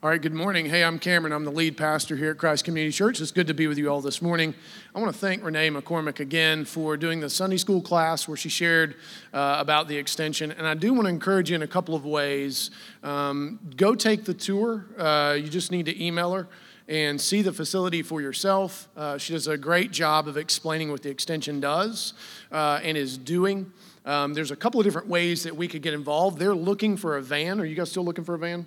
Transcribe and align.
All 0.00 0.08
right, 0.08 0.22
good 0.22 0.32
morning. 0.32 0.66
Hey, 0.66 0.84
I'm 0.84 1.00
Cameron. 1.00 1.32
I'm 1.32 1.44
the 1.44 1.50
lead 1.50 1.76
pastor 1.76 2.14
here 2.14 2.30
at 2.30 2.38
Christ 2.38 2.64
Community 2.64 2.92
Church. 2.92 3.20
It's 3.20 3.32
good 3.32 3.48
to 3.48 3.52
be 3.52 3.66
with 3.66 3.78
you 3.78 3.90
all 3.90 4.00
this 4.00 4.22
morning. 4.22 4.54
I 4.94 5.00
want 5.00 5.12
to 5.12 5.18
thank 5.18 5.44
Renee 5.44 5.70
McCormick 5.70 6.20
again 6.20 6.64
for 6.64 6.96
doing 6.96 7.18
the 7.18 7.28
Sunday 7.28 7.56
school 7.56 7.82
class 7.82 8.28
where 8.28 8.36
she 8.36 8.48
shared 8.48 8.94
uh, 9.34 9.56
about 9.58 9.88
the 9.88 9.96
extension. 9.96 10.52
And 10.52 10.68
I 10.68 10.74
do 10.74 10.94
want 10.94 11.06
to 11.06 11.08
encourage 11.08 11.50
you 11.50 11.56
in 11.56 11.62
a 11.62 11.66
couple 11.66 11.96
of 11.96 12.06
ways. 12.06 12.70
Um, 13.02 13.58
go 13.74 13.96
take 13.96 14.24
the 14.24 14.34
tour. 14.34 14.86
Uh, 14.96 15.32
you 15.36 15.48
just 15.48 15.72
need 15.72 15.86
to 15.86 16.00
email 16.00 16.32
her 16.32 16.46
and 16.86 17.20
see 17.20 17.42
the 17.42 17.52
facility 17.52 18.02
for 18.02 18.20
yourself. 18.20 18.88
Uh, 18.96 19.18
she 19.18 19.32
does 19.32 19.48
a 19.48 19.58
great 19.58 19.90
job 19.90 20.28
of 20.28 20.36
explaining 20.36 20.92
what 20.92 21.02
the 21.02 21.10
extension 21.10 21.58
does 21.58 22.14
uh, 22.52 22.78
and 22.84 22.96
is 22.96 23.18
doing. 23.18 23.72
Um, 24.06 24.32
there's 24.32 24.52
a 24.52 24.56
couple 24.56 24.78
of 24.78 24.84
different 24.84 25.08
ways 25.08 25.42
that 25.42 25.56
we 25.56 25.66
could 25.66 25.82
get 25.82 25.92
involved. 25.92 26.38
They're 26.38 26.54
looking 26.54 26.96
for 26.96 27.16
a 27.16 27.20
van. 27.20 27.60
Are 27.60 27.64
you 27.64 27.74
guys 27.74 27.90
still 27.90 28.04
looking 28.04 28.22
for 28.22 28.36
a 28.36 28.38
van? 28.38 28.64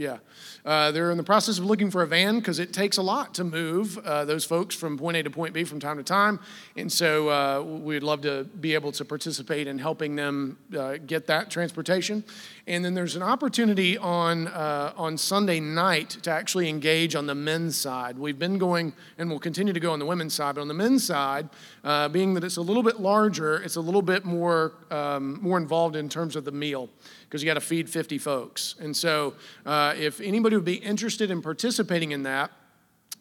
Yeah. 0.00 0.16
Uh, 0.64 0.92
they're 0.92 1.10
in 1.10 1.18
the 1.18 1.22
process 1.22 1.58
of 1.58 1.66
looking 1.66 1.90
for 1.90 2.02
a 2.02 2.06
van 2.06 2.38
because 2.38 2.58
it 2.58 2.72
takes 2.72 2.96
a 2.96 3.02
lot 3.02 3.34
to 3.34 3.44
move 3.44 3.98
uh, 3.98 4.24
those 4.24 4.46
folks 4.46 4.74
from 4.74 4.96
point 4.96 5.18
A 5.18 5.22
to 5.24 5.28
point 5.28 5.52
B 5.52 5.62
from 5.62 5.78
time 5.78 5.98
to 5.98 6.02
time. 6.02 6.40
And 6.74 6.90
so 6.90 7.28
uh, 7.28 7.60
we'd 7.60 8.02
love 8.02 8.22
to 8.22 8.44
be 8.44 8.72
able 8.72 8.92
to 8.92 9.04
participate 9.04 9.66
in 9.66 9.78
helping 9.78 10.16
them 10.16 10.56
uh, 10.74 10.96
get 11.06 11.26
that 11.26 11.50
transportation. 11.50 12.24
And 12.66 12.82
then 12.82 12.94
there's 12.94 13.14
an 13.14 13.22
opportunity 13.22 13.98
on, 13.98 14.48
uh, 14.48 14.94
on 14.96 15.18
Sunday 15.18 15.60
night 15.60 16.08
to 16.22 16.30
actually 16.30 16.70
engage 16.70 17.14
on 17.14 17.26
the 17.26 17.34
men's 17.34 17.76
side. 17.76 18.18
We've 18.18 18.38
been 18.38 18.56
going 18.56 18.94
and 19.18 19.28
we'll 19.28 19.38
continue 19.38 19.74
to 19.74 19.80
go 19.80 19.92
on 19.92 19.98
the 19.98 20.06
women's 20.06 20.32
side, 20.32 20.54
but 20.54 20.62
on 20.62 20.68
the 20.68 20.72
men's 20.72 21.04
side, 21.04 21.50
uh, 21.84 22.08
being 22.08 22.32
that 22.34 22.44
it's 22.44 22.56
a 22.56 22.62
little 22.62 22.82
bit 22.82 23.00
larger, 23.00 23.62
it's 23.62 23.76
a 23.76 23.82
little 23.82 24.00
bit 24.00 24.24
more, 24.24 24.72
um, 24.90 25.38
more 25.42 25.58
involved 25.58 25.94
in 25.94 26.08
terms 26.08 26.36
of 26.36 26.46
the 26.46 26.52
meal 26.52 26.88
because 27.30 27.44
you 27.44 27.46
got 27.46 27.54
to 27.54 27.60
feed 27.60 27.88
50 27.88 28.18
folks. 28.18 28.74
And 28.80 28.96
so, 28.96 29.34
uh, 29.64 29.94
if 29.96 30.20
anybody 30.20 30.56
would 30.56 30.64
be 30.64 30.74
interested 30.74 31.30
in 31.30 31.40
participating 31.40 32.10
in 32.10 32.24
that, 32.24 32.50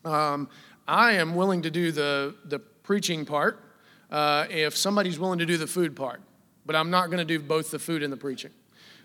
um, 0.04 0.50
I 0.88 1.12
am 1.12 1.36
willing 1.36 1.62
to 1.62 1.70
do 1.70 1.92
the, 1.92 2.34
the 2.46 2.58
preaching 2.58 3.24
part 3.24 3.60
uh, 4.10 4.48
if 4.50 4.76
somebody's 4.76 5.20
willing 5.20 5.38
to 5.38 5.46
do 5.46 5.58
the 5.58 5.68
food 5.68 5.96
part. 5.96 6.22
But 6.66 6.76
I'm 6.76 6.90
not 6.90 7.12
going 7.12 7.20
to 7.20 7.26
do 7.26 7.40
both 7.40 7.70
the 7.70 7.78
food 7.78 8.02
and 8.02 8.12
the 8.12 8.18
preaching 8.18 8.50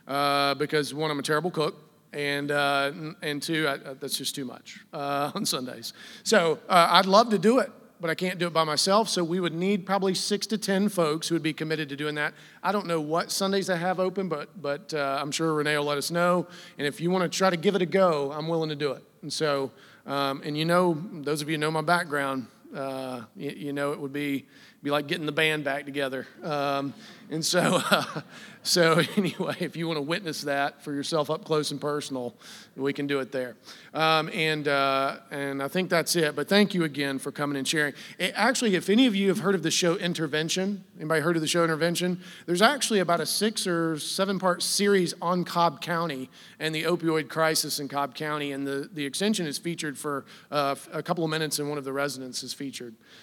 uh, 0.09 0.55
because 0.55 0.95
one, 0.95 1.11
I'm 1.11 1.19
a 1.19 1.23
terrible 1.23 1.51
cook. 1.51 1.77
And, 2.15 2.51
uh, 2.51 2.93
and 3.21 3.43
two, 3.43 3.69
I, 3.69 3.77
that's 3.95 4.17
just 4.17 4.35
too 4.35 4.47
much 4.47 4.87
uh, 4.95 5.33
on 5.35 5.45
Sundays. 5.45 5.93
So 6.23 6.61
uh, 6.67 6.89
I'd 6.93 7.07
love 7.07 7.29
to 7.31 7.39
do 7.39 7.59
it 7.59 7.71
but 8.05 8.11
I 8.11 8.15
can't 8.15 8.39
do 8.39 8.47
it 8.47 8.53
by 8.53 8.65
myself. 8.65 9.09
So 9.09 9.25
we 9.25 9.41
would 9.41 9.55
need 9.55 9.87
probably 9.87 10.13
six 10.13 10.47
to 10.49 10.59
10 10.59 10.91
folks 10.91 11.27
who 11.27 11.35
would 11.37 11.43
be 11.43 11.55
committed 11.55 11.89
to 11.89 11.97
doing 11.97 12.17
that. 12.17 12.35
I 12.63 12.71
don't 12.71 12.87
know 12.87 13.01
what 13.01 13.33
Sundays 13.33 13.71
I 13.71 13.77
have 13.77 13.99
open, 13.99 14.29
but, 14.29 14.61
but 14.61 14.93
uh, 14.93 15.19
I'm 15.23 15.31
sure 15.31 15.55
Renee 15.55 15.79
will 15.79 15.87
let 15.87 15.97
us 15.97 16.11
know. 16.11 16.47
And 16.77 16.87
if 16.87 17.01
you 17.01 17.11
want 17.11 17.23
to 17.23 17.35
try 17.35 17.49
to 17.49 17.57
give 17.57 17.75
it 17.75 17.81
a 17.81 17.87
go, 17.87 18.31
I'm 18.31 18.47
willing 18.47 18.69
to 18.69 18.77
do 18.77 18.93
it. 18.93 19.03
And 19.23 19.33
so, 19.33 19.71
um, 20.05 20.43
and 20.45 20.55
you 20.55 20.67
know, 20.67 21.03
those 21.13 21.41
of 21.41 21.49
you 21.49 21.57
know 21.57 21.71
my 21.71 21.81
background, 21.81 22.47
uh, 22.75 23.23
you, 23.37 23.51
you, 23.51 23.73
know, 23.73 23.93
it 23.93 24.01
would 24.01 24.13
be, 24.13 24.47
be 24.83 24.91
like 24.91 25.07
getting 25.07 25.27
the 25.27 25.33
band 25.33 25.65
back 25.65 25.85
together. 25.85 26.27
Um, 26.43 26.93
and 27.31 27.45
so, 27.45 27.81
uh, 27.91 28.21
so 28.63 29.01
anyway, 29.17 29.57
if 29.61 29.77
you 29.77 29.87
want 29.87 29.97
to 29.97 30.03
witness 30.03 30.43
that 30.43 30.83
for 30.83 30.93
yourself 30.93 31.31
up 31.31 31.45
close 31.45 31.71
and 31.71 31.81
personal, 31.81 32.35
we 32.77 32.93
can 32.93 33.07
do 33.07 33.21
it 33.21 33.33
there. 33.33 33.57
Um, 33.95 34.29
and 34.35 34.67
uh, 34.67 35.19
and 35.31 35.63
I 35.63 35.69
think 35.69 35.89
that's 35.89 36.17
it. 36.17 36.35
But 36.35 36.49
thank 36.49 36.75
you 36.75 36.85
again 36.85 37.19
for 37.19 37.31
coming 37.31 37.57
and 37.57 37.67
sharing. 37.67 37.95
It, 38.19 38.33
actually, 38.35 38.75
if 38.75 38.91
any 38.91 39.07
of 39.07 39.15
you 39.15 39.29
have 39.29 39.39
heard 39.39 39.55
of 39.55 39.63
the 39.63 39.71
show 39.71 39.97
Intervention, 39.97 40.83
anybody 40.99 41.21
heard 41.21 41.37
of 41.37 41.43
the 41.43 41.49
show 41.49 41.63
Intervention? 41.63 42.21
There's 42.47 42.63
actually 42.63 42.99
about 42.99 43.21
a 43.21 43.27
six 43.27 43.67
or 43.67 43.99
seven 43.99 44.39
part 44.39 44.63
series 44.63 45.15
on 45.23 45.45
Cobb 45.45 45.81
County 45.81 46.29
and 46.59 46.75
the 46.75 46.83
opioid 46.83 47.29
crisis 47.29 47.79
in 47.79 47.89
Cobb 47.89 48.15
County, 48.15 48.53
and 48.53 48.67
the 48.67 48.91
the 48.93 49.07
extension 49.07 49.47
is 49.47 49.57
featured 49.59 49.97
for 49.97 50.25
uh, 50.51 50.75
a 50.93 51.03
couple 51.03 51.25
of 51.25 51.31
minutes, 51.31 51.59
and 51.59 51.69
one 51.69 51.79
of 51.79 51.85
the 51.85 51.93
residents 51.93 52.43
is 52.43 52.53
featured. 52.53 52.64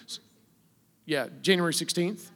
So, 0.06 0.20
yeah, 1.04 1.28
January 1.40 1.72
16th. 1.72 2.28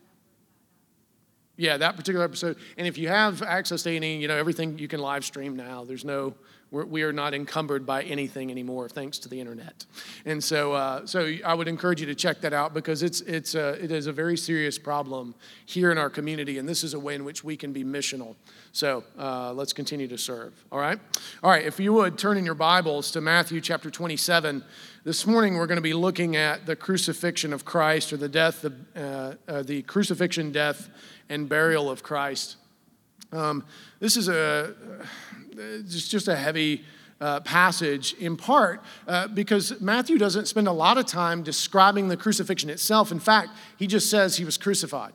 Yeah, 1.57 1.79
that 1.79 1.97
particular 1.97 2.25
episode. 2.25 2.57
And 2.77 2.87
if 2.87 2.99
you 2.99 3.09
have 3.09 3.43
access 3.43 3.83
to 3.85 3.97
any, 3.97 4.19
you 4.19 4.29
know, 4.29 4.37
everything 4.37 4.79
you 4.79 4.89
can 4.89 5.01
live 5.01 5.25
stream 5.25 5.57
now. 5.57 5.85
There's 5.85 6.05
no, 6.05 6.35
we're, 6.71 6.85
we 6.85 7.03
are 7.03 7.15
not 7.15 7.33
encumbered 7.33 7.87
by 7.87 8.03
anything 8.03 8.51
anymore, 8.51 8.91
thanks 8.91 9.19
to 9.21 9.29
the 9.31 9.41
internet. 9.41 9.87
And 10.27 10.45
so, 10.45 10.75
uh, 10.75 11.07
so 11.07 11.33
I 11.45 11.55
would 11.55 11.67
encourage 11.67 12.01
you 12.01 12.07
to 12.09 12.15
check 12.15 12.43
that 12.43 12.53
out 12.53 12.75
because 12.75 13.03
it's, 13.03 13.23
it's 13.23 13.55
a, 13.55 13.83
it 13.83 13.91
is 13.91 14.07
a 14.07 14.13
very 14.13 14.37
serious 14.37 14.79
problem 14.79 15.35
here 15.65 15.91
in 15.91 15.97
our 15.97 16.11
community, 16.11 16.59
and 16.59 16.69
this 16.69 16.85
is 16.85 16.93
a 16.93 17.01
way 17.01 17.15
in 17.15 17.25
which 17.25 17.43
we 17.43 17.57
can 17.57 17.73
be 17.73 17.85
missional. 17.85 18.35
So 18.73 19.05
uh, 19.19 19.55
let's 19.55 19.73
continue 19.73 20.09
to 20.09 20.19
serve. 20.19 20.53
All 20.71 20.79
right, 20.79 20.99
all 21.43 21.51
right. 21.51 21.65
If 21.65 21.81
you 21.81 21.95
would 21.95 22.19
turn 22.19 22.37
in 22.37 22.45
your 22.45 22.55
Bibles 22.55 23.11
to 23.13 23.23
Matthew 23.23 23.63
chapter 23.63 23.91
27. 23.91 24.63
This 25.07 25.25
morning 25.25 25.55
we're 25.55 25.69
going 25.69 25.77
to 25.77 25.83
be 25.83 25.95
looking 25.95 26.35
at 26.35 26.67
the 26.67 26.75
crucifixion 26.75 27.53
of 27.53 27.65
Christ, 27.65 28.13
or 28.13 28.17
the 28.17 28.29
death, 28.29 28.63
the, 28.63 28.73
uh, 28.97 29.35
uh 29.49 29.63
the 29.63 29.83
crucifixion, 29.83 30.51
death, 30.51 30.89
and 31.29 31.49
burial 31.49 31.89
of 31.89 32.03
Christ. 32.03 32.57
Um, 33.31 33.65
this 34.01 34.17
is 34.17 34.27
a 34.29 34.75
just, 35.87 36.11
just 36.11 36.27
a 36.27 36.35
heavy 36.35 36.85
uh, 37.21 37.39
passage 37.39 38.15
in 38.15 38.37
part 38.37 38.83
uh, 39.07 39.29
because 39.29 39.81
Matthew 39.81 40.19
doesn't 40.19 40.47
spend 40.47 40.67
a 40.67 40.73
lot 40.73 40.99
of 40.99 41.07
time 41.07 41.45
describing 41.45 42.09
the 42.09 42.17
crucifixion 42.17 42.69
itself. 42.69 43.13
In 43.13 43.21
fact, 43.21 43.51
he 43.77 43.87
just 43.87 44.11
says 44.11 44.39
he 44.39 44.45
was 44.45 44.59
crucified. 44.59 45.13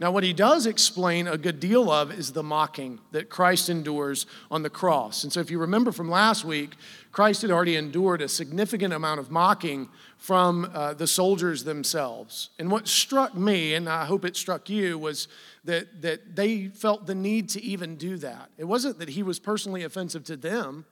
Now, 0.00 0.10
what 0.10 0.24
he 0.24 0.32
does 0.32 0.66
explain 0.66 1.28
a 1.28 1.38
good 1.38 1.60
deal 1.60 1.90
of 1.90 2.10
is 2.10 2.32
the 2.32 2.42
mocking 2.42 3.00
that 3.12 3.28
Christ 3.28 3.68
endures 3.68 4.26
on 4.50 4.62
the 4.62 4.70
cross. 4.70 5.22
And 5.22 5.32
so, 5.32 5.40
if 5.40 5.50
you 5.50 5.58
remember 5.58 5.92
from 5.92 6.10
last 6.10 6.44
week, 6.44 6.74
Christ 7.14 7.42
had 7.42 7.52
already 7.52 7.76
endured 7.76 8.20
a 8.22 8.28
significant 8.28 8.92
amount 8.92 9.20
of 9.20 9.30
mocking 9.30 9.88
from 10.18 10.68
uh, 10.74 10.94
the 10.94 11.06
soldiers 11.06 11.62
themselves. 11.62 12.50
And 12.58 12.72
what 12.72 12.88
struck 12.88 13.36
me, 13.36 13.74
and 13.74 13.88
I 13.88 14.04
hope 14.04 14.24
it 14.24 14.36
struck 14.36 14.68
you, 14.68 14.98
was 14.98 15.28
that, 15.62 16.02
that 16.02 16.34
they 16.34 16.66
felt 16.66 17.06
the 17.06 17.14
need 17.14 17.48
to 17.50 17.62
even 17.62 17.94
do 17.94 18.16
that. 18.16 18.50
It 18.58 18.64
wasn't 18.64 18.98
that 18.98 19.10
he 19.10 19.22
was 19.22 19.38
personally 19.38 19.84
offensive 19.84 20.24
to 20.24 20.36
them, 20.36 20.86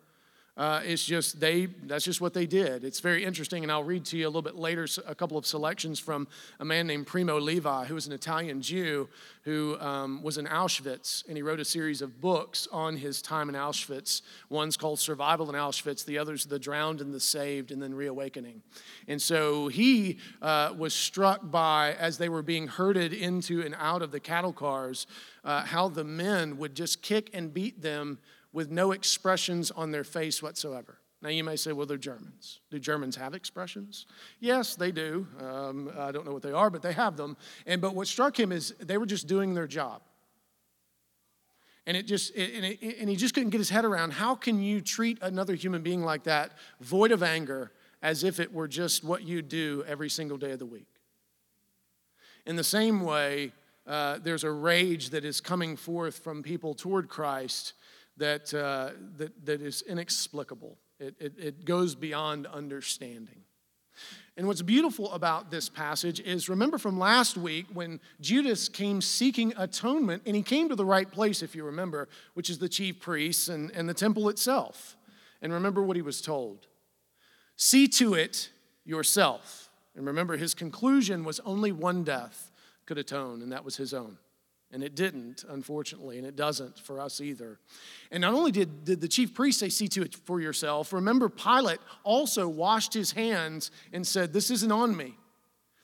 uh, 0.56 0.80
it's 0.84 1.04
just 1.04 1.40
they, 1.40 1.66
that's 1.84 2.04
just 2.04 2.20
what 2.20 2.34
they 2.34 2.46
did. 2.46 2.84
It's 2.84 3.00
very 3.00 3.24
interesting, 3.24 3.62
and 3.62 3.72
I'll 3.72 3.84
read 3.84 4.04
to 4.06 4.18
you 4.18 4.26
a 4.26 4.28
little 4.28 4.42
bit 4.42 4.56
later 4.56 4.86
a 5.06 5.14
couple 5.14 5.38
of 5.38 5.46
selections 5.46 5.98
from 5.98 6.28
a 6.60 6.64
man 6.64 6.86
named 6.86 7.06
Primo 7.06 7.40
Levi, 7.40 7.86
who 7.86 7.94
was 7.94 8.06
an 8.06 8.12
Italian 8.12 8.60
Jew 8.60 9.08
who 9.44 9.78
um, 9.80 10.22
was 10.22 10.38
in 10.38 10.46
Auschwitz, 10.46 11.26
and 11.26 11.36
he 11.36 11.42
wrote 11.42 11.58
a 11.58 11.64
series 11.64 12.00
of 12.00 12.20
books 12.20 12.68
on 12.70 12.96
his 12.96 13.20
time 13.20 13.48
in 13.48 13.54
Auschwitz. 13.54 14.22
One's 14.50 14.76
called 14.76 15.00
Survival 15.00 15.48
in 15.48 15.56
Auschwitz, 15.56 16.04
the 16.04 16.18
other's 16.18 16.44
The 16.44 16.58
Drowned 16.58 17.00
and 17.00 17.12
the 17.12 17.18
Saved, 17.18 17.72
and 17.72 17.82
then 17.82 17.94
Reawakening. 17.94 18.62
And 19.08 19.20
so 19.20 19.68
he 19.68 20.18
uh, 20.40 20.74
was 20.76 20.94
struck 20.94 21.50
by, 21.50 21.94
as 21.94 22.18
they 22.18 22.28
were 22.28 22.42
being 22.42 22.68
herded 22.68 23.12
into 23.12 23.62
and 23.62 23.74
out 23.78 24.02
of 24.02 24.12
the 24.12 24.20
cattle 24.20 24.52
cars, 24.52 25.06
uh, 25.44 25.62
how 25.62 25.88
the 25.88 26.04
men 26.04 26.58
would 26.58 26.76
just 26.76 27.02
kick 27.02 27.30
and 27.34 27.52
beat 27.52 27.82
them 27.82 28.18
with 28.52 28.70
no 28.70 28.92
expressions 28.92 29.70
on 29.70 29.90
their 29.90 30.04
face 30.04 30.42
whatsoever. 30.42 30.98
Now, 31.22 31.28
you 31.28 31.44
may 31.44 31.54
say, 31.54 31.72
well, 31.72 31.86
they're 31.86 31.96
Germans. 31.96 32.60
Do 32.70 32.80
Germans 32.80 33.14
have 33.14 33.32
expressions? 33.32 34.06
Yes, 34.40 34.74
they 34.74 34.90
do. 34.90 35.26
Um, 35.40 35.90
I 35.96 36.10
don't 36.10 36.26
know 36.26 36.32
what 36.32 36.42
they 36.42 36.50
are, 36.50 36.68
but 36.68 36.82
they 36.82 36.92
have 36.92 37.16
them. 37.16 37.36
And 37.64 37.80
but 37.80 37.94
what 37.94 38.08
struck 38.08 38.38
him 38.38 38.50
is 38.50 38.74
they 38.80 38.98
were 38.98 39.06
just 39.06 39.28
doing 39.28 39.54
their 39.54 39.68
job. 39.68 40.02
And 41.86 41.96
it 41.96 42.06
just 42.06 42.34
and, 42.34 42.64
it, 42.64 42.96
and 43.00 43.08
he 43.08 43.14
just 43.14 43.34
couldn't 43.34 43.50
get 43.50 43.58
his 43.58 43.70
head 43.70 43.84
around 43.84 44.12
how 44.12 44.34
can 44.34 44.60
you 44.60 44.80
treat 44.80 45.18
another 45.22 45.54
human 45.54 45.82
being 45.82 46.02
like 46.02 46.24
that, 46.24 46.52
void 46.80 47.12
of 47.12 47.22
anger, 47.22 47.70
as 48.02 48.24
if 48.24 48.40
it 48.40 48.52
were 48.52 48.66
just 48.66 49.04
what 49.04 49.22
you 49.22 49.42
do 49.42 49.84
every 49.86 50.10
single 50.10 50.36
day 50.36 50.50
of 50.50 50.58
the 50.58 50.66
week. 50.66 50.88
In 52.46 52.56
the 52.56 52.64
same 52.64 53.00
way, 53.00 53.52
uh, 53.86 54.18
there's 54.22 54.42
a 54.42 54.50
rage 54.50 55.10
that 55.10 55.24
is 55.24 55.40
coming 55.40 55.76
forth 55.76 56.18
from 56.18 56.42
people 56.42 56.74
toward 56.74 57.08
Christ 57.08 57.74
that, 58.16 58.52
uh, 58.54 58.90
that, 59.16 59.46
that 59.46 59.62
is 59.62 59.82
inexplicable. 59.82 60.78
It, 61.00 61.14
it, 61.18 61.32
it 61.38 61.64
goes 61.64 61.94
beyond 61.94 62.46
understanding. 62.46 63.42
And 64.36 64.46
what's 64.46 64.62
beautiful 64.62 65.12
about 65.12 65.50
this 65.50 65.68
passage 65.68 66.20
is 66.20 66.48
remember 66.48 66.78
from 66.78 66.98
last 66.98 67.36
week 67.36 67.66
when 67.74 68.00
Judas 68.20 68.68
came 68.68 69.02
seeking 69.02 69.52
atonement, 69.56 70.22
and 70.24 70.34
he 70.34 70.42
came 70.42 70.68
to 70.70 70.76
the 70.76 70.84
right 70.84 71.10
place, 71.10 71.42
if 71.42 71.54
you 71.54 71.64
remember, 71.64 72.08
which 72.34 72.48
is 72.48 72.58
the 72.58 72.68
chief 72.68 73.00
priests 73.00 73.48
and, 73.48 73.70
and 73.72 73.88
the 73.88 73.94
temple 73.94 74.28
itself. 74.28 74.96
And 75.42 75.52
remember 75.52 75.82
what 75.82 75.96
he 75.96 76.02
was 76.02 76.20
told 76.20 76.66
see 77.56 77.86
to 77.86 78.14
it 78.14 78.50
yourself. 78.84 79.70
And 79.94 80.06
remember, 80.06 80.36
his 80.36 80.54
conclusion 80.54 81.22
was 81.22 81.38
only 81.40 81.70
one 81.70 82.02
death 82.02 82.50
could 82.86 82.98
atone, 82.98 83.42
and 83.42 83.52
that 83.52 83.64
was 83.64 83.76
his 83.76 83.92
own. 83.92 84.16
And 84.72 84.82
it 84.82 84.94
didn't, 84.94 85.44
unfortunately, 85.46 86.16
and 86.16 86.26
it 86.26 86.34
doesn't 86.34 86.78
for 86.78 86.98
us 86.98 87.20
either. 87.20 87.58
And 88.10 88.22
not 88.22 88.32
only 88.32 88.50
did, 88.50 88.84
did 88.84 89.02
the 89.02 89.08
chief 89.08 89.34
priest 89.34 89.60
say, 89.60 89.68
See 89.68 89.86
to 89.88 90.02
it 90.02 90.14
for 90.14 90.40
yourself, 90.40 90.94
remember, 90.94 91.28
Pilate 91.28 91.80
also 92.04 92.48
washed 92.48 92.94
his 92.94 93.12
hands 93.12 93.70
and 93.92 94.06
said, 94.06 94.32
This 94.32 94.50
isn't 94.50 94.72
on 94.72 94.96
me. 94.96 95.14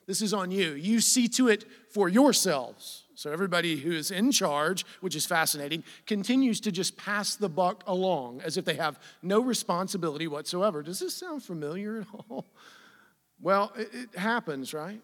This 0.07 0.23
is 0.23 0.33
on 0.33 0.49
you. 0.49 0.71
You 0.71 1.01
see 1.01 1.27
to 1.27 1.49
it 1.49 1.65
for 1.91 2.09
yourselves. 2.09 3.03
So 3.13 3.31
everybody 3.31 3.77
who 3.77 3.91
is 3.91 4.09
in 4.09 4.31
charge, 4.31 4.83
which 5.01 5.15
is 5.15 5.25
fascinating, 5.25 5.83
continues 6.07 6.59
to 6.61 6.71
just 6.71 6.97
pass 6.97 7.35
the 7.35 7.49
buck 7.49 7.83
along 7.85 8.41
as 8.43 8.57
if 8.57 8.65
they 8.65 8.73
have 8.73 8.99
no 9.21 9.39
responsibility 9.39 10.25
whatsoever. 10.25 10.81
Does 10.81 10.99
this 10.99 11.13
sound 11.13 11.43
familiar 11.43 11.99
at 11.99 12.07
all? 12.29 12.47
Well, 13.39 13.71
it, 13.75 13.89
it 13.93 14.17
happens, 14.17 14.73
right? 14.73 15.01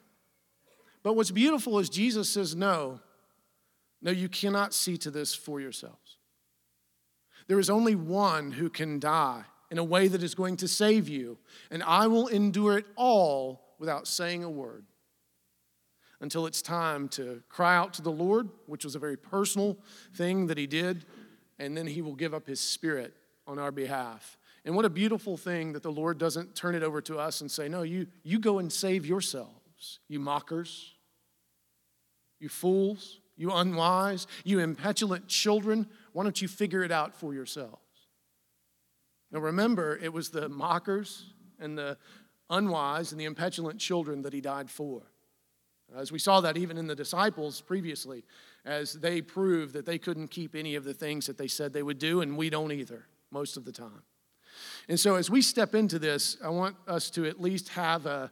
But 1.04 1.14
what's 1.14 1.30
beautiful 1.30 1.78
is 1.78 1.88
Jesus 1.88 2.28
says, 2.28 2.56
no, 2.56 3.00
no, 4.06 4.12
you 4.12 4.30
cannot 4.30 4.75
see 4.75 4.98
to 5.00 5.10
this 5.10 5.34
for 5.34 5.60
yourselves. 5.60 6.18
There 7.48 7.57
is 7.57 7.72
only 7.72 7.96
one 7.96 8.52
who 8.52 8.69
can 8.69 9.00
die 9.00 9.46
in 9.72 9.80
a 9.80 9.84
way 9.84 10.07
that 10.07 10.22
is 10.22 10.36
going 10.36 10.57
to 10.57 10.68
save 10.68 11.10
you, 11.10 11.40
and 11.72 11.81
I 11.81 12.06
will 12.06 12.28
endure 12.28 12.78
it 12.78 12.86
all 12.96 13.75
without 13.80 14.07
saying 14.07 14.44
a 14.44 14.50
word 14.50 14.86
until 16.22 16.46
it's 16.46 16.62
time 16.62 17.10
to 17.10 17.42
cry 17.50 17.75
out 17.75 17.96
to 17.96 18.04
the 18.04 18.12
Lord, 18.12 18.48
which 18.68 18.86
was 18.86 18.94
a 18.94 19.00
very 19.00 19.18
personal 19.18 19.75
thing 20.13 20.46
that 20.48 20.57
he 20.60 20.68
did, 20.68 21.06
and 21.57 21.75
then 21.75 21.88
he 21.88 22.04
will 22.04 22.16
give 22.16 22.36
up 22.36 22.46
his 22.46 22.60
spirit 22.60 23.16
on 23.48 23.57
our 23.57 23.72
behalf. 23.72 24.38
And 24.66 24.75
what 24.75 24.86
a 24.86 24.90
beautiful 24.90 25.36
thing 25.36 25.74
that 25.74 25.81
the 25.81 25.92
Lord 25.92 26.19
doesn't 26.19 26.56
turn 26.56 26.75
it 26.75 26.84
over 26.84 27.02
to 27.02 27.18
us 27.18 27.42
and 27.42 27.50
say, 27.50 27.68
No, 27.68 27.81
you, 27.81 28.06
you 28.24 28.38
go 28.38 28.60
and 28.60 28.72
save 28.72 29.04
yourselves, 29.04 30.00
you 30.07 30.19
mockers, 30.19 30.94
you 32.40 32.50
fools, 32.50 33.19
you 33.38 33.52
unwise, 33.52 34.28
you 34.44 34.60
impetulant 34.60 35.28
children. 35.28 35.88
Why 36.14 36.24
don't 36.24 36.42
you 36.42 36.48
figure 36.48 36.84
it 36.84 36.92
out 36.92 37.16
for 37.16 37.34
yourselves? 37.34 37.82
Now 39.32 39.40
remember, 39.40 39.98
it 40.02 40.14
was 40.14 40.30
the 40.30 40.48
mockers 40.48 41.26
and 41.60 41.78
the 41.78 41.98
unwise 42.50 43.12
and 43.12 43.20
the 43.20 43.26
impetulant 43.26 43.80
children 43.80 44.22
that 44.22 44.34
he 44.34 44.42
died 44.42 44.70
for. 44.70 45.04
As 45.96 46.12
we 46.12 46.20
saw 46.20 46.42
that 46.42 46.58
even 46.58 46.78
in 46.78 46.88
the 46.88 46.96
disciples 46.96 47.62
previously, 47.62 48.24
as 48.66 48.94
they 48.94 49.22
proved 49.22 49.74
that 49.74 49.86
they 49.86 49.98
couldn't 49.98 50.30
keep 50.30 50.56
any 50.56 50.76
of 50.76 50.84
the 50.84 50.94
things 50.94 51.28
that 51.28 51.38
they 51.38 51.48
said 51.48 51.74
they 51.74 51.84
would 51.84 52.00
do, 52.00 52.22
and 52.22 52.38
we 52.38 52.50
don't 52.50 52.72
either 52.72 53.06
most 53.31 53.56
of 53.56 53.66
the 53.66 53.72
time. 53.72 54.04
And 54.90 55.00
so, 55.00 55.16
as 55.16 55.30
we 55.30 55.42
step 55.42 55.76
into 55.76 56.00
this, 56.00 56.38
I 56.44 56.50
want 56.50 56.76
us 56.88 57.10
to 57.12 57.26
at 57.26 57.40
least 57.40 57.70
have 57.70 58.06
a, 58.06 58.31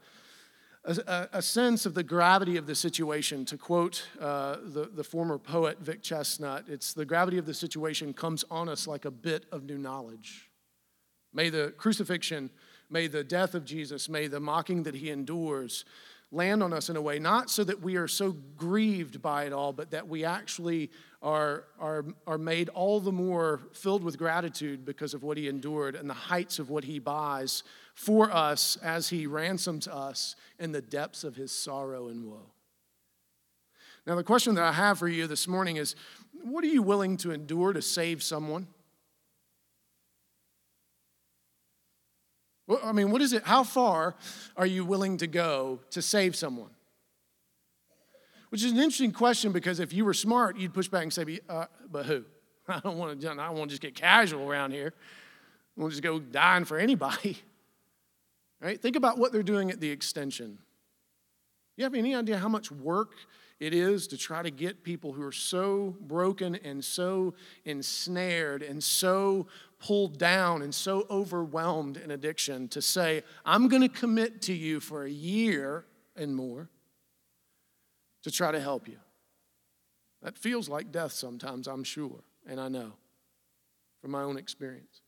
a, 0.86 1.30
a 1.34 1.42
sense 1.42 1.86
of 1.86 1.94
the 1.94 2.04
gravity 2.04 2.58
of 2.58 2.68
the 2.68 2.76
situation. 2.76 3.46
To 3.46 3.58
quote 3.58 4.08
uh, 4.20 4.58
the, 4.64 4.90
the 4.94 5.04
former 5.04 5.38
poet 5.38 5.80
Vic 5.80 6.02
Chesnutt, 6.02 6.70
it's 6.70 6.94
the 6.94 7.06
gravity 7.06 7.38
of 7.38 7.46
the 7.46 7.54
situation 7.54 8.14
comes 8.14 8.44
on 8.52 8.70
us 8.70 8.88
like 8.88 9.06
a 9.06 9.12
bit 9.12 9.46
of 9.52 9.64
new 9.64 9.78
knowledge. 9.78 10.50
May 11.34 11.50
the 11.50 11.74
crucifixion, 11.78 12.50
may 12.90 13.08
the 13.08 13.24
death 13.24 13.56
of 13.56 13.66
Jesus, 13.66 14.10
may 14.10 14.28
the 14.28 14.40
mocking 14.40 14.84
that 14.84 14.96
he 14.96 15.10
endures 15.10 15.86
land 16.32 16.64
on 16.64 16.74
us 16.74 16.90
in 16.90 16.96
a 16.96 17.02
way, 17.02 17.20
not 17.20 17.50
so 17.50 17.64
that 17.64 17.82
we 17.82 17.96
are 17.96 18.08
so 18.08 18.32
grieved 18.58 19.22
by 19.22 19.46
it 19.46 19.54
all, 19.54 19.72
but 19.72 19.92
that 19.92 20.08
we 20.08 20.26
actually 20.26 20.90
are, 21.24 21.64
are, 21.80 22.06
are 22.28 22.38
made 22.38 22.68
all 22.70 23.00
the 23.00 23.12
more 23.12 23.62
filled 23.72 24.04
with 24.04 24.18
gratitude 24.18 24.84
because 24.84 25.14
of 25.14 25.24
what 25.24 25.38
he 25.38 25.48
endured 25.48 25.96
and 25.96 26.10
the 26.10 26.14
heights 26.14 26.60
of 26.60 26.70
what 26.70 26.84
he 26.84 27.00
buys 27.00 27.64
for 27.96 28.30
us 28.30 28.78
as 28.84 29.10
he 29.10 29.25
ransoms 29.25 29.88
us 29.88 30.36
in 30.60 30.74
the 30.74 30.81
depths 30.81 31.24
of 31.24 31.38
his 31.38 31.52
sorrow 31.52 32.10
and 32.10 32.30
woe. 32.30 32.52
Now, 34.06 34.16
the 34.16 34.24
question 34.24 34.54
that 34.56 34.66
I 34.66 34.74
have 34.74 35.00
for 35.00 35.08
you 35.08 35.25
this 35.28 35.48
morning 35.48 35.78
is 35.78 35.96
what 36.44 36.66
are 36.66 36.68
you 36.68 36.81
willing 36.81 37.16
to 37.18 37.31
endure 37.31 37.72
to 37.72 37.81
save 37.81 38.22
someone? 38.22 38.68
I 42.84 42.92
mean, 42.92 43.12
what 43.12 43.22
is 43.22 43.31
it? 43.31 43.44
How 43.44 43.64
far 43.64 44.16
are 44.58 44.66
you 44.66 44.84
willing 44.84 45.18
to 45.18 45.28
go 45.28 45.80
to 45.92 46.02
save 46.02 46.36
someone? 46.36 46.70
Which 48.54 48.64
is 48.64 48.72
an 48.72 48.78
interesting 48.78 49.12
question 49.12 49.52
because 49.52 49.80
if 49.80 49.94
you 49.94 50.06
were 50.06 50.14
smart, 50.14 50.60
you'd 50.60 50.76
push 50.76 50.88
back 50.88 51.02
and 51.02 51.12
say, 51.12 51.40
uh, 51.50 51.66
"But 51.92 52.06
who? 52.06 52.24
I 52.68 52.80
don't 52.82 53.00
want 53.00 53.20
to. 53.20 53.32
I 53.32 53.34
don't 53.34 53.58
want 53.58 53.72
to 53.72 53.74
just 53.74 53.82
get 53.82 53.96
casual 53.96 54.48
around 54.48 54.74
here. 54.74 54.94
I 55.76 55.82
want 55.82 55.92
to 55.92 55.96
just 55.96 56.04
go 56.04 56.20
dying 56.20 56.64
for 56.64 56.78
anybody." 56.78 57.40
Right? 58.62 58.82
Think 58.82 58.96
about 58.96 59.18
what 59.18 59.34
they're 59.34 59.44
doing 59.44 59.72
at 59.72 59.82
the 59.82 59.90
extension. 59.90 60.58
You 61.76 61.84
have 61.84 61.96
any 61.96 62.16
idea 62.16 62.38
how 62.38 62.48
much 62.48 62.72
work 62.72 63.12
it 63.60 63.74
is 63.74 64.08
to 64.08 64.18
try 64.18 64.42
to 64.42 64.52
get 64.52 64.86
people 64.86 65.12
who 65.12 65.22
are 65.22 65.34
so 65.34 65.98
broken 66.00 66.56
and 66.56 66.86
so 66.86 67.34
ensnared 67.66 68.62
and 68.64 68.82
so 68.82 69.48
pulled 69.80 70.18
down 70.18 70.62
and 70.62 70.74
so 70.74 71.06
overwhelmed 71.10 71.98
in 71.98 72.12
addiction 72.12 72.70
to 72.70 72.82
say, 72.82 73.24
I'm 73.44 73.68
going 73.68 73.82
to 73.82 73.90
commit 73.90 74.42
to 74.44 74.54
you 74.54 74.80
for 74.80 75.04
a 75.04 75.10
year 75.10 75.84
and 76.16 76.34
more 76.34 76.70
to 78.24 78.31
try 78.31 78.52
to 78.52 78.60
help 78.60 78.88
you. 78.88 78.98
That 80.22 80.38
feels 80.38 80.70
like 80.70 80.92
death 80.92 81.12
sometimes, 81.12 81.68
I'm 81.68 81.84
sure, 81.84 82.24
and 82.48 82.60
I 82.60 82.70
know 82.70 82.94
from 84.02 84.12
my 84.12 84.24
own 84.24 84.38
experience. 84.38 85.02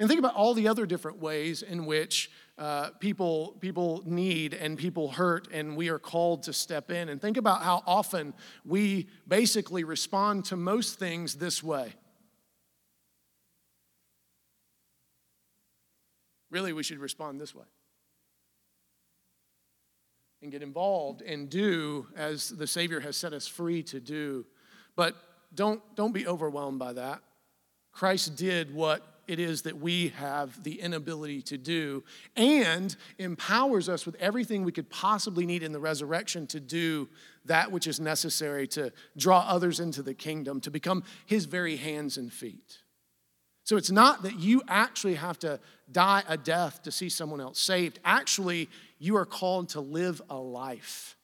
And 0.00 0.08
think 0.08 0.18
about 0.18 0.34
all 0.34 0.54
the 0.54 0.68
other 0.68 0.86
different 0.86 1.18
ways 1.18 1.62
in 1.62 1.84
which 1.84 2.30
uh, 2.56 2.90
people, 3.00 3.56
people 3.60 4.02
need 4.06 4.54
and 4.54 4.78
people 4.78 5.10
hurt, 5.10 5.48
and 5.52 5.76
we 5.76 5.88
are 5.90 5.98
called 5.98 6.44
to 6.44 6.52
step 6.52 6.90
in. 6.90 7.10
And 7.10 7.20
think 7.20 7.36
about 7.36 7.62
how 7.62 7.82
often 7.86 8.32
we 8.64 9.08
basically 9.28 9.84
respond 9.84 10.46
to 10.46 10.56
most 10.56 10.98
things 10.98 11.34
this 11.34 11.62
way 11.62 11.92
Really, 16.54 16.72
we 16.72 16.84
should 16.84 16.98
respond 16.98 17.40
this 17.40 17.52
way 17.52 17.64
and 20.44 20.52
get 20.52 20.62
involved 20.62 21.22
and 21.22 21.50
do 21.50 22.06
as 22.16 22.50
the 22.50 22.66
Savior 22.66 23.00
has 23.00 23.16
set 23.16 23.32
us 23.32 23.48
free 23.48 23.82
to 23.82 23.98
do. 23.98 24.44
But 24.94 25.16
don't, 25.54 25.82
don't 25.96 26.12
be 26.12 26.26
overwhelmed 26.26 26.78
by 26.78 26.92
that. 26.92 27.20
Christ 27.92 28.36
did 28.36 28.72
what 28.74 29.02
it 29.26 29.38
is 29.38 29.62
that 29.62 29.78
we 29.78 30.08
have 30.08 30.62
the 30.62 30.80
inability 30.80 31.40
to 31.40 31.56
do 31.56 32.04
and 32.36 32.94
empowers 33.18 33.88
us 33.88 34.04
with 34.04 34.16
everything 34.16 34.64
we 34.64 34.72
could 34.72 34.90
possibly 34.90 35.46
need 35.46 35.62
in 35.62 35.72
the 35.72 35.80
resurrection 35.80 36.46
to 36.48 36.60
do 36.60 37.08
that 37.46 37.72
which 37.72 37.86
is 37.86 37.98
necessary 37.98 38.66
to 38.68 38.92
draw 39.16 39.46
others 39.48 39.80
into 39.80 40.02
the 40.02 40.12
kingdom, 40.12 40.60
to 40.60 40.70
become 40.70 41.04
his 41.24 41.46
very 41.46 41.76
hands 41.76 42.18
and 42.18 42.30
feet. 42.30 42.80
So 43.64 43.76
it's 43.78 43.90
not 43.90 44.22
that 44.22 44.38
you 44.38 44.62
actually 44.68 45.14
have 45.14 45.38
to 45.40 45.58
die 45.90 46.22
a 46.28 46.36
death 46.36 46.82
to 46.82 46.92
see 46.92 47.08
someone 47.08 47.40
else 47.40 47.58
saved. 47.58 47.98
Actually, 48.04 48.68
you 48.98 49.16
are 49.16 49.24
called 49.24 49.70
to 49.70 49.80
live 49.80 50.20
a 50.28 50.36
life 50.36 51.16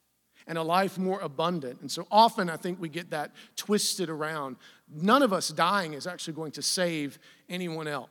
and 0.46 0.56
a 0.56 0.62
life 0.62 0.98
more 0.98 1.20
abundant. 1.20 1.80
And 1.80 1.90
so 1.90 2.06
often 2.10 2.48
I 2.48 2.56
think 2.56 2.80
we 2.80 2.88
get 2.88 3.10
that 3.10 3.32
twisted 3.56 4.08
around. 4.08 4.56
None 4.90 5.22
of 5.22 5.32
us 5.32 5.48
dying 5.48 5.92
is 5.92 6.06
actually 6.06 6.34
going 6.34 6.52
to 6.52 6.62
save 6.62 7.18
anyone 7.48 7.86
else 7.86 8.08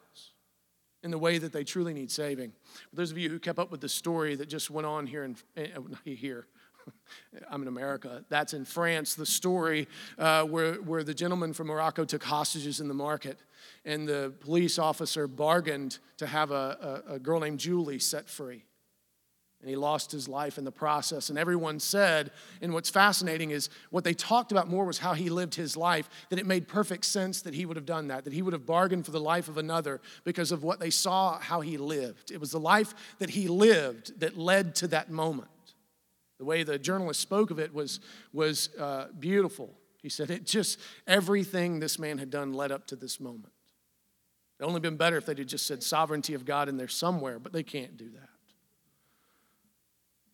in 1.02 1.12
the 1.12 1.18
way 1.18 1.38
that 1.38 1.52
they 1.52 1.64
truly 1.64 1.94
need 1.94 2.12
saving. 2.12 2.52
For 2.90 2.96
those 2.96 3.12
of 3.12 3.18
you 3.18 3.30
who 3.30 3.40
kept 3.40 3.58
up 3.58 3.72
with 3.72 3.82
the 3.82 3.90
story 3.90 4.36
that 4.36 4.48
just 4.48 4.70
went 4.70 4.86
on 4.86 5.08
here 5.08 5.24
in 5.24 5.36
here, 6.06 6.48
I'm 7.50 7.62
in 7.62 7.68
America. 7.68 8.24
That's 8.30 8.54
in 8.54 8.66
France, 8.66 9.16
the 9.16 9.26
story 9.26 9.88
uh, 10.18 10.44
where, 10.44 10.76
where 10.76 11.04
the 11.04 11.14
gentleman 11.14 11.54
from 11.54 11.68
Morocco 11.68 12.06
took 12.06 12.24
hostages 12.24 12.80
in 12.80 12.88
the 12.88 12.94
market, 12.94 13.40
and 13.86 14.08
the 14.08 14.34
police 14.42 14.80
officer 14.80 15.28
bargained 15.28 16.00
to 16.18 16.28
have 16.28 16.52
a, 16.52 17.04
a, 17.08 17.14
a 17.16 17.20
girl 17.20 17.40
named 17.40 17.60
Julie 17.60 18.00
set 18.00 18.30
free. 18.30 18.64
And 19.62 19.70
he 19.70 19.76
lost 19.76 20.10
his 20.12 20.30
life 20.30 20.58
in 20.58 20.64
the 20.64 20.72
process. 20.72 21.30
And 21.30 21.38
everyone 21.38 21.82
said, 21.82 22.32
and 22.62 22.74
what's 22.74 22.90
fascinating 22.90 23.52
is 23.52 23.70
what 23.90 24.06
they 24.06 24.14
talked 24.14 24.54
about 24.54 24.70
more 24.70 24.86
was 24.86 25.00
how 25.00 25.14
he 25.14 25.30
lived 25.30 25.54
his 25.54 25.76
life, 25.76 26.10
that 26.30 26.40
it 26.40 26.46
made 26.46 26.66
perfect 26.68 27.04
sense 27.04 27.42
that 27.42 27.54
he 27.54 27.66
would 27.66 27.76
have 27.76 27.86
done 27.86 28.08
that, 28.08 28.24
that 28.24 28.32
he 28.32 28.42
would 28.42 28.54
have 28.54 28.66
bargained 28.66 29.06
for 29.06 29.12
the 29.12 29.20
life 29.20 29.50
of 29.50 29.58
another 29.58 30.00
because 30.24 30.54
of 30.54 30.64
what 30.64 30.80
they 30.80 30.90
saw 30.90 31.38
how 31.40 31.60
he 31.60 31.78
lived. 31.78 32.32
It 32.32 32.40
was 32.40 32.52
the 32.52 32.60
life 32.60 32.94
that 33.20 33.32
he 33.32 33.50
lived 33.50 34.22
that 34.22 34.38
led 34.38 34.76
to 34.76 34.88
that 34.90 35.12
moment. 35.12 35.50
The 36.38 36.46
way 36.46 36.64
the 36.64 36.80
journalist 36.80 37.20
spoke 37.20 37.52
of 37.52 37.60
it 37.60 37.74
was, 37.74 38.00
was 38.32 38.70
uh, 38.78 39.08
beautiful. 39.20 39.74
He 40.02 40.10
said, 40.10 40.30
it 40.30 40.46
just, 40.46 40.80
everything 41.08 41.80
this 41.80 42.00
man 42.00 42.18
had 42.18 42.30
done 42.30 42.54
led 42.54 42.72
up 42.72 42.88
to 42.88 42.96
this 42.96 43.20
moment. 43.20 43.54
It 44.60 44.64
only 44.64 44.80
been 44.80 44.98
better 44.98 45.18
if 45.18 45.26
they'd 45.26 45.48
just 45.48 45.68
said 45.68 45.84
sovereignty 45.84 46.34
of 46.34 46.46
God 46.46 46.70
in 46.70 46.78
there 46.78 46.88
somewhere, 46.88 47.40
but 47.40 47.54
they 47.54 47.64
can't 47.64 47.98
do 47.98 48.10
that. 48.10 48.30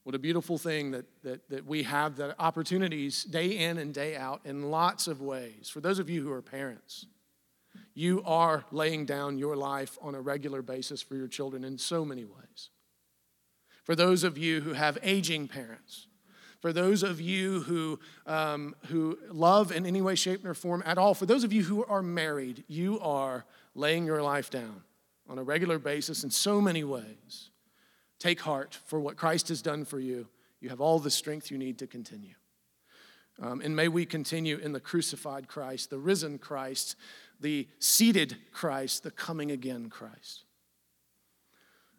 What 0.04 0.14
a 0.14 0.20
beautiful 0.20 0.60
thing 0.60 0.92
that, 0.92 1.06
that, 1.24 1.50
that 1.50 1.66
we 1.66 1.82
have 1.84 2.16
the 2.16 2.40
opportunities 2.40 3.24
day 3.24 3.58
in 3.58 3.80
and 3.80 3.92
day 3.92 4.16
out 4.16 4.42
in 4.46 4.70
lots 4.70 5.08
of 5.08 5.20
ways. 5.20 5.68
For 5.68 5.80
those 5.80 5.98
of 5.98 6.12
you 6.12 6.22
who 6.22 6.32
are 6.32 6.44
parents, 6.44 7.08
you 7.96 8.22
are 8.24 8.66
laying 8.72 9.06
down 9.06 9.40
your 9.40 9.56
life 9.56 9.98
on 10.02 10.14
a 10.14 10.22
regular 10.22 10.62
basis 10.62 11.02
for 11.02 11.16
your 11.16 11.28
children 11.28 11.64
in 11.64 11.80
so 11.80 12.06
many 12.06 12.24
ways. 12.24 12.70
For 13.84 13.96
those 13.96 14.24
of 14.24 14.38
you 14.38 14.62
who 14.62 14.74
have 14.74 15.00
aging 15.02 15.48
parents, 15.48 16.08
for 16.66 16.74
those 16.74 17.04
of 17.04 17.22
you 17.22 17.62
who, 17.62 18.00
um, 18.26 18.74
who 18.88 19.20
love 19.30 19.72
in 19.72 19.86
any 19.86 20.02
way, 20.02 20.16
shape, 20.16 20.44
or 20.44 20.56
form 20.56 20.82
at 20.84 20.98
all, 20.98 21.14
for 21.14 21.28
those 21.28 21.44
of 21.44 21.54
you 21.54 21.62
who 21.62 21.86
are 21.86 22.02
married, 22.02 22.64
you 22.68 23.00
are 23.02 23.46
laying 23.76 24.04
your 24.04 24.24
life 24.24 24.50
down 24.50 24.82
on 25.30 25.38
a 25.38 25.44
regular 25.44 25.78
basis 25.78 26.24
in 26.24 26.32
so 26.32 26.60
many 26.60 26.84
ways. 26.84 27.52
Take 28.18 28.42
heart 28.42 28.80
for 28.88 29.00
what 29.00 29.16
Christ 29.16 29.50
has 29.50 29.62
done 29.62 29.86
for 29.86 30.00
you. 30.00 30.28
You 30.60 30.70
have 30.70 30.82
all 30.82 30.98
the 30.98 31.12
strength 31.12 31.52
you 31.52 31.60
need 31.60 31.78
to 31.78 31.86
continue. 31.86 32.34
Um, 33.40 33.62
and 33.62 33.76
may 33.76 33.88
we 33.88 34.04
continue 34.04 34.58
in 34.58 34.72
the 34.72 34.80
crucified 34.80 35.48
Christ, 35.48 35.92
the 35.92 36.00
risen 36.00 36.40
Christ, 36.40 36.96
the 37.40 37.68
seated 37.78 38.38
Christ, 38.52 39.04
the 39.04 39.12
coming 39.12 39.52
again 39.52 39.92
Christ. 39.92 40.46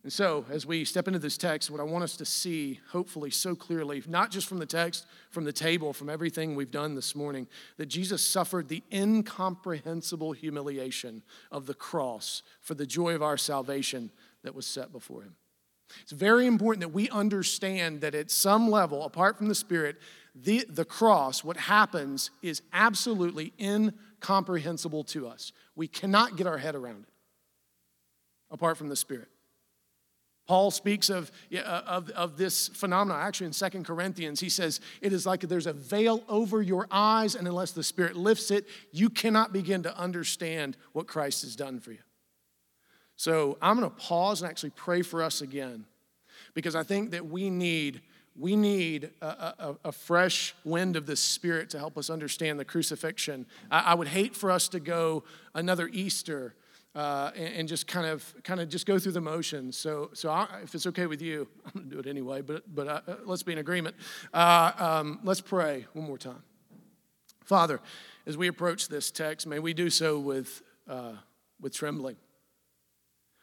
And 0.07 0.13
so, 0.13 0.47
as 0.53 0.65
we 0.65 0.85
step 0.85 1.09
into 1.09 1.19
this 1.19 1.37
text, 1.37 1.69
what 1.69 1.81
I 1.81 1.83
want 1.83 2.05
us 2.05 2.17
to 2.19 2.25
see, 2.25 2.79
hopefully, 2.93 3.29
so 3.29 3.57
clearly, 3.57 4.05
not 4.07 4.31
just 4.31 4.47
from 4.47 4.59
the 4.61 4.65
text, 4.65 5.05
from 5.31 5.43
the 5.43 5.53
table, 5.53 5.93
from 5.93 6.09
everything 6.09 6.55
we've 6.55 6.71
done 6.71 6.95
this 6.95 7.17
morning, 7.17 7.49
that 7.77 7.87
Jesus 7.87 8.25
suffered 8.25 8.69
the 8.69 8.85
incomprehensible 8.93 10.31
humiliation 10.31 11.25
of 11.51 11.67
the 11.67 11.75
cross 11.75 12.45
for 12.61 12.75
the 12.75 12.87
joy 12.87 13.17
of 13.17 13.23
our 13.25 13.37
salvation 13.37 14.13
that 14.45 14.55
was 14.55 14.65
set 14.65 14.93
before 14.93 15.23
him. 15.23 15.35
It's 16.03 16.13
very 16.13 16.47
important 16.47 16.83
that 16.83 16.95
we 16.95 17.11
understand 17.11 18.01
that 18.03 18.15
at 18.15 18.31
some 18.31 18.71
level, 18.71 19.03
apart 19.03 19.37
from 19.37 19.49
the 19.49 19.57
Spirit, 19.57 19.97
the, 20.37 20.65
the 20.69 20.85
cross, 20.85 21.43
what 21.43 21.57
happens 21.57 22.31
is 22.43 22.63
absolutely 22.73 23.53
incomprehensible 23.59 25.03
to 25.03 25.27
us. 25.27 25.51
We 25.75 25.89
cannot 25.89 26.37
get 26.37 26.47
our 26.47 26.59
head 26.59 26.77
around 26.77 27.07
it 27.09 27.13
apart 28.53 28.79
from 28.79 28.89
the 28.89 28.95
Spirit. 28.95 29.27
Paul 30.47 30.71
speaks 30.71 31.11
of, 31.11 31.33
uh, 31.53 31.59
of, 31.59 32.11
of 32.11 32.37
this 32.37 32.69
phenomenon. 32.69 33.21
Actually, 33.21 33.49
in 33.49 33.53
Second 33.53 33.85
Corinthians, 33.85 34.39
he 34.39 34.49
says, 34.49 34.81
It 35.01 35.13
is 35.13 35.27
like 35.27 35.41
there's 35.41 35.67
a 35.67 35.73
veil 35.73 36.23
over 36.29 36.63
your 36.63 36.87
eyes, 36.91 37.35
and 37.35 37.49
unless 37.49 37.73
the 37.73 37.83
Spirit 37.83 38.17
lifts 38.17 38.51
it, 38.51 38.67
you 38.93 39.11
cannot 39.11 39.53
begin 39.53 39.83
to 39.83 39.99
understand 39.99 40.77
what 40.93 41.09
Christ 41.09 41.43
has 41.43 41.57
done 41.57 41.81
for 41.81 41.93
you. 41.93 41.99
So 43.17 43.59
I'm 43.61 43.79
going 43.79 43.91
to 43.91 43.97
pause 43.97 44.43
and 44.43 44.51
actually 44.51 44.71
pray 44.71 45.03
for 45.03 45.23
us 45.23 45.41
again 45.41 45.85
because 46.55 46.77
I 46.77 46.83
think 46.83 47.11
that 47.11 47.27
we 47.27 47.51
need. 47.51 48.03
We 48.39 48.55
need 48.55 49.13
a, 49.23 49.27
a, 49.27 49.77
a 49.87 49.93
fresh 49.93 50.55
wind 50.63 50.97
of 50.97 51.07
the 51.07 51.17
Spirit 51.17 51.71
to 51.71 51.79
help 51.79 51.97
us 51.97 52.11
understand 52.11 52.61
the 52.61 52.67
crucifixion. 52.67 53.47
I, 53.71 53.79
I 53.81 53.95
would 53.95 54.09
hate 54.09 54.37
for 54.37 54.51
us 54.51 54.69
to 54.69 54.79
go 54.79 55.25
another 55.55 55.89
Easter 55.91 56.55
uh, 56.97 57.31
and, 57.37 57.55
and, 57.55 57.69
just 57.69 57.87
kind 57.87 58.07
of 58.07 58.35
kind 58.43 58.59
of 58.59 58.71
just 58.71 58.87
go 58.87 58.99
through 58.99 59.13
the 59.13 59.21
motions. 59.21 59.77
So 59.77 60.09
so 60.15 60.31
I, 60.31 60.49
if 60.63 60.75
it's 60.75 60.87
okay 60.87 61.07
with 61.07 61.21
you, 61.21 61.47
I'm 61.75 61.83
to 61.83 61.89
do 61.89 61.99
it 61.99 62.07
anyway. 62.07 62.41
But 62.41 62.75
but 62.75 62.89
uh, 62.89 63.01
let's 63.27 63.43
be 63.43 63.53
in 63.53 63.59
agreement. 63.59 63.97
Uh, 64.33 64.73
um, 64.79 65.21
let's 65.23 65.43
pray 65.43 65.87
one 65.93 66.07
more 66.07 66.17
time. 66.17 66.43
Father, 67.45 67.81
as 68.27 68.39
we 68.39 68.49
approach 68.49 68.89
this 68.89 69.11
text, 69.11 69.47
may 69.47 69.59
we 69.59 69.75
do 69.75 69.91
so 69.91 70.19
with 70.19 70.63
uh, 70.89 71.13
with 71.61 71.75
trembling. 71.75 72.17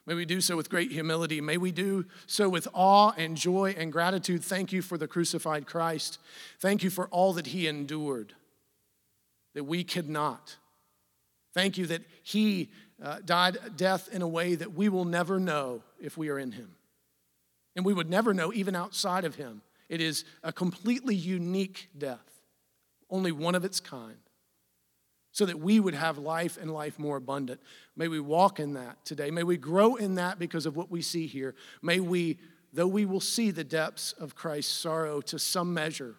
May 0.08 0.16
we 0.16 0.26
do 0.26 0.42
so 0.42 0.58
with 0.58 0.70
great 0.70 0.92
humility. 0.92 1.40
May 1.40 1.58
we 1.58 1.72
do 1.72 2.06
so 2.26 2.50
with 2.50 2.68
awe 2.74 3.14
and 3.16 3.38
joy 3.38 3.76
and 3.78 3.92
gratitude. 3.92 4.44
Thank 4.44 4.74
you 4.74 4.82
for 4.82 4.98
the 4.98 5.08
crucified 5.08 5.68
Christ. 5.68 6.18
Thank 6.60 6.84
you 6.84 6.90
for 6.90 7.08
all 7.10 7.34
that 7.34 7.48
he 7.48 7.68
endured 7.68 8.34
that 9.54 9.64
we 9.66 9.84
could 9.84 10.10
not. 10.10 10.58
Thank 11.54 11.78
you 11.78 11.86
that 11.86 12.02
he 12.24 12.72
uh, 13.04 13.20
died 13.26 13.58
death 13.76 14.08
in 14.12 14.22
a 14.22 14.28
way 14.28 14.56
that 14.56 14.74
we 14.74 14.88
will 14.88 15.06
never 15.06 15.40
know 15.40 15.84
if 16.02 16.18
we 16.18 16.30
are 16.30 16.40
in 16.40 16.54
him. 16.54 16.72
And 17.76 17.86
we 17.86 17.94
would 17.94 18.10
never 18.10 18.34
know 18.34 18.54
even 18.54 18.76
outside 18.76 19.26
of 19.26 19.36
him. 19.36 19.62
It 19.90 20.00
is 20.00 20.24
a 20.42 20.54
completely 20.54 21.14
unique 21.14 21.90
death, 21.98 22.42
only 23.10 23.32
one 23.32 23.56
of 23.56 23.66
its 23.66 23.80
kind, 23.80 24.18
so 25.32 25.46
that 25.46 25.60
we 25.60 25.80
would 25.80 25.96
have 25.96 26.18
life 26.18 26.58
and 26.58 26.72
life 26.72 26.98
more 26.98 27.18
abundant. 27.18 27.60
May 27.96 28.08
we 28.08 28.20
walk 28.20 28.60
in 28.60 28.74
that 28.76 29.04
today. 29.04 29.32
May 29.32 29.44
we 29.44 29.58
grow 29.58 29.96
in 29.96 30.16
that 30.16 30.40
because 30.40 30.66
of 30.66 30.78
what 30.78 30.90
we 30.90 31.02
see 31.02 31.28
here. 31.28 31.56
May 31.82 32.00
we, 32.00 32.38
though 32.72 32.88
we 32.88 33.06
will 33.06 33.20
see 33.20 33.52
the 33.52 33.64
depths 33.64 34.14
of 34.14 34.36
Christ's 34.36 34.74
sorrow 34.74 35.20
to 35.22 35.38
some 35.38 35.74
measure, 35.74 36.16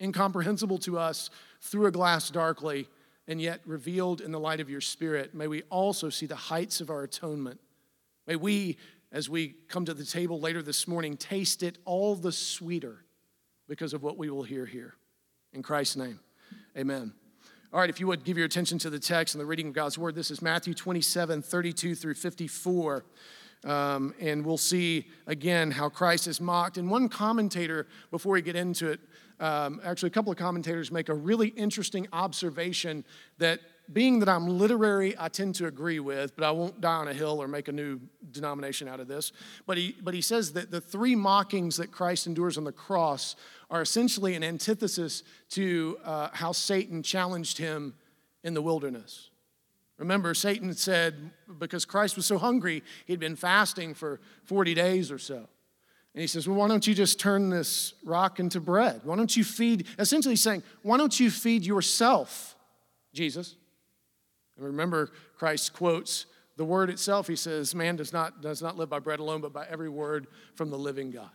incomprehensible 0.00 0.78
to 0.78 0.98
us 0.98 1.28
through 1.60 1.86
a 1.86 1.92
glass 1.92 2.30
darkly, 2.30 2.88
and 3.28 3.40
yet 3.40 3.60
revealed 3.64 4.20
in 4.20 4.32
the 4.32 4.40
light 4.40 4.60
of 4.60 4.68
your 4.68 4.80
Spirit, 4.80 5.34
may 5.34 5.46
we 5.46 5.62
also 5.70 6.10
see 6.10 6.26
the 6.26 6.36
heights 6.36 6.80
of 6.80 6.90
our 6.90 7.02
atonement. 7.02 7.60
May 8.26 8.36
we, 8.36 8.76
as 9.12 9.28
we 9.28 9.54
come 9.68 9.84
to 9.84 9.94
the 9.94 10.04
table 10.04 10.40
later 10.40 10.62
this 10.62 10.88
morning, 10.88 11.16
taste 11.16 11.62
it 11.62 11.78
all 11.84 12.14
the 12.14 12.32
sweeter 12.32 13.04
because 13.68 13.92
of 13.92 14.02
what 14.02 14.18
we 14.18 14.30
will 14.30 14.42
hear 14.42 14.66
here. 14.66 14.94
In 15.52 15.62
Christ's 15.62 15.96
name, 15.96 16.20
amen. 16.76 17.12
All 17.72 17.80
right, 17.80 17.88
if 17.88 18.00
you 18.00 18.06
would 18.06 18.24
give 18.24 18.36
your 18.36 18.46
attention 18.46 18.78
to 18.80 18.90
the 18.90 18.98
text 18.98 19.34
and 19.34 19.40
the 19.40 19.46
reading 19.46 19.68
of 19.68 19.72
God's 19.72 19.96
word, 19.96 20.14
this 20.14 20.30
is 20.30 20.42
Matthew 20.42 20.74
27 20.74 21.42
32 21.42 21.94
through 21.94 22.14
54. 22.14 23.04
Um, 23.64 24.14
and 24.20 24.44
we'll 24.44 24.58
see 24.58 25.06
again 25.26 25.70
how 25.70 25.88
Christ 25.88 26.26
is 26.26 26.40
mocked. 26.40 26.78
And 26.78 26.90
one 26.90 27.08
commentator, 27.08 27.86
before 28.10 28.32
we 28.32 28.42
get 28.42 28.56
into 28.56 28.90
it, 28.90 29.00
um, 29.40 29.80
actually, 29.84 30.08
a 30.08 30.10
couple 30.10 30.32
of 30.32 30.38
commentators 30.38 30.90
make 30.90 31.08
a 31.08 31.14
really 31.14 31.48
interesting 31.48 32.06
observation 32.12 33.04
that 33.38 33.60
being 33.92 34.20
that 34.20 34.28
I'm 34.28 34.58
literary, 34.58 35.14
I 35.18 35.28
tend 35.28 35.56
to 35.56 35.66
agree 35.66 36.00
with, 36.00 36.36
but 36.36 36.44
I 36.44 36.50
won't 36.50 36.80
die 36.80 36.94
on 36.94 37.08
a 37.08 37.12
hill 37.12 37.42
or 37.42 37.48
make 37.48 37.68
a 37.68 37.72
new 37.72 38.00
denomination 38.30 38.88
out 38.88 39.00
of 39.00 39.08
this. 39.08 39.32
But 39.66 39.76
he, 39.76 39.96
but 40.02 40.14
he 40.14 40.20
says 40.20 40.52
that 40.52 40.70
the 40.70 40.80
three 40.80 41.14
mockings 41.14 41.76
that 41.76 41.90
Christ 41.90 42.26
endures 42.26 42.56
on 42.56 42.64
the 42.64 42.72
cross 42.72 43.36
are 43.70 43.82
essentially 43.82 44.34
an 44.34 44.44
antithesis 44.44 45.22
to 45.50 45.98
uh, 46.04 46.28
how 46.32 46.52
Satan 46.52 47.02
challenged 47.02 47.58
him 47.58 47.94
in 48.44 48.54
the 48.54 48.62
wilderness. 48.62 49.30
Remember, 49.98 50.34
Satan 50.34 50.74
said, 50.74 51.30
because 51.58 51.84
Christ 51.84 52.16
was 52.16 52.26
so 52.26 52.38
hungry, 52.38 52.82
he'd 53.06 53.20
been 53.20 53.36
fasting 53.36 53.94
for 53.94 54.20
40 54.44 54.74
days 54.74 55.12
or 55.12 55.18
so. 55.18 55.48
And 56.14 56.20
he 56.20 56.26
says, 56.26 56.46
Well, 56.46 56.58
why 56.58 56.68
don't 56.68 56.86
you 56.86 56.94
just 56.94 57.18
turn 57.18 57.50
this 57.50 57.94
rock 58.04 58.38
into 58.38 58.60
bread? 58.60 59.00
Why 59.04 59.16
don't 59.16 59.34
you 59.36 59.44
feed, 59.44 59.86
essentially 59.98 60.36
saying, 60.36 60.62
Why 60.82 60.96
don't 60.96 61.18
you 61.18 61.30
feed 61.30 61.64
yourself, 61.64 62.54
Jesus? 63.14 63.56
And 64.56 64.66
remember, 64.66 65.10
Christ 65.36 65.72
quotes 65.72 66.26
the 66.56 66.64
word 66.64 66.90
itself. 66.90 67.28
He 67.28 67.36
says, 67.36 67.74
Man 67.74 67.96
does 67.96 68.12
not, 68.12 68.42
does 68.42 68.60
not 68.60 68.76
live 68.76 68.90
by 68.90 68.98
bread 68.98 69.20
alone, 69.20 69.40
but 69.40 69.52
by 69.52 69.66
every 69.70 69.88
word 69.88 70.26
from 70.54 70.70
the 70.70 70.78
living 70.78 71.10
God. 71.10 71.30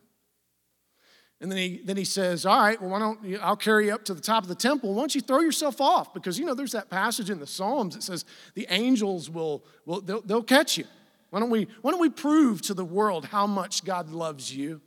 And 1.39 1.51
then 1.51 1.57
he, 1.57 1.81
then 1.83 1.97
he 1.97 2.05
says, 2.05 2.45
All 2.45 2.59
right, 2.59 2.79
well, 2.79 2.91
why 2.91 2.99
don't 2.99 3.23
you, 3.23 3.39
I'll 3.41 3.55
carry 3.55 3.87
you 3.87 3.93
up 3.93 4.05
to 4.05 4.13
the 4.13 4.21
top 4.21 4.43
of 4.43 4.49
the 4.49 4.55
temple. 4.55 4.93
Why 4.93 5.01
don't 5.01 5.15
you 5.15 5.21
throw 5.21 5.39
yourself 5.39 5.81
off? 5.81 6.13
Because, 6.13 6.37
you 6.37 6.45
know, 6.45 6.53
there's 6.53 6.71
that 6.71 6.89
passage 6.89 7.29
in 7.29 7.39
the 7.39 7.47
Psalms 7.47 7.95
that 7.95 8.03
says 8.03 8.25
the 8.53 8.67
angels 8.69 9.29
will, 9.29 9.63
will 9.85 10.01
they'll, 10.01 10.21
they'll 10.21 10.43
catch 10.43 10.77
you. 10.77 10.85
Why 11.29 11.39
don't, 11.39 11.49
we, 11.49 11.67
why 11.81 11.91
don't 11.91 11.99
we 11.99 12.09
prove 12.09 12.61
to 12.63 12.73
the 12.73 12.85
world 12.85 13.25
how 13.25 13.47
much 13.47 13.83
God 13.83 14.09
loves 14.09 14.55
you? 14.55 14.81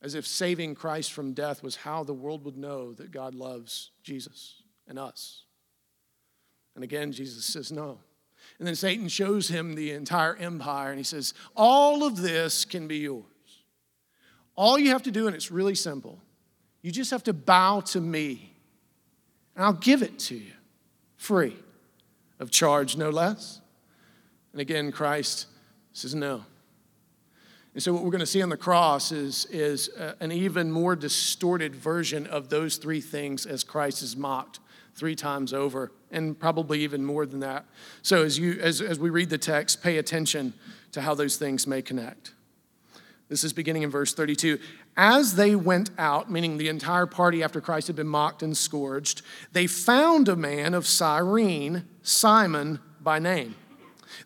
As 0.00 0.14
if 0.14 0.26
saving 0.26 0.74
Christ 0.74 1.12
from 1.12 1.32
death 1.32 1.62
was 1.62 1.76
how 1.76 2.04
the 2.04 2.14
world 2.14 2.44
would 2.44 2.56
know 2.56 2.92
that 2.94 3.10
God 3.10 3.34
loves 3.34 3.90
Jesus 4.02 4.62
and 4.88 4.98
us. 4.98 5.44
And 6.74 6.82
again, 6.82 7.12
Jesus 7.12 7.44
says 7.44 7.70
no. 7.70 7.98
And 8.58 8.66
then 8.66 8.74
Satan 8.74 9.08
shows 9.08 9.48
him 9.48 9.74
the 9.74 9.92
entire 9.92 10.36
empire 10.36 10.90
and 10.90 10.98
he 10.98 11.04
says, 11.04 11.34
All 11.56 12.04
of 12.04 12.20
this 12.20 12.64
can 12.64 12.88
be 12.88 12.98
yours. 12.98 13.24
All 14.54 14.78
you 14.78 14.90
have 14.90 15.02
to 15.04 15.10
do, 15.10 15.26
and 15.26 15.34
it's 15.34 15.50
really 15.50 15.74
simple, 15.74 16.20
you 16.82 16.90
just 16.90 17.10
have 17.10 17.24
to 17.24 17.32
bow 17.32 17.80
to 17.80 18.00
me, 18.00 18.54
and 19.56 19.64
I'll 19.64 19.72
give 19.72 20.02
it 20.02 20.18
to 20.20 20.34
you 20.34 20.52
free, 21.16 21.56
of 22.38 22.50
charge 22.50 22.96
no 22.96 23.08
less. 23.08 23.61
And 24.52 24.60
again, 24.60 24.92
Christ 24.92 25.46
says 25.92 26.14
no. 26.14 26.44
And 27.74 27.82
so, 27.82 27.92
what 27.94 28.04
we're 28.04 28.10
going 28.10 28.20
to 28.20 28.26
see 28.26 28.42
on 28.42 28.50
the 28.50 28.56
cross 28.56 29.12
is, 29.12 29.46
is 29.46 29.88
uh, 29.98 30.12
an 30.20 30.30
even 30.30 30.70
more 30.70 30.94
distorted 30.94 31.74
version 31.74 32.26
of 32.26 32.50
those 32.50 32.76
three 32.76 33.00
things 33.00 33.46
as 33.46 33.64
Christ 33.64 34.02
is 34.02 34.14
mocked 34.14 34.60
three 34.94 35.14
times 35.14 35.54
over, 35.54 35.90
and 36.10 36.38
probably 36.38 36.80
even 36.80 37.02
more 37.02 37.24
than 37.24 37.40
that. 37.40 37.64
So, 38.02 38.24
as, 38.24 38.38
you, 38.38 38.58
as, 38.60 38.82
as 38.82 38.98
we 38.98 39.08
read 39.08 39.30
the 39.30 39.38
text, 39.38 39.82
pay 39.82 39.96
attention 39.96 40.52
to 40.92 41.00
how 41.00 41.14
those 41.14 41.36
things 41.36 41.66
may 41.66 41.80
connect. 41.80 42.34
This 43.30 43.42
is 43.42 43.54
beginning 43.54 43.84
in 43.84 43.90
verse 43.90 44.12
32. 44.12 44.58
As 44.94 45.36
they 45.36 45.56
went 45.56 45.88
out, 45.96 46.30
meaning 46.30 46.58
the 46.58 46.68
entire 46.68 47.06
party 47.06 47.42
after 47.42 47.62
Christ 47.62 47.86
had 47.86 47.96
been 47.96 48.06
mocked 48.06 48.42
and 48.42 48.54
scourged, 48.54 49.22
they 49.52 49.66
found 49.66 50.28
a 50.28 50.36
man 50.36 50.74
of 50.74 50.86
Cyrene, 50.86 51.84
Simon 52.02 52.80
by 53.00 53.18
name 53.18 53.54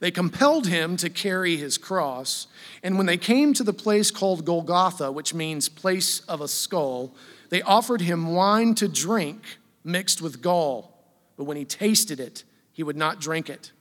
they 0.01 0.11
compelled 0.11 0.67
him 0.67 0.97
to 0.99 1.09
carry 1.09 1.57
his 1.57 1.79
cross, 1.79 2.47
and 2.83 2.97
when 2.97 3.07
they 3.07 3.17
came 3.17 3.55
to 3.55 3.65
the 3.65 3.73
place 3.73 4.11
called 4.11 4.45
Golgotha, 4.45 5.11
which 5.11 5.35
means 5.35 5.69
place 5.69 6.21
of 6.21 6.41
a 6.41 6.49
skull, 6.49 7.15
they 7.49 7.63
offered 7.63 8.01
him 8.01 8.35
wine 8.35 8.75
to 8.77 8.89
drink 8.89 9.59
mixed 9.85 10.21
with 10.21 10.43
gall. 10.43 10.93
But 11.37 11.45
when 11.45 11.57
he 11.57 11.65
tasted 11.65 12.21
it, 12.21 12.45
he 12.73 12.83
would 12.83 12.97
not 12.97 13.21
drink 13.21 13.49
it. 13.49 13.73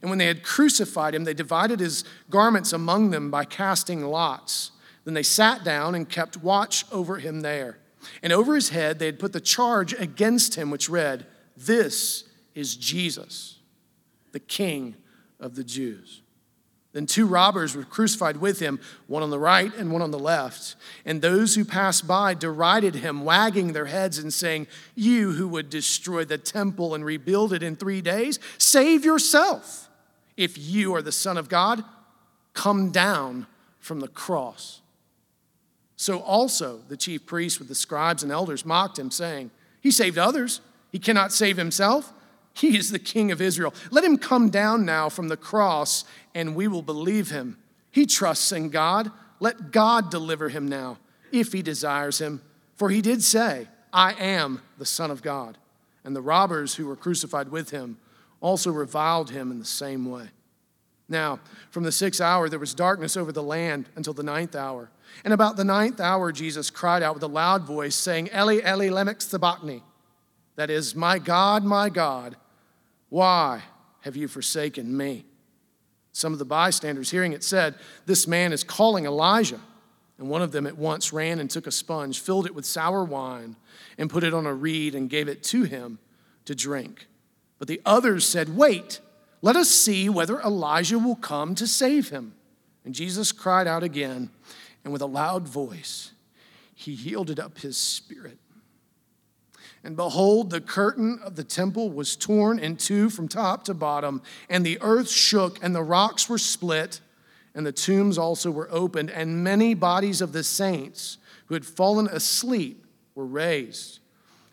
And 0.00 0.10
when 0.10 0.18
they 0.18 0.26
had 0.26 0.42
crucified 0.42 1.14
him, 1.14 1.24
they 1.24 1.34
divided 1.34 1.80
his 1.80 2.04
garments 2.30 2.72
among 2.72 3.10
them 3.10 3.30
by 3.30 3.44
casting 3.44 4.04
lots. 4.04 4.72
Then 5.04 5.14
they 5.14 5.22
sat 5.22 5.64
down 5.64 5.94
and 5.94 6.08
kept 6.08 6.38
watch 6.38 6.84
over 6.90 7.18
him 7.18 7.40
there. 7.40 7.78
And 8.22 8.32
over 8.32 8.54
his 8.54 8.70
head 8.70 8.98
they 8.98 9.06
had 9.06 9.18
put 9.18 9.32
the 9.32 9.40
charge 9.40 9.92
against 9.94 10.56
him, 10.56 10.70
which 10.70 10.88
read, 10.88 11.26
This 11.56 12.24
is 12.54 12.76
Jesus, 12.76 13.58
the 14.32 14.40
King 14.40 14.96
of 15.40 15.54
the 15.54 15.64
Jews. 15.64 16.22
Then 16.94 17.06
two 17.06 17.26
robbers 17.26 17.74
were 17.74 17.82
crucified 17.82 18.36
with 18.36 18.60
him, 18.60 18.78
one 19.08 19.24
on 19.24 19.30
the 19.30 19.38
right 19.38 19.74
and 19.76 19.90
one 19.90 20.00
on 20.00 20.12
the 20.12 20.18
left. 20.18 20.76
And 21.04 21.20
those 21.20 21.56
who 21.56 21.64
passed 21.64 22.06
by 22.06 22.34
derided 22.34 22.94
him, 22.94 23.24
wagging 23.24 23.72
their 23.72 23.86
heads 23.86 24.18
and 24.18 24.32
saying, 24.32 24.68
You 24.94 25.32
who 25.32 25.48
would 25.48 25.70
destroy 25.70 26.24
the 26.24 26.38
temple 26.38 26.94
and 26.94 27.04
rebuild 27.04 27.52
it 27.52 27.64
in 27.64 27.74
three 27.74 28.00
days, 28.00 28.38
save 28.58 29.04
yourself. 29.04 29.88
If 30.36 30.56
you 30.56 30.94
are 30.94 31.02
the 31.02 31.10
Son 31.10 31.36
of 31.36 31.48
God, 31.48 31.82
come 32.52 32.92
down 32.92 33.48
from 33.80 33.98
the 33.98 34.08
cross. 34.08 34.80
So 35.96 36.20
also 36.20 36.80
the 36.88 36.96
chief 36.96 37.26
priests 37.26 37.58
with 37.58 37.66
the 37.66 37.74
scribes 37.74 38.22
and 38.22 38.30
elders 38.30 38.64
mocked 38.64 39.00
him, 39.00 39.10
saying, 39.10 39.50
He 39.80 39.90
saved 39.90 40.16
others, 40.16 40.60
he 40.92 41.00
cannot 41.00 41.32
save 41.32 41.56
himself. 41.56 42.12
He 42.54 42.76
is 42.76 42.90
the 42.90 42.98
King 43.00 43.32
of 43.32 43.40
Israel. 43.40 43.74
Let 43.90 44.04
him 44.04 44.16
come 44.16 44.48
down 44.48 44.84
now 44.84 45.08
from 45.08 45.28
the 45.28 45.36
cross, 45.36 46.04
and 46.34 46.54
we 46.54 46.68
will 46.68 46.82
believe 46.82 47.30
him. 47.30 47.58
He 47.90 48.06
trusts 48.06 48.52
in 48.52 48.70
God. 48.70 49.10
Let 49.40 49.72
God 49.72 50.10
deliver 50.10 50.48
him 50.48 50.68
now, 50.68 50.98
if 51.32 51.52
he 51.52 51.62
desires 51.62 52.20
him. 52.20 52.40
For 52.76 52.90
he 52.90 53.02
did 53.02 53.22
say, 53.22 53.68
I 53.92 54.14
am 54.14 54.62
the 54.78 54.86
Son 54.86 55.10
of 55.10 55.22
God. 55.22 55.58
And 56.04 56.14
the 56.14 56.22
robbers 56.22 56.74
who 56.74 56.86
were 56.86 56.96
crucified 56.96 57.48
with 57.48 57.70
him 57.70 57.98
also 58.40 58.70
reviled 58.70 59.30
him 59.30 59.50
in 59.50 59.58
the 59.58 59.64
same 59.64 60.08
way. 60.08 60.28
Now, 61.08 61.40
from 61.70 61.82
the 61.82 61.92
sixth 61.92 62.20
hour, 62.20 62.48
there 62.48 62.58
was 62.58 62.74
darkness 62.74 63.16
over 63.16 63.32
the 63.32 63.42
land 63.42 63.88
until 63.96 64.14
the 64.14 64.22
ninth 64.22 64.54
hour. 64.54 64.90
And 65.24 65.34
about 65.34 65.56
the 65.56 65.64
ninth 65.64 66.00
hour, 66.00 66.32
Jesus 66.32 66.70
cried 66.70 67.02
out 67.02 67.14
with 67.14 67.22
a 67.22 67.28
loud 67.28 67.64
voice, 67.66 67.94
saying, 67.94 68.28
Eli, 68.34 68.60
Eli, 68.66 68.88
lema 68.88 69.20
sabachthani. 69.20 69.82
That 70.56 70.70
is, 70.70 70.94
My 70.94 71.18
God, 71.18 71.64
my 71.64 71.88
God, 71.88 72.36
why 73.14 73.62
have 74.00 74.16
you 74.16 74.26
forsaken 74.26 74.96
me? 74.96 75.24
Some 76.10 76.32
of 76.32 76.40
the 76.40 76.44
bystanders, 76.44 77.12
hearing 77.12 77.32
it, 77.32 77.44
said, 77.44 77.76
This 78.06 78.26
man 78.26 78.52
is 78.52 78.64
calling 78.64 79.06
Elijah. 79.06 79.60
And 80.18 80.28
one 80.28 80.42
of 80.42 80.50
them 80.50 80.66
at 80.66 80.76
once 80.76 81.12
ran 81.12 81.38
and 81.38 81.48
took 81.48 81.68
a 81.68 81.70
sponge, 81.70 82.18
filled 82.18 82.44
it 82.44 82.56
with 82.56 82.66
sour 82.66 83.04
wine, 83.04 83.54
and 83.98 84.10
put 84.10 84.24
it 84.24 84.34
on 84.34 84.46
a 84.46 84.52
reed 84.52 84.96
and 84.96 85.08
gave 85.08 85.28
it 85.28 85.44
to 85.44 85.62
him 85.62 86.00
to 86.44 86.56
drink. 86.56 87.06
But 87.60 87.68
the 87.68 87.80
others 87.86 88.26
said, 88.26 88.56
Wait, 88.56 88.98
let 89.42 89.54
us 89.54 89.70
see 89.70 90.08
whether 90.08 90.40
Elijah 90.40 90.98
will 90.98 91.14
come 91.14 91.54
to 91.54 91.68
save 91.68 92.08
him. 92.08 92.34
And 92.84 92.96
Jesus 92.96 93.30
cried 93.30 93.68
out 93.68 93.84
again, 93.84 94.28
and 94.82 94.92
with 94.92 95.02
a 95.02 95.06
loud 95.06 95.46
voice, 95.46 96.10
he 96.74 96.90
yielded 96.90 97.38
up 97.38 97.58
his 97.58 97.76
spirit. 97.76 98.38
And 99.82 99.96
behold, 99.96 100.50
the 100.50 100.60
curtain 100.60 101.20
of 101.22 101.36
the 101.36 101.44
temple 101.44 101.90
was 101.90 102.16
torn 102.16 102.58
in 102.58 102.76
two 102.76 103.10
from 103.10 103.28
top 103.28 103.64
to 103.64 103.74
bottom, 103.74 104.22
and 104.48 104.64
the 104.64 104.78
earth 104.80 105.10
shook, 105.10 105.62
and 105.62 105.74
the 105.74 105.82
rocks 105.82 106.28
were 106.28 106.38
split, 106.38 107.00
and 107.54 107.64
the 107.66 107.72
tombs 107.72 108.18
also 108.18 108.50
were 108.50 108.68
opened, 108.70 109.10
and 109.10 109.44
many 109.44 109.74
bodies 109.74 110.20
of 110.20 110.32
the 110.32 110.42
saints 110.42 111.18
who 111.46 111.54
had 111.54 111.64
fallen 111.64 112.08
asleep 112.08 112.86
were 113.14 113.26
raised. 113.26 114.00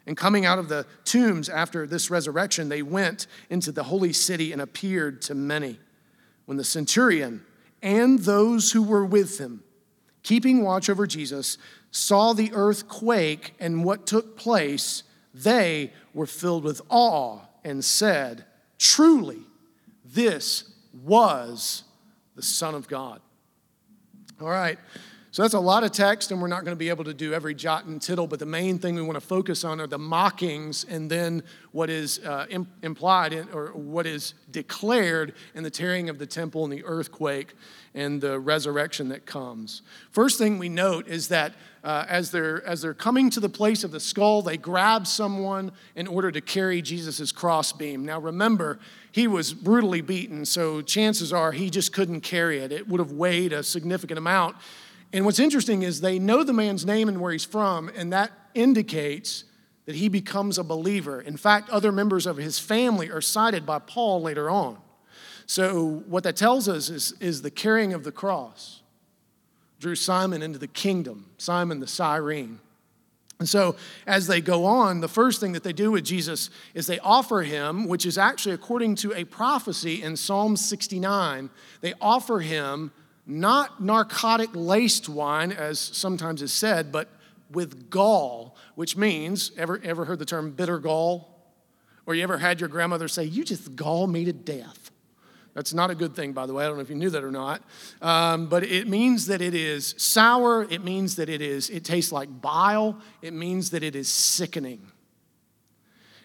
And 0.05 0.17
coming 0.17 0.45
out 0.45 0.59
of 0.59 0.67
the 0.67 0.85
tombs 1.05 1.47
after 1.47 1.85
this 1.85 2.09
resurrection, 2.09 2.69
they 2.69 2.81
went 2.81 3.27
into 3.49 3.71
the 3.71 3.83
holy 3.83 4.13
city 4.13 4.51
and 4.51 4.61
appeared 4.61 5.21
to 5.23 5.35
many. 5.35 5.79
When 6.45 6.57
the 6.57 6.63
centurion 6.63 7.45
and 7.81 8.19
those 8.19 8.71
who 8.71 8.83
were 8.83 9.05
with 9.05 9.37
him, 9.37 9.63
keeping 10.23 10.63
watch 10.63 10.89
over 10.89 11.07
Jesus, 11.07 11.57
saw 11.91 12.33
the 12.33 12.51
earth 12.53 12.88
quake 12.88 13.53
and 13.60 13.83
what 13.83 14.07
took 14.07 14.38
place, 14.38 15.03
they 15.33 15.93
were 16.13 16.25
filled 16.25 16.63
with 16.63 16.81
awe 16.89 17.39
and 17.63 17.83
said, 17.83 18.45
Truly, 18.79 19.41
this 20.03 20.63
was 21.03 21.83
the 22.36 22.41
Son 22.41 22.74
of 22.74 22.88
God. 22.88 23.21
All 24.41 24.50
right. 24.50 24.79
So 25.33 25.43
that's 25.43 25.53
a 25.53 25.59
lot 25.61 25.85
of 25.85 25.93
text, 25.93 26.31
and 26.31 26.41
we're 26.41 26.50
not 26.50 26.65
going 26.65 26.75
to 26.75 26.79
be 26.79 26.89
able 26.89 27.05
to 27.05 27.13
do 27.13 27.33
every 27.33 27.55
jot 27.55 27.85
and 27.85 28.01
tittle, 28.01 28.27
but 28.27 28.38
the 28.38 28.45
main 28.45 28.79
thing 28.79 28.95
we 28.95 29.01
want 29.01 29.15
to 29.15 29.25
focus 29.25 29.63
on 29.63 29.79
are 29.79 29.88
the 29.88 29.97
mockings 29.97 30.83
and 30.83 31.09
then 31.09 31.43
what 31.71 31.89
is 31.89 32.19
uh, 32.25 32.47
implied 32.81 33.31
in, 33.31 33.47
or 33.53 33.67
what 33.67 34.05
is 34.05 34.33
declared 34.51 35.33
in 35.55 35.63
the 35.63 35.69
tearing 35.69 36.09
of 36.09 36.19
the 36.19 36.25
temple 36.25 36.65
and 36.65 36.73
the 36.73 36.83
earthquake 36.83 37.53
and 37.95 38.19
the 38.19 38.38
resurrection 38.41 39.07
that 39.07 39.25
comes. 39.25 39.83
First 40.09 40.37
thing 40.37 40.59
we 40.59 40.67
note 40.67 41.07
is 41.07 41.29
that 41.29 41.53
uh, 41.81 42.05
as, 42.09 42.31
they're, 42.31 42.61
as 42.65 42.81
they're 42.81 42.94
coming 42.94 43.29
to 43.29 43.39
the 43.39 43.48
place 43.48 43.85
of 43.85 43.91
the 43.91 44.01
skull, 44.01 44.41
they 44.41 44.57
grab 44.57 45.07
someone 45.07 45.72
in 45.96 46.07
order 46.07 46.29
to 46.29 46.41
carry 46.41 46.81
Jesus' 46.81 47.31
crossbeam. 47.31 48.03
Now 48.05 48.20
remember, 48.20 48.79
he 49.13 49.27
was 49.27 49.53
brutally 49.53 50.01
beaten, 50.01 50.44
so 50.44 50.81
chances 50.81 51.31
are 51.31 51.53
he 51.53 51.70
just 51.70 51.94
couldn't 51.94 52.20
carry 52.20 52.59
it. 52.59 52.74
It 52.74 52.89
would 52.89 53.00
have 53.00 53.13
weighed 53.13 53.53
a 53.53 53.63
significant 53.63 54.17
amount. 54.17 54.57
And 55.13 55.25
what's 55.25 55.39
interesting 55.39 55.83
is 55.83 56.01
they 56.01 56.19
know 56.19 56.43
the 56.43 56.53
man's 56.53 56.85
name 56.85 57.09
and 57.09 57.19
where 57.19 57.31
he's 57.31 57.45
from, 57.45 57.89
and 57.95 58.13
that 58.13 58.31
indicates 58.53 59.43
that 59.85 59.95
he 59.95 60.07
becomes 60.07 60.57
a 60.57 60.63
believer. 60.63 61.19
In 61.19 61.37
fact, 61.37 61.69
other 61.69 61.91
members 61.91 62.25
of 62.25 62.37
his 62.37 62.59
family 62.59 63.09
are 63.09 63.21
cited 63.21 63.65
by 63.65 63.79
Paul 63.79 64.21
later 64.21 64.50
on. 64.50 64.77
So, 65.45 66.03
what 66.07 66.24
that 66.24 66.37
tells 66.37 66.69
us 66.69 66.89
is, 66.89 67.13
is 67.19 67.41
the 67.41 67.51
carrying 67.51 67.93
of 67.93 68.03
the 68.03 68.11
cross 68.11 68.81
drew 69.79 69.95
Simon 69.95 70.43
into 70.43 70.59
the 70.59 70.67
kingdom, 70.67 71.25
Simon 71.37 71.79
the 71.79 71.87
Cyrene. 71.87 72.59
And 73.39 73.50
so, 73.50 73.75
as 74.05 74.27
they 74.27 74.39
go 74.39 74.65
on, 74.65 75.01
the 75.01 75.07
first 75.07 75.41
thing 75.41 75.53
that 75.53 75.63
they 75.63 75.74
do 75.74 75.91
with 75.91 76.05
Jesus 76.05 76.51
is 76.75 76.85
they 76.85 77.00
offer 77.00 77.41
him, 77.41 77.87
which 77.87 78.05
is 78.05 78.17
actually 78.17 78.53
according 78.53 78.95
to 78.97 79.13
a 79.13 79.24
prophecy 79.24 80.03
in 80.03 80.15
Psalm 80.15 80.55
69, 80.55 81.50
they 81.81 81.95
offer 82.00 82.39
him 82.39 82.91
not 83.25 83.81
narcotic 83.81 84.50
laced 84.53 85.07
wine, 85.07 85.51
as 85.51 85.79
sometimes 85.79 86.42
is 86.42 86.51
said, 86.51 86.92
but 86.92 87.10
with 87.51 87.90
gall, 87.90 88.55
which 88.75 88.96
means, 88.96 89.51
ever, 89.57 89.79
ever 89.84 90.05
heard 90.05 90.20
the 90.20 90.25
term 90.25 90.51
bitter 90.51 90.79
gall? 90.79 91.27
Or 92.05 92.16
you 92.16 92.24
ever 92.24 92.38
had 92.38 92.60
your 92.60 92.70
grandmother 92.70 93.07
say, 93.07 93.24
You 93.24 93.44
just 93.44 93.75
gall 93.75 94.07
me 94.07 94.25
to 94.25 94.34
death? 94.34 94.92
That's 95.53 95.74
not 95.74 95.92
a 95.92 95.96
good 95.96 96.16
thing, 96.16 96.31
by 96.31 96.46
the 96.46 96.53
way. 96.53 96.64
I 96.64 96.68
don't 96.68 96.77
know 96.77 96.81
if 96.81 96.90
you 96.90 96.96
knew 96.96 97.10
that 97.10 97.24
or 97.24 97.31
not. 97.31 97.62
Um, 98.01 98.48
but 98.48 98.64
it 98.64 98.88
means 98.88 99.27
that 99.27 99.42
it 99.42 99.53
is 99.53 99.94
sour. 99.98 100.64
It 100.70 100.84
means 100.84 101.18
that 101.18 101.27
it 101.27 101.42
is, 101.42 101.70
it 101.70 101.84
tastes 101.84 102.12
like 102.12 102.42
bile. 102.42 102.98
It 103.22 103.34
means 103.34 103.72
that 103.72 103.84
it 103.84 103.96
is 103.96 104.07
sickening. 104.07 104.88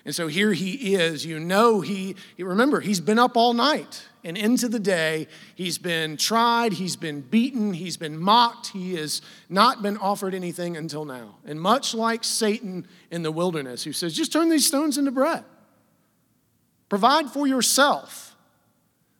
And 0.04 0.14
so 0.14 0.28
here 0.28 0.52
he 0.52 0.94
is. 0.94 1.26
You 1.26 1.40
know, 1.40 1.80
he, 1.80 2.14
remember, 2.38 2.80
he's 2.80 3.00
been 3.00 3.18
up 3.18 3.36
all 3.36 3.52
night 3.52 4.04
and 4.26 4.36
into 4.36 4.68
the 4.68 4.80
day. 4.80 5.28
He's 5.54 5.78
been 5.78 6.16
tried, 6.16 6.74
he's 6.74 6.96
been 6.96 7.20
beaten, 7.20 7.72
he's 7.72 7.96
been 7.96 8.18
mocked, 8.18 8.66
he 8.68 8.96
has 8.96 9.22
not 9.48 9.82
been 9.82 9.96
offered 9.96 10.34
anything 10.34 10.76
until 10.76 11.04
now. 11.04 11.36
And 11.46 11.60
much 11.60 11.94
like 11.94 12.24
Satan 12.24 12.88
in 13.10 13.22
the 13.22 13.30
wilderness, 13.30 13.84
who 13.84 13.92
says, 13.92 14.14
just 14.14 14.32
turn 14.32 14.50
these 14.50 14.66
stones 14.66 14.98
into 14.98 15.12
bread, 15.12 15.44
provide 16.88 17.30
for 17.30 17.46
yourself. 17.46 18.36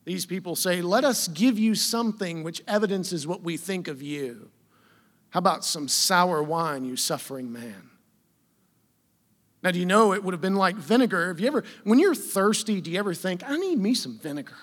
These 0.05 0.27
people 0.27 0.57
say, 0.57 0.83
let 0.83 1.05
us 1.05 1.29
give 1.29 1.59
you 1.59 1.75
something 1.75 2.43
which 2.43 2.63
evidences 2.67 3.27
what 3.27 3.43
we 3.43 3.57
think 3.57 3.89
of 3.89 4.03
you. 4.03 4.51
How 5.31 5.39
about 5.39 5.65
some 5.65 5.89
sour 5.89 6.43
wine, 6.43 6.85
you 6.85 6.97
suffering 6.97 7.53
man? 7.53 7.91
Now, 9.63 9.71
do 9.71 9.79
you 9.79 9.87
know 9.87 10.13
it 10.13 10.23
would 10.23 10.35
have 10.35 10.41
been 10.41 10.55
like 10.55 10.77
vinegar? 10.77 11.29
Have 11.29 11.41
you 11.41 11.47
ever, 11.47 11.65
when 11.85 11.99
you're 11.99 12.15
thirsty, 12.15 12.81
do 12.81 12.91
you 12.91 12.99
ever 12.99 13.15
think, 13.15 13.43
I 13.49 13.57
need 13.57 13.79
me 13.79 13.95
some 13.95 14.19
vinegar? 14.19 14.57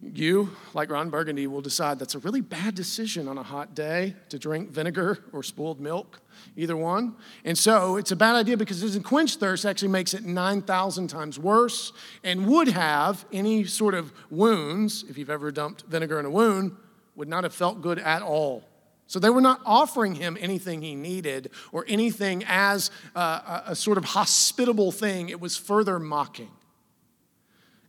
You, 0.00 0.50
like 0.74 0.90
Ron 0.90 1.08
Burgundy, 1.08 1.46
will 1.46 1.62
decide 1.62 1.98
that's 1.98 2.14
a 2.14 2.18
really 2.18 2.42
bad 2.42 2.74
decision 2.74 3.28
on 3.28 3.38
a 3.38 3.42
hot 3.42 3.74
day 3.74 4.14
to 4.28 4.38
drink 4.38 4.70
vinegar 4.70 5.24
or 5.32 5.42
spoiled 5.42 5.80
milk, 5.80 6.20
either 6.54 6.76
one. 6.76 7.16
And 7.46 7.56
so 7.56 7.96
it's 7.96 8.10
a 8.10 8.16
bad 8.16 8.36
idea 8.36 8.58
because 8.58 8.82
it 8.82 8.86
doesn't 8.86 9.04
quench 9.04 9.36
thirst, 9.36 9.64
actually 9.64 9.88
makes 9.88 10.12
it 10.12 10.24
9,000 10.24 11.08
times 11.08 11.38
worse, 11.38 11.92
and 12.22 12.46
would 12.46 12.68
have 12.68 13.24
any 13.32 13.64
sort 13.64 13.94
of 13.94 14.12
wounds, 14.30 15.04
if 15.08 15.16
you've 15.16 15.30
ever 15.30 15.50
dumped 15.50 15.84
vinegar 15.86 16.20
in 16.20 16.26
a 16.26 16.30
wound, 16.30 16.76
would 17.14 17.28
not 17.28 17.44
have 17.44 17.54
felt 17.54 17.80
good 17.80 17.98
at 17.98 18.20
all. 18.20 18.64
So 19.06 19.18
they 19.18 19.30
were 19.30 19.40
not 19.40 19.60
offering 19.64 20.16
him 20.16 20.36
anything 20.40 20.82
he 20.82 20.94
needed 20.94 21.50
or 21.72 21.84
anything 21.88 22.44
as 22.46 22.90
uh, 23.14 23.62
a, 23.66 23.70
a, 23.70 23.76
sort 23.76 23.98
of 23.98 24.04
hospitable 24.04 24.90
thing. 24.90 25.28
It 25.28 25.40
was 25.40 25.56
further 25.56 25.98
mocking. 26.00 26.50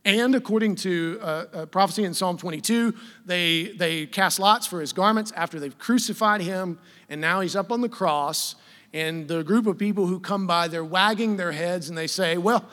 And 0.08 0.34
according 0.34 0.76
to 0.76 1.18
uh, 1.20 1.44
a 1.52 1.66
prophecy 1.66 2.02
in 2.02 2.14
Psalm 2.14 2.38
22, 2.38 2.94
they, 3.26 3.74
they 3.76 4.06
cast 4.06 4.40
lots 4.40 4.66
for 4.66 4.80
his 4.80 4.94
garments 4.94 5.34
after 5.36 5.60
they've 5.60 5.76
crucified 5.76 6.40
him, 6.40 6.78
and 7.10 7.20
now 7.20 7.40
he's 7.40 7.54
up 7.54 7.70
on 7.70 7.82
the 7.82 7.90
cross. 7.90 8.54
And 8.94 9.28
the 9.28 9.44
group 9.44 9.66
of 9.66 9.76
people 9.76 10.06
who 10.06 10.18
come 10.18 10.46
by, 10.46 10.66
they're 10.68 10.82
wagging 10.82 11.36
their 11.36 11.52
heads 11.52 11.90
and 11.90 11.98
they 11.98 12.06
say, 12.06 12.38
Well, 12.38 12.64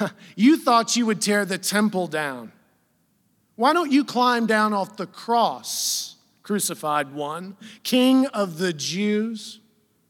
you 0.34 0.56
thought 0.56 0.96
you 0.96 1.06
would 1.06 1.20
tear 1.20 1.44
the 1.44 1.58
temple 1.58 2.08
down. 2.08 2.50
Why 3.54 3.72
don't 3.72 3.92
you 3.92 4.04
climb 4.04 4.46
down 4.46 4.72
off 4.72 4.96
the 4.96 5.06
cross? 5.06 6.16
crucified 6.42 7.14
one, 7.14 7.56
king 7.84 8.26
of 8.26 8.58
the 8.58 8.72
Jews. 8.72 9.60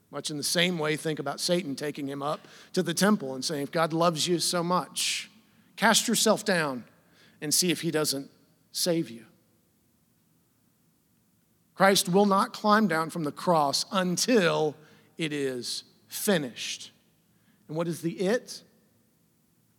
Much 0.09 0.31
in 0.31 0.37
the 0.37 0.43
same 0.43 0.79
way, 0.79 0.97
think 0.97 1.19
about 1.19 1.39
Satan 1.39 1.75
taking 1.75 2.07
him 2.07 2.23
up 2.23 2.47
to 2.73 2.81
the 2.81 2.93
temple 2.93 3.35
and 3.35 3.45
saying, 3.45 3.61
If 3.61 3.71
God 3.71 3.93
loves 3.93 4.27
you 4.27 4.39
so 4.39 4.63
much, 4.63 5.29
cast 5.75 6.07
yourself 6.07 6.45
down 6.45 6.83
and 7.41 7.53
see 7.53 7.71
if 7.71 7.81
he 7.81 7.91
doesn't 7.91 8.29
save 8.71 9.09
you. 9.09 9.25
Christ 11.75 12.07
will 12.09 12.25
not 12.25 12.53
climb 12.53 12.87
down 12.87 13.09
from 13.09 13.23
the 13.23 13.31
cross 13.31 13.85
until 13.91 14.75
it 15.17 15.33
is 15.33 15.83
finished. 16.07 16.91
And 17.67 17.75
what 17.75 17.87
is 17.87 18.01
the 18.01 18.11
it? 18.11 18.61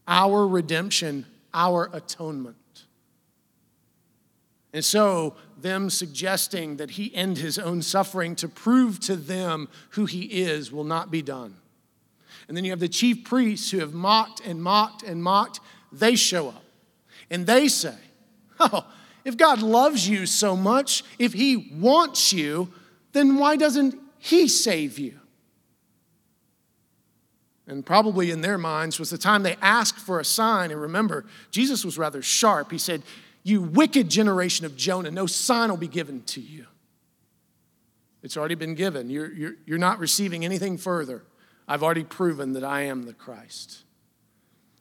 Our 0.07 0.47
redemption, 0.47 1.27
our 1.55 1.89
atonement. 1.93 2.57
And 4.73 4.85
so, 4.85 5.37
them 5.57 5.89
suggesting 5.89 6.77
that 6.77 6.91
he 6.91 7.15
end 7.15 7.39
his 7.39 7.59
own 7.59 7.81
suffering 7.81 8.37
to 8.37 8.49
prove 8.49 9.01
to 9.01 9.17
them 9.17 9.69
who 9.91 10.05
he 10.05 10.25
is 10.25 10.71
will 10.71 10.85
not 10.85 11.11
be 11.11 11.23
done. 11.23 11.57
And 12.47 12.57
then 12.57 12.65
you 12.65 12.73
have 12.73 12.81
the 12.81 12.89
chief 12.89 13.25
priests 13.25 13.71
who 13.71 13.79
have 13.79 13.95
mocked 13.95 14.41
and 14.41 14.63
mocked 14.63 15.03
and 15.03 15.23
mocked. 15.23 15.61
They 15.99 16.17
show 16.17 16.49
up 16.49 16.65
and 17.31 17.47
they 17.47 17.69
say, 17.69 17.95
Oh, 18.59 18.87
if 19.25 19.37
God 19.37 19.61
loves 19.61 20.09
you 20.09 20.25
so 20.25 20.57
much, 20.57 21.03
if 21.19 21.33
he 21.33 21.57
wants 21.57 22.33
you, 22.33 22.73
then 23.13 23.37
why 23.37 23.57
doesn't 23.57 23.95
he 24.19 24.49
save 24.49 24.99
you? 24.99 25.19
And 27.67 27.85
probably 27.85 28.31
in 28.31 28.41
their 28.41 28.59
minds 28.59 28.99
was 28.99 29.11
the 29.11 29.19
time 29.19 29.43
they 29.43 29.57
asked 29.61 29.99
for 29.99 30.21
a 30.21 30.25
sign. 30.25 30.71
And 30.71 30.81
remember, 30.81 31.27
Jesus 31.51 31.85
was 31.85 31.99
rather 31.99 32.23
sharp. 32.23 32.71
He 32.71 32.79
said, 32.79 33.03
You 33.43 33.61
wicked 33.61 34.09
generation 34.09 34.65
of 34.65 34.77
Jonah, 34.77 35.11
no 35.11 35.27
sign 35.27 35.71
will 35.71 35.77
be 35.77 35.89
given 35.89 36.23
to 36.25 36.41
you. 36.41 36.67
It's 38.23 38.37
already 38.37 38.55
been 38.55 38.75
given. 38.75 39.11
You're, 39.11 39.33
you're, 39.33 39.55
you're 39.67 39.79
not 39.79 39.99
receiving 39.99 40.45
anything 40.45 40.79
further. 40.79 41.25
I've 41.69 41.83
already 41.83 42.05
proven 42.05 42.53
that 42.53 42.65
I 42.65 42.83
am 42.83 43.05
the 43.05 43.13
Christ. 43.13 43.83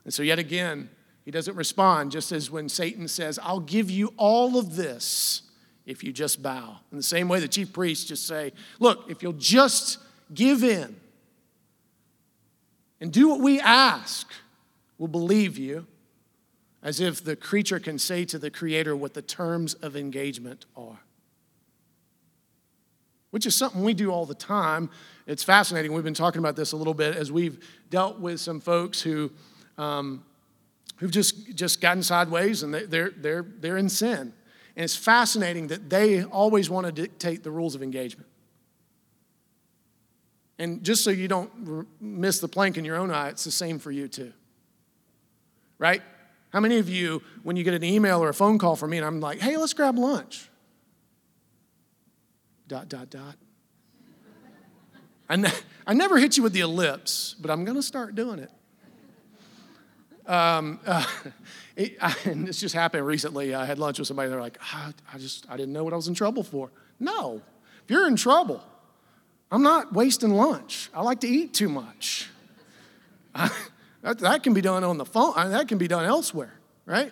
And 0.04 0.14
so, 0.14 0.22
yet 0.22 0.38
again, 0.38 0.90
he 1.26 1.32
doesn't 1.32 1.56
respond, 1.56 2.12
just 2.12 2.32
as 2.32 2.52
when 2.52 2.70
Satan 2.70 3.08
says, 3.08 3.40
I'll 3.42 3.60
give 3.60 3.90
you 3.90 4.14
all 4.16 4.58
of 4.58 4.76
this 4.76 5.42
if 5.86 6.04
you 6.04 6.14
just 6.14 6.42
bow. 6.42 6.78
In 6.92 6.98
the 6.98 7.04
same 7.04 7.28
way, 7.28 7.40
the 7.40 7.48
chief 7.48 7.74
priests 7.74 8.06
just 8.06 8.28
say, 8.28 8.54
Look, 8.80 9.10
if 9.10 9.22
you'll 9.22 9.34
just 9.34 9.98
give 10.34 10.64
in 10.64 10.96
and 13.02 13.12
do 13.12 13.28
what 13.28 13.42
we 13.42 13.60
ask, 13.60 14.32
we'll 14.98 15.08
believe 15.08 15.58
you. 15.58 15.88
As 16.82 17.00
if 17.00 17.24
the 17.24 17.36
creature 17.36 17.80
can 17.80 17.98
say 17.98 18.26
to 18.26 18.38
the 18.38 18.52
creator 18.52 18.96
what 18.96 19.16
the 19.16 19.24
terms 19.24 19.74
of 19.74 19.96
engagement 19.96 20.66
are 20.78 21.00
which 23.36 23.46
is 23.46 23.54
something 23.54 23.84
we 23.84 23.94
do 23.94 24.12
all 24.12 24.26
the 24.26 24.34
time. 24.34 24.90
It's 25.28 25.44
fascinating. 25.44 25.92
We've 25.92 26.06
been 26.06 26.14
talking 26.14 26.40
about 26.40 26.56
this 26.56 26.72
a 26.72 26.78
little 26.78 26.94
bit 26.94 27.18
as 27.18 27.34
we've 27.34 27.60
dealt 27.90 28.18
with 28.18 28.40
some 28.40 28.62
folks 28.62 29.02
who, 29.02 29.30
um, 29.78 30.24
who've 30.98 31.12
just, 31.12 31.56
just 31.56 31.82
gotten 31.82 32.04
sideways 32.04 32.64
and 32.64 32.74
they're, 32.74 33.12
they're, 33.12 33.46
they're 33.60 33.78
in 33.78 33.90
sin. 33.90 34.34
And 34.76 34.84
it's 34.84 34.96
fascinating 34.96 35.68
that 35.68 35.90
they 35.90 36.24
always 36.24 36.70
want 36.70 36.86
to 36.86 36.92
dictate 36.92 37.44
the 37.44 37.52
rules 37.52 37.76
of 37.76 37.84
engagement. 37.84 38.30
And 40.58 40.84
just 40.84 41.04
so 41.04 41.10
you 41.10 41.28
don't 41.28 42.02
miss 42.02 42.40
the 42.40 42.48
plank 42.48 42.78
in 42.78 42.86
your 42.86 42.96
own 42.96 43.12
eye, 43.12 43.30
it's 43.30 43.44
the 43.44 43.52
same 43.52 43.80
for 43.80 43.92
you 43.92 44.08
too. 44.08 44.34
Right? 45.78 46.02
How 46.52 46.62
many 46.62 46.78
of 46.78 46.88
you, 46.88 47.22
when 47.44 47.56
you 47.56 47.64
get 47.64 47.74
an 47.74 47.84
email 47.84 48.24
or 48.24 48.30
a 48.30 48.34
phone 48.34 48.58
call 48.58 48.76
from 48.76 48.92
me 48.92 48.98
and 48.98 49.06
I'm 49.06 49.20
like, 49.20 49.40
hey, 49.40 49.58
let's 49.58 49.74
grab 49.74 49.98
lunch? 49.98 50.50
dot, 52.68 52.90
dot, 52.90 53.10
dot. 53.10 53.36
I, 55.30 55.36
ne- 55.36 55.52
I 55.86 55.94
never 55.94 56.18
hit 56.18 56.38
you 56.38 56.44
with 56.44 56.54
the 56.54 56.62
ellipse, 56.62 57.36
but 57.40 57.52
I'm 57.52 57.66
going 57.66 57.78
to 57.78 57.84
start 57.84 58.16
doing 58.16 58.40
it. 58.40 58.52
Um, 60.28 60.80
uh, 60.86 61.06
it 61.76 61.98
I, 62.02 62.16
and 62.26 62.48
this 62.48 62.60
just 62.60 62.76
happened 62.76 63.06
recently. 63.06 63.54
I 63.54 63.66
had 63.66 63.80
lunch 63.80 64.00
with 64.00 64.08
somebody. 64.08 64.30
They're 64.30 64.42
like, 64.42 64.58
I, 64.74 64.94
I 65.14 65.18
just, 65.18 65.46
I 65.50 65.58
didn't 65.58 65.74
know 65.74 65.84
what 65.84 65.94
I 65.94 65.96
was 65.96 66.08
in 66.08 66.14
trouble 66.14 66.44
for. 66.44 66.72
No, 67.00 67.42
if 67.84 67.92
you're 67.92 68.08
in 68.08 68.16
trouble, 68.16 68.64
I'm 69.52 69.64
not 69.64 69.94
wasting 69.94 70.32
lunch. 70.32 70.90
I 70.94 71.02
like 71.02 71.20
to 71.22 71.28
eat 71.28 71.54
too 71.54 71.70
much. 71.70 72.30
I, 73.36 73.52
that, 74.02 74.20
that, 74.20 74.44
can 74.44 74.54
be 74.54 74.62
done 74.62 74.84
on 74.84 74.98
the 74.98 75.06
phone. 75.06 75.34
I, 75.36 75.48
that 75.50 75.68
can 75.68 75.78
be 75.78 75.88
done 75.88 76.06
elsewhere, 76.06 76.54
right? 76.86 77.12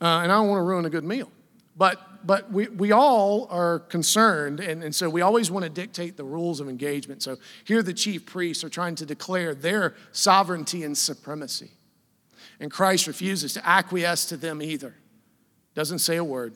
Uh, 0.00 0.20
and 0.20 0.32
I 0.32 0.36
don't 0.36 0.48
want 0.48 0.58
to 0.58 0.64
ruin 0.64 0.84
a 0.84 0.90
good 0.90 1.04
meal. 1.04 1.30
But, 1.76 2.26
but 2.26 2.50
we, 2.50 2.68
we 2.68 2.92
all 2.92 3.46
are 3.50 3.80
concerned, 3.80 4.60
and, 4.60 4.82
and 4.82 4.94
so 4.94 5.10
we 5.10 5.20
always 5.20 5.50
want 5.50 5.64
to 5.64 5.70
dictate 5.70 6.16
the 6.16 6.24
rules 6.24 6.60
of 6.60 6.68
engagement. 6.68 7.22
So 7.22 7.36
here 7.64 7.82
the 7.82 7.92
chief 7.92 8.24
priests 8.24 8.64
are 8.64 8.68
trying 8.68 8.94
to 8.96 9.06
declare 9.06 9.54
their 9.54 9.94
sovereignty 10.12 10.84
and 10.84 10.96
supremacy. 10.96 11.70
And 12.60 12.70
Christ 12.70 13.06
refuses 13.06 13.52
to 13.54 13.66
acquiesce 13.66 14.26
to 14.26 14.36
them 14.36 14.62
either. 14.62 14.94
Doesn't 15.74 15.98
say 15.98 16.16
a 16.16 16.24
word, 16.24 16.54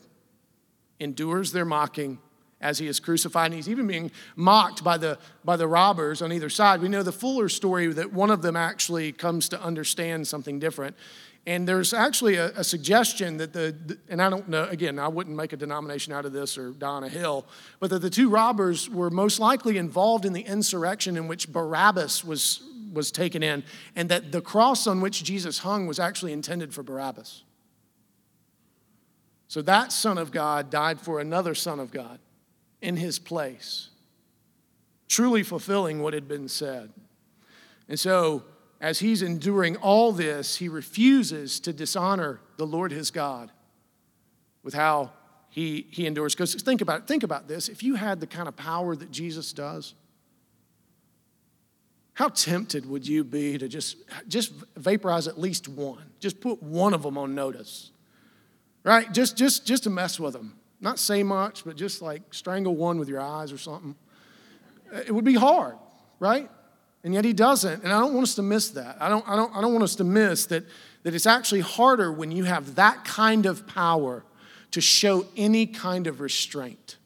endures 0.98 1.52
their 1.52 1.64
mocking 1.64 2.18
as 2.60 2.78
he 2.78 2.86
is 2.86 3.00
crucified. 3.00 3.46
And 3.46 3.54
he's 3.54 3.68
even 3.68 3.86
being 3.86 4.10
mocked 4.36 4.84
by 4.84 4.98
the, 4.98 5.18
by 5.44 5.56
the 5.56 5.66
robbers 5.66 6.22
on 6.22 6.32
either 6.32 6.50
side. 6.50 6.80
We 6.80 6.88
know 6.88 7.02
the 7.02 7.12
fuller 7.12 7.48
story 7.48 7.92
that 7.92 8.12
one 8.12 8.30
of 8.30 8.42
them 8.42 8.56
actually 8.56 9.12
comes 9.12 9.48
to 9.50 9.62
understand 9.62 10.26
something 10.28 10.58
different. 10.58 10.96
And 11.46 11.66
there's 11.66 11.94
actually 11.94 12.36
a, 12.36 12.48
a 12.50 12.64
suggestion 12.64 13.38
that 13.38 13.54
the, 13.54 13.74
and 14.10 14.20
I 14.20 14.28
don't 14.28 14.48
know, 14.48 14.64
again, 14.64 14.98
I 14.98 15.08
wouldn't 15.08 15.34
make 15.34 15.54
a 15.54 15.56
denomination 15.56 16.12
out 16.12 16.26
of 16.26 16.32
this 16.32 16.58
or 16.58 16.72
die 16.72 16.86
on 16.86 17.04
a 17.04 17.08
hill, 17.08 17.46
but 17.78 17.88
that 17.90 18.00
the 18.00 18.10
two 18.10 18.28
robbers 18.28 18.90
were 18.90 19.08
most 19.08 19.40
likely 19.40 19.78
involved 19.78 20.26
in 20.26 20.34
the 20.34 20.42
insurrection 20.42 21.16
in 21.16 21.28
which 21.28 21.50
Barabbas 21.50 22.24
was, 22.24 22.62
was 22.92 23.10
taken 23.10 23.42
in, 23.42 23.64
and 23.94 24.08
that 24.08 24.32
the 24.32 24.40
cross 24.40 24.86
on 24.86 25.00
which 25.00 25.22
Jesus 25.24 25.58
hung 25.58 25.86
was 25.86 25.98
actually 25.98 26.32
intended 26.32 26.74
for 26.74 26.82
Barabbas. 26.82 27.44
So 29.48 29.62
that 29.62 29.92
Son 29.92 30.16
of 30.16 30.30
God 30.30 30.70
died 30.70 31.00
for 31.00 31.20
another 31.20 31.54
Son 31.54 31.80
of 31.80 31.90
God 31.90 32.20
in 32.80 32.96
his 32.96 33.18
place, 33.18 33.88
truly 35.08 35.42
fulfilling 35.42 36.02
what 36.02 36.14
had 36.14 36.28
been 36.28 36.48
said. 36.48 36.92
And 37.88 37.98
so, 37.98 38.44
as 38.80 39.00
he's 39.00 39.22
enduring 39.22 39.76
all 39.76 40.12
this, 40.12 40.56
he 40.56 40.68
refuses 40.68 41.60
to 41.60 41.72
dishonor 41.72 42.40
the 42.56 42.66
Lord 42.66 42.92
his 42.92 43.10
God 43.10 43.50
with 44.62 44.74
how 44.74 45.10
he, 45.50 45.86
he 45.90 46.06
endures. 46.06 46.34
Because 46.34 46.54
think 46.54 46.80
about 46.80 47.00
it, 47.00 47.06
think 47.08 47.22
about 47.22 47.48
this. 47.48 47.68
If 47.68 47.82
you 47.82 47.96
had 47.96 48.20
the 48.20 48.26
kind 48.26 48.48
of 48.48 48.56
power 48.56 48.96
that 48.96 49.10
Jesus 49.10 49.52
does, 49.52 49.94
how 52.20 52.28
tempted 52.28 52.84
would 52.84 53.08
you 53.08 53.24
be 53.24 53.56
to 53.56 53.66
just, 53.66 53.96
just 54.28 54.52
vaporize 54.76 55.26
at 55.26 55.40
least 55.40 55.68
one? 55.68 56.04
Just 56.18 56.38
put 56.38 56.62
one 56.62 56.92
of 56.92 57.02
them 57.02 57.16
on 57.16 57.34
notice. 57.34 57.92
Right? 58.84 59.10
Just, 59.10 59.38
just, 59.38 59.66
just 59.66 59.84
to 59.84 59.90
mess 59.90 60.20
with 60.20 60.34
them. 60.34 60.54
Not 60.82 60.98
say 60.98 61.22
much, 61.22 61.64
but 61.64 61.76
just 61.76 62.02
like 62.02 62.20
strangle 62.34 62.76
one 62.76 62.98
with 62.98 63.08
your 63.08 63.22
eyes 63.22 63.52
or 63.52 63.56
something. 63.56 63.94
It 64.92 65.14
would 65.14 65.24
be 65.24 65.32
hard, 65.32 65.76
right? 66.18 66.50
And 67.04 67.14
yet 67.14 67.24
he 67.24 67.32
doesn't. 67.32 67.84
And 67.84 67.90
I 67.90 68.00
don't 68.00 68.12
want 68.12 68.24
us 68.24 68.34
to 68.34 68.42
miss 68.42 68.68
that. 68.72 68.98
I 69.00 69.08
don't, 69.08 69.26
I 69.26 69.34
don't, 69.34 69.56
I 69.56 69.62
don't 69.62 69.72
want 69.72 69.84
us 69.84 69.94
to 69.94 70.04
miss 70.04 70.44
that, 70.46 70.66
that 71.04 71.14
it's 71.14 71.24
actually 71.24 71.60
harder 71.60 72.12
when 72.12 72.30
you 72.30 72.44
have 72.44 72.74
that 72.74 73.02
kind 73.06 73.46
of 73.46 73.66
power 73.66 74.24
to 74.72 74.82
show 74.82 75.24
any 75.38 75.64
kind 75.64 76.06
of 76.06 76.20
restraint, 76.20 76.98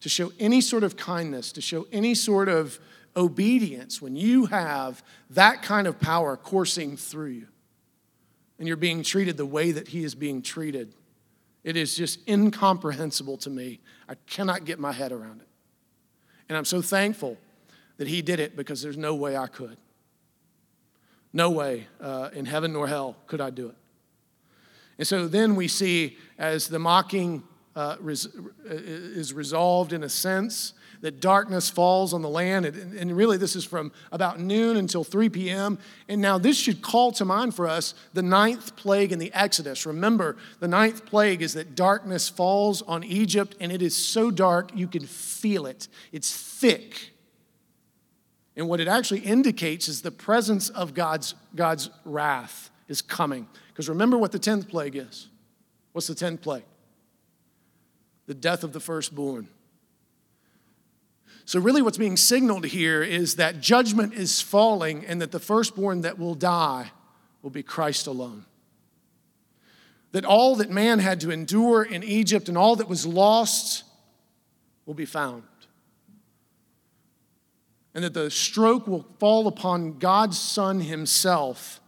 to 0.00 0.08
show 0.08 0.32
any 0.40 0.62
sort 0.62 0.84
of 0.84 0.96
kindness, 0.96 1.52
to 1.52 1.60
show 1.60 1.86
any 1.92 2.14
sort 2.14 2.48
of 2.48 2.80
obedience 3.16 4.00
when 4.00 4.16
you 4.16 4.46
have 4.46 5.02
that 5.30 5.62
kind 5.62 5.86
of 5.86 6.00
power 6.00 6.36
coursing 6.36 6.96
through 6.96 7.26
you 7.26 7.46
and 8.58 8.68
you're 8.68 8.76
being 8.76 9.02
treated 9.02 9.36
the 9.36 9.46
way 9.46 9.72
that 9.72 9.88
he 9.88 10.04
is 10.04 10.14
being 10.14 10.40
treated. 10.40 10.94
It 11.64 11.76
is 11.76 11.94
just 11.96 12.26
incomprehensible 12.28 13.36
to 13.38 13.50
me. 13.50 13.80
I 14.08 14.14
cannot 14.26 14.64
get 14.64 14.78
my 14.78 14.92
head 14.92 15.12
around 15.12 15.40
it. 15.40 15.48
And 16.48 16.56
I'm 16.58 16.64
so 16.64 16.82
thankful 16.82 17.38
that 17.98 18.08
he 18.08 18.22
did 18.22 18.40
it 18.40 18.56
because 18.56 18.82
there's 18.82 18.96
no 18.96 19.14
way 19.14 19.36
I 19.36 19.46
could. 19.46 19.76
No 21.32 21.50
way 21.50 21.86
uh, 22.00 22.30
in 22.34 22.44
heaven 22.44 22.72
nor 22.72 22.86
hell 22.86 23.16
could 23.26 23.40
I 23.40 23.50
do 23.50 23.68
it. 23.68 23.76
And 24.98 25.06
so 25.06 25.26
then 25.26 25.56
we 25.56 25.68
see 25.68 26.18
as 26.38 26.68
the 26.68 26.78
mocking 26.78 27.42
uh, 27.74 27.96
res- 28.00 28.28
is 28.64 29.32
resolved 29.32 29.92
in 29.92 30.02
a 30.02 30.08
sense, 30.08 30.74
that 31.02 31.20
darkness 31.20 31.68
falls 31.68 32.14
on 32.14 32.22
the 32.22 32.28
land. 32.28 32.64
And, 32.64 33.14
really, 33.16 33.36
this 33.36 33.54
is 33.54 33.64
from 33.64 33.92
about 34.10 34.40
noon 34.40 34.76
until 34.76 35.04
3 35.04 35.28
p.m. 35.28 35.78
And 36.08 36.22
now, 36.22 36.38
this 36.38 36.56
should 36.56 36.80
call 36.80 37.12
to 37.12 37.24
mind 37.24 37.54
for 37.54 37.68
us 37.68 37.94
the 38.14 38.22
ninth 38.22 38.74
plague 38.76 39.12
in 39.12 39.18
the 39.18 39.32
Exodus. 39.34 39.84
Remember, 39.84 40.36
the 40.60 40.68
ninth 40.68 41.04
plague 41.04 41.42
is 41.42 41.54
that 41.54 41.74
darkness 41.74 42.28
falls 42.28 42.82
on 42.82 43.04
Egypt, 43.04 43.56
and 43.60 43.70
it 43.70 43.82
is 43.82 43.96
so 43.96 44.30
dark 44.30 44.70
you 44.74 44.86
can 44.86 45.04
feel 45.04 45.66
it. 45.66 45.88
It's 46.12 46.34
thick. 46.34 47.10
And 48.56 48.68
what 48.68 48.80
it 48.80 48.88
actually 48.88 49.20
indicates 49.20 49.88
is 49.88 50.02
the 50.02 50.10
presence 50.10 50.68
of 50.68 50.94
God's, 50.94 51.34
God's 51.54 51.90
wrath 52.04 52.70
is 52.86 53.02
coming. 53.02 53.48
Because 53.68 53.88
remember 53.88 54.18
what 54.18 54.30
the 54.30 54.38
10th 54.38 54.68
plague 54.68 54.94
is. 54.94 55.28
What's 55.92 56.06
the 56.06 56.14
10th 56.14 56.42
plague? 56.42 56.64
The 58.26 58.34
death 58.34 58.62
of 58.62 58.72
the 58.72 58.80
firstborn. 58.80 59.48
So, 61.52 61.60
really, 61.60 61.82
what's 61.82 61.98
being 61.98 62.16
signaled 62.16 62.64
here 62.64 63.02
is 63.02 63.36
that 63.36 63.60
judgment 63.60 64.14
is 64.14 64.40
falling 64.40 65.04
and 65.04 65.20
that 65.20 65.32
the 65.32 65.38
firstborn 65.38 66.00
that 66.00 66.18
will 66.18 66.34
die 66.34 66.92
will 67.42 67.50
be 67.50 67.62
Christ 67.62 68.06
alone. 68.06 68.46
that 70.12 70.24
all 70.24 70.56
that 70.56 70.70
man 70.70 70.98
had 70.98 71.20
to 71.20 71.30
endure 71.30 71.82
in 71.82 72.02
Egypt 72.02 72.48
and 72.48 72.56
all 72.56 72.76
that 72.76 72.88
was 72.88 73.04
lost 73.04 73.84
will 74.86 74.94
be 74.94 75.04
found. 75.04 75.42
And 77.94 78.02
that 78.02 78.14
the 78.14 78.30
stroke 78.30 78.86
will 78.86 79.06
fall 79.18 79.46
upon 79.46 79.98
God's 79.98 80.38
Son 80.38 80.80
Himself 80.80 81.82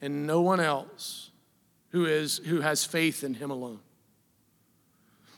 and 0.00 0.26
no 0.26 0.40
one 0.40 0.58
else 0.58 1.32
who, 1.90 2.06
is, 2.06 2.38
who 2.46 2.62
has 2.62 2.86
faith 2.86 3.22
in 3.22 3.34
Him 3.34 3.50
alone. 3.50 3.80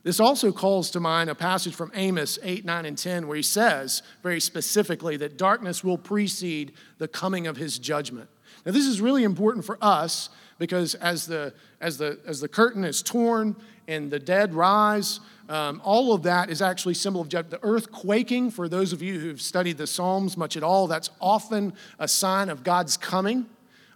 This 0.04 0.20
also 0.20 0.52
calls 0.52 0.90
to 0.90 1.00
mind 1.00 1.30
a 1.30 1.34
passage 1.34 1.74
from 1.74 1.90
Amos 1.94 2.38
8, 2.42 2.64
9, 2.64 2.86
and 2.86 2.96
10, 2.96 3.26
where 3.26 3.36
he 3.36 3.42
says 3.42 4.02
very 4.22 4.38
specifically 4.38 5.16
that 5.16 5.38
darkness 5.38 5.82
will 5.82 5.96
precede 5.96 6.72
the 6.98 7.08
coming 7.08 7.46
of 7.46 7.56
his 7.56 7.78
judgment. 7.78 8.28
Now, 8.66 8.72
this 8.72 8.86
is 8.86 9.00
really 9.00 9.24
important 9.24 9.64
for 9.64 9.78
us 9.80 10.28
because 10.58 10.94
as 10.96 11.26
the, 11.26 11.54
as 11.80 11.96
the, 11.96 12.18
as 12.26 12.40
the 12.40 12.48
curtain 12.48 12.84
is 12.84 13.02
torn 13.02 13.56
and 13.88 14.10
the 14.10 14.18
dead 14.18 14.54
rise, 14.54 15.20
um, 15.48 15.80
all 15.82 16.12
of 16.12 16.22
that 16.24 16.50
is 16.50 16.60
actually 16.60 16.94
symbol 16.94 17.22
of 17.22 17.28
judgment. 17.30 17.62
The 17.62 17.66
earth 17.66 17.90
quaking, 17.90 18.50
for 18.50 18.68
those 18.68 18.92
of 18.92 19.00
you 19.00 19.18
who've 19.18 19.40
studied 19.40 19.78
the 19.78 19.86
Psalms 19.86 20.36
much 20.36 20.56
at 20.56 20.62
all, 20.62 20.86
that's 20.86 21.10
often 21.18 21.72
a 21.98 22.08
sign 22.08 22.50
of 22.50 22.62
God's 22.62 22.98
coming. 22.98 23.46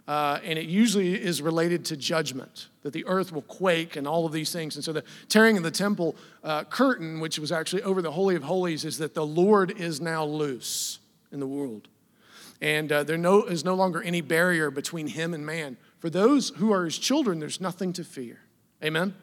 Uh, 0.09 0.39
and 0.43 0.57
it 0.57 0.65
usually 0.65 1.13
is 1.13 1.39
related 1.39 1.85
to 1.85 1.95
judgment, 1.95 2.69
that 2.81 2.93
the 2.93 3.05
earth 3.05 3.31
will 3.31 3.43
quake 3.43 3.95
and 3.95 4.07
all 4.07 4.25
of 4.25 4.31
these 4.31 4.51
things. 4.51 4.75
And 4.75 4.83
so 4.83 4.91
the 4.91 5.03
tearing 5.27 5.55
of 5.55 5.61
the 5.61 5.69
temple 5.69 6.15
uh, 6.43 6.63
curtain, 6.63 7.19
which 7.19 7.37
was 7.37 7.51
actually 7.51 7.83
over 7.83 8.01
the 8.01 8.09
Holy 8.09 8.35
of 8.35 8.41
Holies, 8.41 8.85
is 8.85 8.97
that 8.97 9.13
the 9.13 9.23
Lord 9.23 9.69
is 9.79 10.01
now 10.01 10.25
loose 10.25 10.97
in 11.31 11.39
the 11.39 11.45
world. 11.45 11.89
And 12.59 12.91
uh, 12.91 13.03
there 13.03 13.19
no, 13.19 13.43
is 13.43 13.63
no 13.63 13.75
longer 13.75 14.01
any 14.01 14.21
barrier 14.21 14.71
between 14.71 15.05
him 15.05 15.31
and 15.31 15.45
man. 15.45 15.77
For 15.99 16.09
those 16.09 16.49
who 16.55 16.73
are 16.73 16.85
his 16.85 16.97
children, 16.97 17.39
there's 17.39 17.61
nothing 17.61 17.93
to 17.93 18.03
fear. 18.03 18.39
Amen? 18.83 19.13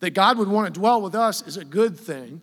That 0.00 0.10
God 0.10 0.36
would 0.36 0.48
want 0.48 0.74
to 0.74 0.78
dwell 0.78 1.00
with 1.00 1.14
us 1.14 1.40
is 1.40 1.56
a 1.56 1.64
good 1.64 1.98
thing. 1.98 2.42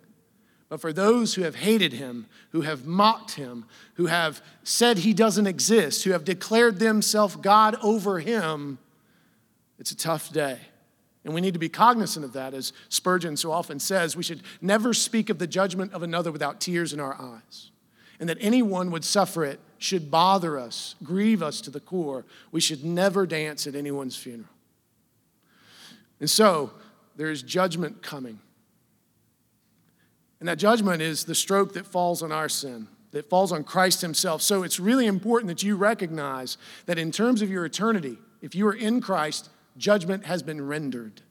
But 0.72 0.80
for 0.80 0.94
those 0.94 1.34
who 1.34 1.42
have 1.42 1.56
hated 1.56 1.92
him, 1.92 2.28
who 2.52 2.62
have 2.62 2.86
mocked 2.86 3.32
him, 3.32 3.66
who 3.96 4.06
have 4.06 4.42
said 4.64 5.00
he 5.00 5.14
doesn't 5.14 5.46
exist, 5.46 6.06
who 6.06 6.12
have 6.12 6.24
declared 6.24 6.80
themselves 6.80 7.36
God 7.36 7.76
over 7.84 8.20
him, 8.20 8.80
it's 9.80 9.92
a 9.92 9.98
tough 9.98 10.32
day. 10.32 10.60
And 11.26 11.34
we 11.34 11.42
need 11.42 11.56
to 11.56 11.60
be 11.60 11.68
cognizant 11.68 12.24
of 12.24 12.32
that, 12.32 12.54
as 12.54 12.72
Spurgeon 12.88 13.36
so 13.36 13.52
often 13.52 13.82
says. 13.82 14.16
We 14.16 14.24
should 14.24 14.44
never 14.62 14.94
speak 14.94 15.30
of 15.30 15.40
the 15.40 15.46
judgment 15.46 15.92
of 15.92 16.04
another 16.04 16.32
without 16.32 16.62
tears 16.62 16.94
in 16.94 17.02
our 17.02 17.20
eyes. 17.20 17.72
And 18.22 18.30
that 18.30 18.38
anyone 18.40 18.92
would 18.92 19.04
suffer 19.04 19.44
it 19.44 19.60
should 19.78 20.10
bother 20.10 20.58
us, 20.58 20.96
grieve 21.04 21.44
us 21.44 21.60
to 21.62 21.70
the 21.70 21.82
core. 21.82 22.24
We 22.54 22.62
should 22.62 22.86
never 22.86 23.28
dance 23.28 23.68
at 23.68 23.76
anyone's 23.76 24.16
funeral. 24.16 24.48
And 26.22 26.30
so, 26.30 26.72
there 27.18 27.30
is 27.30 27.44
judgment 27.44 28.02
coming. 28.02 28.40
And 30.42 30.48
that 30.50 30.58
judgment 30.58 31.04
is 31.04 31.24
the 31.24 31.36
stroke 31.36 31.74
that 31.74 31.86
falls 31.86 32.24
on 32.24 32.32
our 32.32 32.50
sin, 32.50 32.88
that 33.12 33.30
falls 33.30 33.52
on 33.52 33.64
Christ 33.64 34.02
Himself. 34.02 34.42
So 34.42 34.64
it's 34.64 34.80
really 34.80 35.06
important 35.06 35.50
that 35.50 35.62
you 35.62 35.76
recognize 35.76 36.58
that 36.88 36.98
in 36.98 37.12
terms 37.12 37.44
of 37.44 37.50
your 37.52 37.64
eternity, 37.64 38.18
if 38.42 38.56
you 38.56 38.68
are 38.68 38.74
in 38.74 39.02
Christ, 39.02 39.52
judgment 39.78 40.26
has 40.26 40.42
been 40.42 40.66
rendered. 40.66 41.22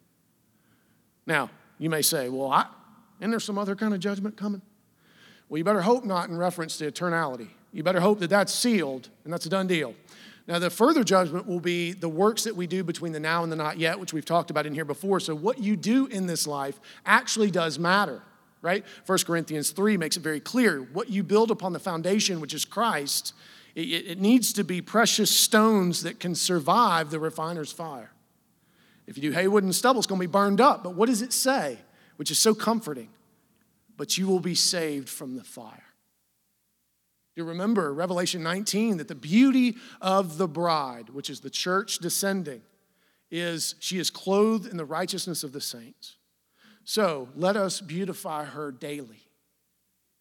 Now, 1.26 1.50
you 1.76 1.90
may 1.90 2.02
say, 2.02 2.28
well, 2.28 2.68
isn't 3.18 3.32
there 3.32 3.40
some 3.40 3.58
other 3.58 3.74
kind 3.74 3.92
of 3.92 3.98
judgment 3.98 4.36
coming? 4.36 4.62
Well, 5.48 5.58
you 5.58 5.64
better 5.64 5.82
hope 5.82 6.04
not 6.04 6.28
in 6.28 6.36
reference 6.36 6.76
to 6.78 6.88
eternality. 6.88 7.48
You 7.72 7.82
better 7.82 8.00
hope 8.00 8.20
that 8.20 8.30
that's 8.30 8.54
sealed 8.54 9.08
and 9.24 9.32
that's 9.32 9.44
a 9.44 9.50
done 9.50 9.66
deal. 9.66 9.96
Now, 10.46 10.60
the 10.60 10.70
further 10.70 11.02
judgment 11.02 11.48
will 11.48 11.60
be 11.60 11.92
the 11.92 12.08
works 12.08 12.44
that 12.44 12.54
we 12.54 12.68
do 12.68 12.84
between 12.84 13.12
the 13.12 13.20
now 13.20 13.42
and 13.42 13.50
the 13.50 13.56
not 13.56 13.76
yet, 13.76 13.98
which 13.98 14.12
we've 14.12 14.24
talked 14.24 14.50
about 14.50 14.66
in 14.66 14.74
here 14.74 14.84
before. 14.84 15.18
So, 15.18 15.34
what 15.34 15.58
you 15.58 15.74
do 15.74 16.06
in 16.06 16.26
this 16.26 16.46
life 16.46 16.80
actually 17.04 17.50
does 17.50 17.76
matter 17.76 18.22
right? 18.62 18.84
1 19.06 19.18
Corinthians 19.26 19.70
3 19.70 19.96
makes 19.96 20.16
it 20.16 20.22
very 20.22 20.40
clear. 20.40 20.80
What 20.80 21.10
you 21.10 21.22
build 21.22 21.50
upon 21.50 21.72
the 21.72 21.78
foundation, 21.78 22.40
which 22.40 22.54
is 22.54 22.64
Christ, 22.64 23.34
it, 23.74 23.80
it 23.80 24.20
needs 24.20 24.52
to 24.54 24.64
be 24.64 24.80
precious 24.80 25.30
stones 25.30 26.02
that 26.02 26.20
can 26.20 26.34
survive 26.34 27.10
the 27.10 27.18
refiner's 27.18 27.72
fire. 27.72 28.10
If 29.06 29.16
you 29.16 29.22
do 29.22 29.32
haywood 29.32 29.64
and 29.64 29.74
stubble, 29.74 29.98
it's 29.98 30.06
going 30.06 30.20
to 30.20 30.26
be 30.26 30.30
burned 30.30 30.60
up. 30.60 30.84
But 30.84 30.94
what 30.94 31.06
does 31.06 31.22
it 31.22 31.32
say? 31.32 31.78
Which 32.16 32.30
is 32.30 32.38
so 32.38 32.54
comforting. 32.54 33.08
But 33.96 34.16
you 34.16 34.28
will 34.28 34.40
be 34.40 34.54
saved 34.54 35.08
from 35.08 35.36
the 35.36 35.44
fire. 35.44 35.84
You 37.36 37.44
remember 37.44 37.92
Revelation 37.92 38.42
19 38.42 38.98
that 38.98 39.08
the 39.08 39.14
beauty 39.14 39.76
of 40.00 40.36
the 40.36 40.48
bride, 40.48 41.10
which 41.10 41.30
is 41.30 41.40
the 41.40 41.50
church 41.50 41.98
descending, 41.98 42.62
is 43.30 43.76
she 43.78 43.98
is 43.98 44.10
clothed 44.10 44.66
in 44.66 44.76
the 44.76 44.84
righteousness 44.84 45.42
of 45.42 45.52
the 45.52 45.60
saints. 45.60 46.16
So 46.90 47.28
let 47.36 47.54
us 47.54 47.80
beautify 47.80 48.46
her 48.46 48.72
daily 48.72 49.22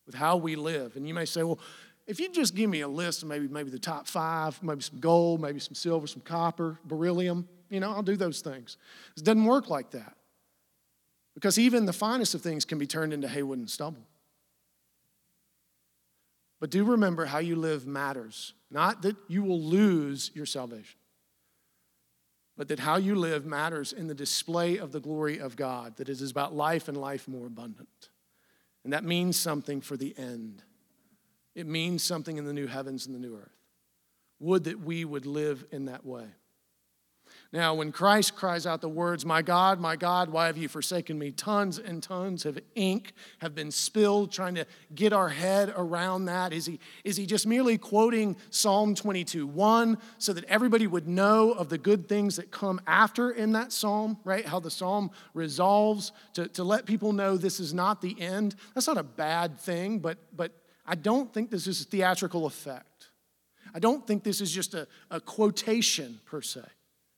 with 0.05 0.13
how 0.13 0.37
we 0.37 0.55
live. 0.55 0.97
And 0.97 1.07
you 1.07 1.15
may 1.15 1.25
say, 1.25 1.41
well, 1.41 1.57
if 2.05 2.19
you 2.19 2.31
just 2.31 2.53
give 2.53 2.69
me 2.69 2.81
a 2.81 2.87
list 2.87 3.23
of 3.23 3.27
maybe, 3.27 3.47
maybe 3.47 3.71
the 3.71 3.79
top 3.79 4.05
five, 4.05 4.61
maybe 4.61 4.81
some 4.81 4.99
gold, 4.99 5.41
maybe 5.41 5.59
some 5.59 5.73
silver, 5.73 6.05
some 6.05 6.21
copper, 6.21 6.77
beryllium, 6.85 7.49
you 7.71 7.79
know, 7.79 7.89
I'll 7.89 8.03
do 8.03 8.15
those 8.15 8.41
things. 8.41 8.77
It 9.17 9.23
doesn't 9.23 9.45
work 9.45 9.71
like 9.71 9.89
that. 9.91 10.15
Because 11.33 11.57
even 11.57 11.87
the 11.87 11.91
finest 11.91 12.35
of 12.35 12.43
things 12.43 12.65
can 12.65 12.77
be 12.77 12.85
turned 12.85 13.13
into 13.13 13.27
haywood 13.27 13.57
and 13.57 13.67
stubble. 13.67 14.05
But 16.59 16.69
do 16.69 16.83
remember 16.83 17.25
how 17.25 17.39
you 17.39 17.55
live 17.55 17.87
matters, 17.87 18.53
not 18.69 19.01
that 19.01 19.15
you 19.27 19.41
will 19.41 19.59
lose 19.59 20.29
your 20.35 20.45
salvation 20.45 20.98
but 22.59 22.67
that 22.67 22.79
how 22.79 22.97
you 22.97 23.15
live 23.15 23.45
matters 23.45 23.93
in 23.93 24.07
the 24.07 24.13
display 24.13 24.75
of 24.75 24.91
the 24.91 24.99
glory 24.99 25.39
of 25.39 25.55
God, 25.55 25.95
that 25.95 26.09
it 26.09 26.19
is 26.19 26.29
about 26.29 26.53
life 26.53 26.89
and 26.89 26.97
life 26.97 27.25
more 27.25 27.47
abundant. 27.47 28.09
And 28.83 28.91
that 28.91 29.05
means 29.05 29.37
something 29.37 29.79
for 29.79 29.95
the 29.95 30.13
end. 30.17 30.61
It 31.55 31.67
means 31.67 32.03
something 32.03 32.35
in 32.35 32.43
the 32.43 32.51
new 32.51 32.67
heavens 32.67 33.05
and 33.05 33.15
the 33.15 33.19
new 33.19 33.33
earth. 33.33 33.55
Would 34.41 34.65
that 34.65 34.81
we 34.81 35.05
would 35.05 35.25
live 35.25 35.63
in 35.71 35.85
that 35.85 36.05
way. 36.05 36.25
Now, 37.51 37.73
when 37.73 37.91
Christ 37.91 38.35
cries 38.35 38.67
out 38.67 38.79
the 38.79 38.89
words, 38.89 39.25
My 39.25 39.41
God, 39.41 39.79
my 39.79 39.95
God, 39.95 40.29
why 40.29 40.45
have 40.45 40.57
you 40.57 40.67
forsaken 40.67 41.17
me? 41.17 41.31
Tons 41.31 41.79
and 41.79 42.01
tons 42.03 42.45
of 42.45 42.59
ink 42.75 43.13
have 43.39 43.55
been 43.55 43.71
spilled 43.71 44.31
trying 44.31 44.53
to 44.53 44.67
get 44.93 45.13
our 45.13 45.29
head 45.29 45.73
around 45.75 46.25
that. 46.25 46.53
Is 46.53 46.67
he, 46.67 46.79
is 47.03 47.17
he 47.17 47.25
just 47.25 47.47
merely 47.47 47.79
quoting 47.79 48.37
Psalm 48.51 48.93
22 48.93 49.47
1 49.47 49.97
so 50.19 50.31
that 50.33 50.43
everybody 50.43 50.85
would 50.85 51.07
know 51.07 51.51
of 51.51 51.69
the 51.69 51.79
good 51.79 52.07
things 52.07 52.35
that 52.35 52.51
come 52.51 52.79
after 52.85 53.31
in 53.31 53.53
that 53.53 53.71
psalm, 53.71 54.19
right? 54.23 54.45
How 54.45 54.59
the 54.59 54.69
psalm 54.69 55.09
resolves 55.33 56.11
to, 56.33 56.47
to 56.49 56.63
let 56.63 56.85
people 56.85 57.13
know 57.13 57.35
this 57.35 57.59
is 57.59 57.73
not 57.73 57.99
the 57.99 58.15
end. 58.21 58.53
That's 58.75 58.87
not 58.87 58.99
a 58.99 59.03
bad 59.03 59.59
thing, 59.59 59.97
but, 59.97 60.19
but 60.35 60.51
I 60.85 60.93
don't 60.93 61.33
think 61.33 61.49
this 61.49 61.65
is 61.65 61.81
a 61.81 61.85
theatrical 61.85 62.45
effect. 62.45 63.07
I 63.73 63.79
don't 63.79 64.05
think 64.05 64.23
this 64.23 64.39
is 64.39 64.51
just 64.51 64.75
a, 64.75 64.87
a 65.09 65.19
quotation 65.19 66.19
per 66.25 66.43
se. 66.43 66.61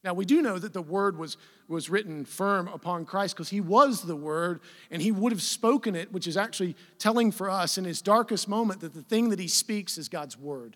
Now, 0.04 0.16
we 0.16 0.26
do 0.26 0.42
know 0.42 0.58
that 0.58 0.74
the 0.74 0.82
word 0.82 1.18
was, 1.18 1.38
was 1.68 1.90
written 1.90 2.26
firm 2.26 2.68
upon 2.68 3.06
Christ 3.06 3.36
because 3.36 3.50
he 3.50 3.62
was 3.62 4.02
the 4.02 4.16
word 4.16 4.62
and 4.90 5.02
he 5.02 5.12
would 5.12 5.32
have 5.32 5.44
spoken 5.44 5.96
it, 5.96 6.12
which 6.12 6.28
is 6.28 6.38
actually 6.38 6.76
telling 6.98 7.32
for 7.32 7.50
us 7.50 7.78
in 7.78 7.86
his 7.86 8.02
darkest 8.02 8.48
moment 8.48 8.82
that 8.82 8.94
the 8.94 9.04
thing 9.04 9.30
that 9.30 9.40
he 9.40 9.48
speaks 9.48 10.00
is 10.00 10.10
God's 10.10 10.38
word. 10.38 10.76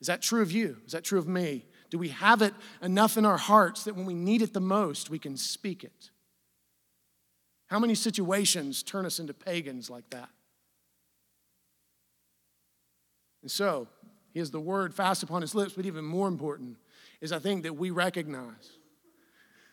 Is 0.00 0.08
that 0.08 0.20
true 0.20 0.42
of 0.42 0.50
you? 0.50 0.78
Is 0.84 0.92
that 0.92 1.04
true 1.04 1.18
of 1.18 1.28
me? 1.28 1.64
Do 1.90 1.98
we 1.98 2.08
have 2.08 2.42
it 2.42 2.54
enough 2.82 3.16
in 3.16 3.24
our 3.24 3.38
hearts 3.38 3.84
that 3.84 3.94
when 3.94 4.04
we 4.04 4.14
need 4.14 4.42
it 4.42 4.52
the 4.52 4.60
most, 4.60 5.10
we 5.10 5.18
can 5.20 5.36
speak 5.36 5.84
it? 5.84 6.10
How 7.68 7.78
many 7.78 7.94
situations 7.94 8.82
turn 8.82 9.06
us 9.06 9.20
into 9.20 9.32
pagans 9.32 9.88
like 9.88 10.08
that? 10.10 10.28
And 13.42 13.50
so, 13.50 13.86
he 14.32 14.40
has 14.40 14.50
the 14.50 14.60
word 14.60 14.92
fast 14.92 15.22
upon 15.22 15.40
his 15.40 15.54
lips, 15.54 15.74
but 15.74 15.86
even 15.86 16.04
more 16.04 16.28
important, 16.28 16.76
is 17.20 17.32
I 17.32 17.38
think 17.38 17.62
that 17.62 17.76
we 17.76 17.90
recognize 17.90 18.78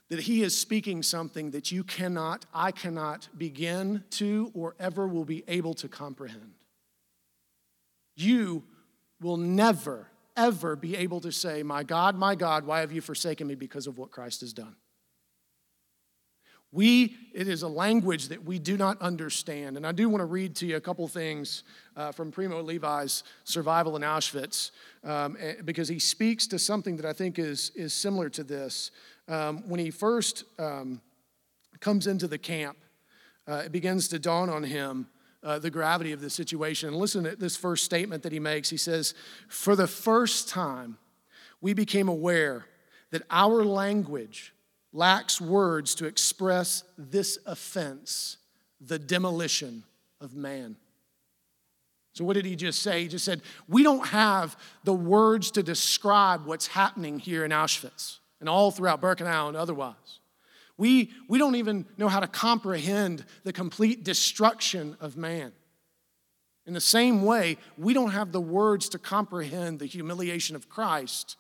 that 0.10 0.22
He 0.22 0.44
is 0.44 0.58
speaking 0.58 1.04
something 1.04 1.52
that 1.52 1.72
you 1.72 1.84
cannot, 1.84 2.46
I 2.54 2.72
cannot 2.72 3.28
begin 3.38 4.04
to 4.12 4.52
or 4.54 4.76
ever 4.80 5.08
will 5.08 5.26
be 5.26 5.44
able 5.48 5.74
to 5.76 5.88
comprehend. 5.88 6.54
You 8.16 8.64
will 9.22 9.38
never, 9.38 10.08
ever 10.38 10.76
be 10.76 10.96
able 10.96 11.22
to 11.22 11.32
say, 11.32 11.64
My 11.64 11.84
God, 11.84 12.16
my 12.16 12.36
God, 12.36 12.66
why 12.66 12.82
have 12.82 12.92
you 12.92 13.02
forsaken 13.02 13.48
me 13.48 13.56
because 13.56 13.88
of 13.88 13.98
what 13.98 14.12
Christ 14.12 14.42
has 14.42 14.54
done? 14.54 14.76
We, 16.74 17.16
it 17.34 17.48
is 17.48 17.62
a 17.62 17.68
language 17.68 18.30
that 18.30 18.44
we 18.44 18.58
do 18.58 18.78
not 18.78 19.00
understand. 19.00 19.78
And 19.78 19.86
I 19.86 19.92
do 19.92 20.10
want 20.10 20.22
to 20.22 20.26
read 20.26 20.56
to 20.56 20.66
you 20.66 20.76
a 20.76 20.82
couple 20.82 21.08
things 21.08 21.64
uh, 21.96 22.12
from 22.12 22.32
Primo 22.32 22.64
Levi's 22.64 23.24
Survival 23.44 23.96
in 23.96 24.02
Auschwitz, 24.02 24.72
um, 25.04 25.38
eh, 25.40 25.54
because 25.64 25.88
he 25.88 26.00
speaks 26.00 26.48
to 26.48 26.58
something 26.58 26.98
that 26.98 27.06
I 27.06 27.14
think 27.14 27.38
is, 27.38 27.70
is 27.76 27.94
similar 27.94 28.28
to 28.30 28.44
this. 28.44 28.90
Um, 29.28 29.70
when 29.70 29.80
he 29.80 29.92
first 29.92 30.46
um, 30.58 31.00
comes 31.80 32.08
into 32.08 32.28
the 32.28 32.40
camp, 32.40 32.78
uh, 33.48 33.62
it 33.66 33.72
begins 33.72 34.08
to 34.08 34.18
dawn 34.18 34.50
on 34.50 34.64
him 34.64 35.08
uh, 35.44 35.60
the 35.60 35.70
gravity 35.70 36.12
of 36.12 36.22
the 36.22 36.30
situation. 36.30 36.90
And 36.90 36.98
listen 36.98 37.24
to 37.26 37.36
this 37.36 37.56
first 37.56 37.86
statement 37.86 38.24
that 38.24 38.32
he 38.32 38.40
makes. 38.40 38.72
He 38.72 38.78
says, 38.78 39.14
For 39.48 39.76
the 39.76 39.88
first 39.88 40.50
time, 40.50 40.98
we 41.62 41.76
became 41.76 42.08
aware 42.08 42.66
that 43.12 43.22
our 43.30 43.64
language 43.64 44.53
lacks 44.94 45.42
words 45.42 45.96
to 45.96 46.06
express 46.06 46.84
this 46.98 47.40
offense, 47.46 48.38
the 48.80 49.00
demolition 49.00 49.84
of 50.22 50.36
man. 50.36 50.78
So, 52.14 52.24
what 52.24 52.34
did 52.34 52.46
he 52.46 52.56
just 52.56 52.84
say? 52.84 53.02
He 53.02 53.08
just 53.08 53.26
said, 53.26 53.42
We 53.68 53.82
don't 53.82 54.08
have 54.08 54.56
the 54.84 54.94
words 54.94 55.52
to 55.52 55.64
describe 55.64 56.46
what's 56.46 56.68
happening 56.68 57.18
here 57.18 57.44
in 57.44 57.52
Auschwitz 57.52 58.20
and 58.40 58.48
all 58.48 58.70
throughout 58.70 59.02
Birkenau 59.02 59.48
and 59.48 59.58
otherwise. 59.58 59.96
We, 60.78 61.12
we 61.28 61.38
don't 61.40 61.56
even 61.56 61.86
know 61.98 62.08
how 62.08 62.20
to 62.20 62.28
comprehend 62.28 63.26
the 63.44 63.54
complete 63.54 64.04
destruction 64.04 64.96
of 65.00 65.18
man. 65.18 65.52
In 66.66 66.74
the 66.74 66.82
same 66.82 67.24
way, 67.24 67.58
we 67.78 67.94
don't 67.94 68.12
have 68.12 68.32
the 68.32 68.42
words 68.42 68.90
to 68.90 69.00
comprehend 69.00 69.80
the 69.80 69.86
humiliation 69.86 70.56
of 70.56 70.70
Christ 70.70 71.38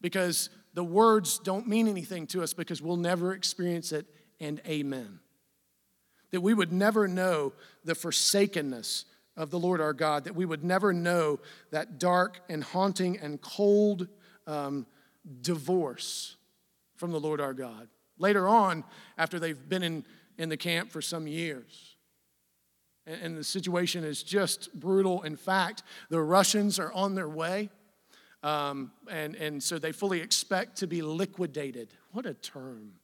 because 0.00 0.50
the 0.74 0.84
words 0.84 1.38
don't 1.38 1.68
mean 1.68 1.88
anything 1.88 2.26
to 2.28 2.42
us 2.42 2.54
because 2.54 2.80
we'll 2.80 2.96
never 2.96 3.32
experience 3.32 3.92
it, 3.92 4.06
and 4.40 4.60
amen. 4.66 5.20
That 6.30 6.40
we 6.40 6.54
would 6.54 6.72
never 6.72 7.06
know 7.06 7.52
the 7.84 7.94
forsakenness 7.94 9.04
of 9.36 9.50
the 9.50 9.58
Lord 9.58 9.80
our 9.80 9.92
God, 9.92 10.24
that 10.24 10.34
we 10.34 10.44
would 10.44 10.64
never 10.64 10.92
know 10.92 11.40
that 11.70 11.98
dark 11.98 12.40
and 12.48 12.62
haunting 12.62 13.18
and 13.18 13.40
cold 13.40 14.08
um, 14.46 14.86
divorce 15.40 16.36
from 16.96 17.12
the 17.12 17.20
Lord 17.20 17.40
our 17.40 17.54
God. 17.54 17.88
Later 18.18 18.46
on, 18.46 18.84
after 19.16 19.38
they've 19.38 19.68
been 19.68 19.82
in, 19.82 20.04
in 20.38 20.48
the 20.48 20.56
camp 20.56 20.90
for 20.90 21.02
some 21.02 21.26
years, 21.26 21.96
and, 23.06 23.20
and 23.22 23.36
the 23.36 23.44
situation 23.44 24.04
is 24.04 24.22
just 24.22 24.72
brutal. 24.78 25.22
In 25.22 25.36
fact, 25.36 25.82
the 26.08 26.20
Russians 26.20 26.78
are 26.78 26.92
on 26.92 27.14
their 27.14 27.28
way. 27.28 27.70
Um, 28.42 28.90
and, 29.08 29.36
and 29.36 29.62
so 29.62 29.78
they 29.78 29.92
fully 29.92 30.20
expect 30.20 30.78
to 30.78 30.86
be 30.86 31.00
liquidated. 31.02 31.94
What 32.10 32.26
a 32.26 32.34
term. 32.34 32.94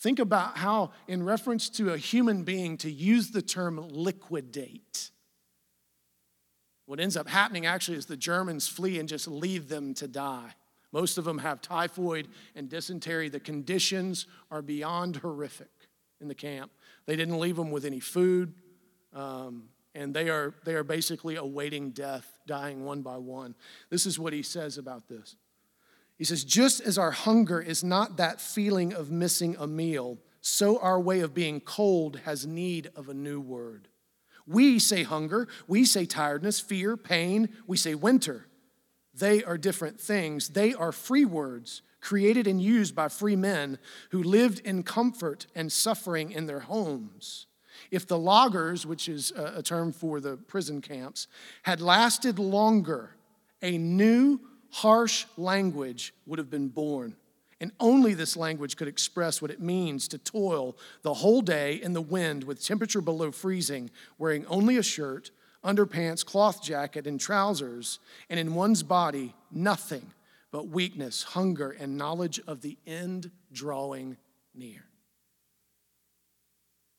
Think 0.00 0.18
about 0.18 0.56
how, 0.56 0.92
in 1.06 1.22
reference 1.22 1.68
to 1.70 1.92
a 1.92 1.98
human 1.98 2.42
being, 2.42 2.78
to 2.78 2.90
use 2.90 3.30
the 3.30 3.42
term 3.42 3.76
liquidate. 3.90 5.10
What 6.86 6.98
ends 6.98 7.16
up 7.16 7.28
happening 7.28 7.66
actually 7.66 7.98
is 7.98 8.06
the 8.06 8.16
Germans 8.16 8.66
flee 8.66 8.98
and 8.98 9.08
just 9.08 9.28
leave 9.28 9.68
them 9.68 9.92
to 9.94 10.08
die. 10.08 10.54
Most 10.90 11.18
of 11.18 11.24
them 11.24 11.38
have 11.38 11.60
typhoid 11.60 12.28
and 12.56 12.68
dysentery. 12.68 13.28
The 13.28 13.38
conditions 13.40 14.26
are 14.50 14.62
beyond 14.62 15.16
horrific 15.16 15.70
in 16.20 16.28
the 16.28 16.34
camp. 16.34 16.72
They 17.06 17.14
didn't 17.14 17.38
leave 17.38 17.56
them 17.56 17.70
with 17.70 17.84
any 17.84 18.00
food, 18.00 18.54
um, 19.12 19.68
and 19.94 20.14
they 20.14 20.30
are, 20.30 20.54
they 20.64 20.74
are 20.74 20.82
basically 20.82 21.36
awaiting 21.36 21.90
death, 21.90 22.39
dying 22.50 22.84
one 22.84 23.00
by 23.00 23.16
one. 23.16 23.54
This 23.90 24.06
is 24.06 24.18
what 24.18 24.32
he 24.32 24.42
says 24.42 24.76
about 24.76 25.06
this. 25.06 25.36
He 26.18 26.24
says, 26.24 26.42
Just 26.42 26.80
as 26.80 26.98
our 26.98 27.12
hunger 27.12 27.60
is 27.60 27.84
not 27.84 28.16
that 28.16 28.40
feeling 28.40 28.92
of 28.92 29.08
missing 29.08 29.54
a 29.56 29.68
meal, 29.68 30.18
so 30.40 30.80
our 30.80 31.00
way 31.00 31.20
of 31.20 31.32
being 31.32 31.60
cold 31.60 32.18
has 32.24 32.48
need 32.48 32.90
of 32.96 33.08
a 33.08 33.14
new 33.14 33.40
word. 33.40 33.86
We 34.48 34.80
say 34.80 35.04
hunger, 35.04 35.46
we 35.68 35.84
say 35.84 36.06
tiredness, 36.06 36.58
fear, 36.58 36.96
pain, 36.96 37.50
we 37.68 37.76
say 37.76 37.94
winter. 37.94 38.48
They 39.14 39.44
are 39.44 39.56
different 39.56 40.00
things. 40.00 40.48
They 40.48 40.74
are 40.74 40.90
free 40.90 41.24
words 41.24 41.82
created 42.00 42.46
and 42.48 42.60
used 42.60 42.96
by 42.96 43.08
free 43.08 43.36
men 43.36 43.78
who 44.10 44.22
lived 44.22 44.58
in 44.66 44.82
comfort 44.82 45.46
and 45.54 45.70
suffering 45.70 46.32
in 46.32 46.46
their 46.46 46.60
homes. 46.60 47.46
If 47.90 48.06
the 48.06 48.18
Lagers, 48.18 48.86
which 48.86 49.08
is 49.08 49.32
a 49.32 49.62
term 49.62 49.92
for 49.92 50.20
the 50.20 50.36
prison 50.36 50.80
camps, 50.80 51.26
had 51.62 51.80
lasted 51.80 52.38
longer, 52.38 53.16
a 53.62 53.76
new, 53.78 54.40
harsh 54.70 55.26
language 55.36 56.14
would 56.26 56.38
have 56.38 56.50
been 56.50 56.68
born. 56.68 57.16
And 57.60 57.72
only 57.78 58.14
this 58.14 58.36
language 58.36 58.76
could 58.76 58.88
express 58.88 59.42
what 59.42 59.50
it 59.50 59.60
means 59.60 60.08
to 60.08 60.18
toil 60.18 60.76
the 61.02 61.14
whole 61.14 61.42
day 61.42 61.74
in 61.74 61.92
the 61.92 62.00
wind 62.00 62.44
with 62.44 62.64
temperature 62.64 63.02
below 63.02 63.32
freezing, 63.32 63.90
wearing 64.16 64.46
only 64.46 64.76
a 64.78 64.82
shirt, 64.82 65.30
underpants, 65.62 66.24
cloth 66.24 66.62
jacket, 66.62 67.06
and 67.06 67.20
trousers, 67.20 67.98
and 68.30 68.40
in 68.40 68.54
one's 68.54 68.82
body, 68.82 69.34
nothing 69.50 70.12
but 70.52 70.68
weakness, 70.68 71.22
hunger, 71.22 71.70
and 71.70 71.98
knowledge 71.98 72.40
of 72.46 72.62
the 72.62 72.78
end 72.86 73.30
drawing 73.52 74.16
near. 74.54 74.84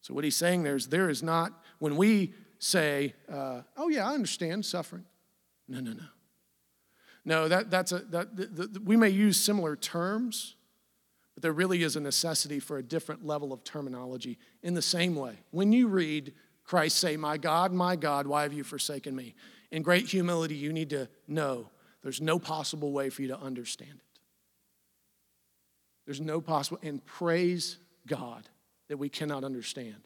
So, 0.01 0.13
what 0.13 0.23
he's 0.23 0.35
saying 0.35 0.63
there 0.63 0.75
is 0.75 0.87
there 0.87 1.09
is 1.09 1.21
not, 1.21 1.53
when 1.79 1.95
we 1.95 2.33
say, 2.59 3.13
uh, 3.31 3.61
oh, 3.77 3.89
yeah, 3.89 4.09
I 4.09 4.13
understand 4.13 4.65
suffering. 4.65 5.05
No, 5.67 5.79
no, 5.79 5.93
no. 5.93 6.05
No, 7.23 7.47
that, 7.47 7.69
that's 7.69 7.91
a, 7.91 7.99
that, 7.99 8.35
the, 8.35 8.45
the, 8.47 8.79
we 8.81 8.95
may 8.95 9.09
use 9.09 9.37
similar 9.37 9.75
terms, 9.75 10.55
but 11.35 11.43
there 11.43 11.53
really 11.53 11.83
is 11.83 11.95
a 11.95 11.99
necessity 11.99 12.59
for 12.59 12.77
a 12.77 12.83
different 12.83 13.25
level 13.25 13.53
of 13.53 13.63
terminology 13.63 14.39
in 14.63 14.73
the 14.73 14.81
same 14.81 15.15
way. 15.15 15.35
When 15.51 15.71
you 15.71 15.87
read 15.87 16.33
Christ 16.63 16.97
say, 16.97 17.17
My 17.17 17.37
God, 17.37 17.71
my 17.71 17.95
God, 17.95 18.25
why 18.25 18.43
have 18.43 18.53
you 18.53 18.63
forsaken 18.63 19.15
me? 19.15 19.35
In 19.71 19.83
great 19.83 20.07
humility, 20.07 20.55
you 20.55 20.73
need 20.73 20.89
to 20.89 21.07
know 21.27 21.69
there's 22.01 22.21
no 22.21 22.39
possible 22.39 22.91
way 22.91 23.09
for 23.09 23.21
you 23.21 23.27
to 23.27 23.39
understand 23.39 23.91
it. 23.93 24.19
There's 26.05 26.21
no 26.21 26.41
possible, 26.41 26.79
and 26.81 27.05
praise 27.05 27.77
God 28.07 28.49
that 28.91 28.97
we 28.97 29.08
cannot 29.08 29.45
understand 29.45 30.06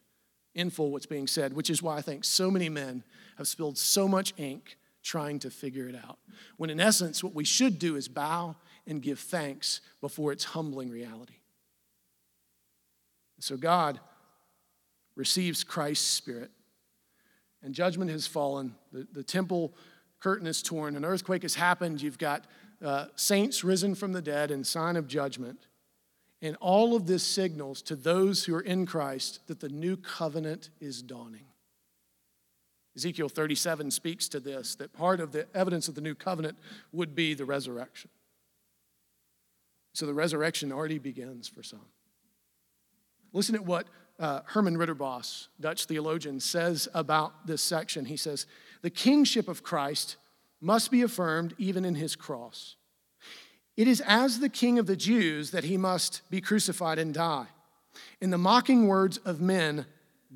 in 0.54 0.70
full 0.70 0.92
what's 0.92 1.08
being 1.08 1.26
said, 1.26 1.54
which 1.54 1.72
is 1.72 1.82
why 1.82 1.98
I 1.98 2.02
think 2.02 2.24
so 2.24 2.52
many 2.52 2.70
men 2.70 3.04
have 3.40 3.48
spilled 3.48 3.80
so 3.80 4.08
much 4.08 4.32
ink 4.38 4.78
trying 5.02 5.40
to 5.40 5.50
figure 5.50 5.90
it 5.90 5.96
out. 5.96 6.20
When 6.58 6.70
in 6.70 6.80
essence, 6.80 7.24
what 7.24 7.34
we 7.34 7.46
should 7.46 7.80
do 7.80 7.96
is 7.96 8.08
bow 8.08 8.56
and 8.86 9.02
give 9.02 9.20
thanks 9.20 9.82
before 10.02 10.32
its 10.32 10.44
humbling 10.44 10.92
reality. 10.92 11.38
So 13.40 13.58
God 13.58 14.00
receives 15.16 15.64
Christ's 15.64 16.06
Spirit, 16.06 16.52
and 17.64 17.74
judgment 17.74 18.12
has 18.12 18.28
fallen. 18.28 18.76
The, 18.92 19.08
the 19.12 19.24
temple 19.24 19.74
curtain 20.20 20.46
is 20.46 20.62
torn, 20.62 20.96
an 20.96 21.06
earthquake 21.06 21.42
has 21.42 21.56
happened. 21.56 22.04
You've 22.04 22.20
got 22.20 22.46
uh, 22.84 23.08
saints 23.16 23.64
risen 23.64 23.96
from 23.96 24.14
the 24.14 24.22
dead 24.22 24.52
in 24.52 24.64
sign 24.64 24.96
of 24.96 25.08
judgment. 25.08 25.66
And 26.42 26.56
all 26.58 26.96
of 26.96 27.08
this 27.08 27.24
signals 27.24 27.82
to 27.84 27.96
those 27.96 28.44
who 28.44 28.56
are 28.56 28.62
in 28.62 28.86
Christ 28.86 29.40
that 29.48 29.60
the 29.60 29.70
new 29.70 29.98
covenant 29.98 30.70
is 30.80 31.02
dawning. 31.02 31.46
Ezekiel 32.96 33.30
37 33.30 33.92
speaks 33.92 34.30
to 34.30 34.40
this 34.40 34.76
that 34.76 34.94
part 34.94 35.20
of 35.20 35.32
the 35.32 35.48
evidence 35.56 35.88
of 35.88 35.96
the 35.96 36.02
new 36.02 36.16
covenant 36.16 36.58
would 36.92 37.16
be 37.16 37.34
the 37.34 37.46
resurrection. 37.46 38.10
So 39.94 40.06
the 40.06 40.14
resurrection 40.14 40.72
already 40.72 41.00
begins 41.00 41.48
for 41.48 41.64
some. 41.64 41.86
Listen 43.34 43.56
at 43.56 43.66
what 43.66 43.88
uh, 44.20 44.42
Herman 44.46 44.78
Ridderbos, 44.78 45.48
Dutch 45.60 45.86
theologian, 45.86 46.40
says 46.40 46.88
about 46.94 47.48
this 47.48 47.62
section. 47.62 48.06
He 48.06 48.18
says, 48.18 48.46
The 48.82 48.90
kingship 48.90 49.48
of 49.48 49.64
Christ 49.64 50.16
must 50.62 50.90
be 50.90 51.02
affirmed 51.02 51.54
even 51.58 51.84
in 51.84 51.96
his 51.96 52.16
cross. 52.16 52.76
It 53.78 53.88
is 53.88 54.02
as 54.02 54.40
the 54.40 54.50
king 54.50 54.80
of 54.80 54.88
the 54.88 54.96
Jews 54.96 55.52
that 55.52 55.66
he 55.66 55.78
must 55.78 56.22
be 56.30 56.40
crucified 56.42 56.98
and 56.98 57.14
die. 57.14 57.48
In 58.22 58.30
the 58.30 58.38
mocking 58.38 58.88
words 58.88 59.18
of 59.20 59.42
men, 59.42 59.86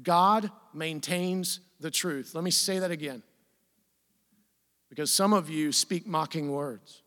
God 0.03 0.51
maintains 0.73 1.59
the 1.79 1.91
truth. 1.91 2.35
Let 2.35 2.43
me 2.43 2.51
say 2.51 2.79
that 2.79 2.91
again. 2.91 3.23
Because 4.89 5.11
some 5.11 5.33
of 5.33 5.49
you 5.49 5.71
speak 5.71 6.05
mocking 6.05 6.51
words. 6.51 7.01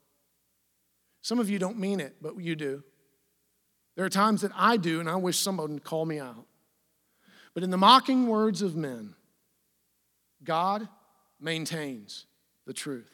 Some 1.21 1.39
of 1.39 1.51
you 1.51 1.59
don't 1.59 1.79
mean 1.79 2.01
it, 2.01 2.17
but 2.21 2.41
you 2.41 2.57
do. 2.57 2.83
There 3.95 4.05
are 4.05 4.11
times 4.11 4.41
that 4.41 4.53
I 4.57 4.77
do, 4.77 5.01
and 5.01 5.09
I 5.09 5.17
wish 5.17 5.39
someone 5.39 5.73
would 5.73 5.85
call 5.85 6.07
me 6.07 6.19
out. 6.19 6.47
But 7.55 7.63
in 7.63 7.71
the 7.71 7.77
mocking 7.77 8.27
words 8.27 8.63
of 8.63 8.75
men, 8.75 9.15
God 10.43 10.89
maintains 11.39 12.25
the 12.67 12.73
truth. 12.73 13.13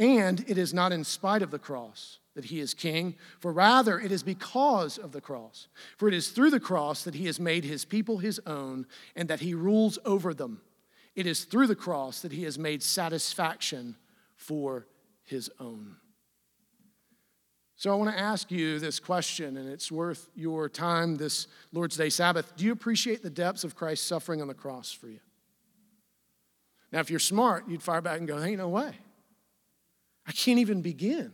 And 0.00 0.42
it 0.48 0.56
is 0.56 0.72
not 0.72 0.92
in 0.92 1.04
spite 1.04 1.42
of 1.42 1.50
the 1.50 1.58
cross 1.58 2.20
that 2.34 2.46
he 2.46 2.58
is 2.58 2.72
king, 2.72 3.16
for 3.38 3.52
rather 3.52 4.00
it 4.00 4.10
is 4.10 4.22
because 4.22 4.96
of 4.96 5.12
the 5.12 5.20
cross. 5.20 5.68
For 5.98 6.08
it 6.08 6.14
is 6.14 6.30
through 6.30 6.50
the 6.50 6.58
cross 6.58 7.04
that 7.04 7.14
he 7.14 7.26
has 7.26 7.38
made 7.38 7.64
his 7.64 7.84
people 7.84 8.16
his 8.16 8.40
own 8.46 8.86
and 9.14 9.28
that 9.28 9.40
he 9.40 9.52
rules 9.52 9.98
over 10.06 10.32
them. 10.32 10.62
It 11.14 11.26
is 11.26 11.44
through 11.44 11.66
the 11.66 11.76
cross 11.76 12.22
that 12.22 12.32
he 12.32 12.44
has 12.44 12.58
made 12.58 12.82
satisfaction 12.82 13.94
for 14.36 14.86
his 15.22 15.50
own. 15.60 15.96
So 17.76 17.92
I 17.92 17.94
want 17.94 18.10
to 18.10 18.18
ask 18.18 18.50
you 18.50 18.78
this 18.78 19.00
question, 19.00 19.58
and 19.58 19.68
it's 19.68 19.92
worth 19.92 20.30
your 20.34 20.70
time 20.70 21.16
this 21.16 21.46
Lord's 21.72 21.96
Day 21.96 22.08
Sabbath. 22.08 22.56
Do 22.56 22.64
you 22.64 22.72
appreciate 22.72 23.22
the 23.22 23.28
depths 23.28 23.64
of 23.64 23.74
Christ's 23.74 24.06
suffering 24.06 24.40
on 24.40 24.48
the 24.48 24.54
cross 24.54 24.92
for 24.92 25.08
you? 25.08 25.20
Now, 26.90 27.00
if 27.00 27.10
you're 27.10 27.18
smart, 27.18 27.68
you'd 27.68 27.82
fire 27.82 28.00
back 28.00 28.18
and 28.18 28.26
go, 28.26 28.42
Ain't 28.42 28.58
no 28.58 28.68
way. 28.70 28.94
I 30.30 30.32
can't 30.32 30.60
even 30.60 30.80
begin. 30.80 31.32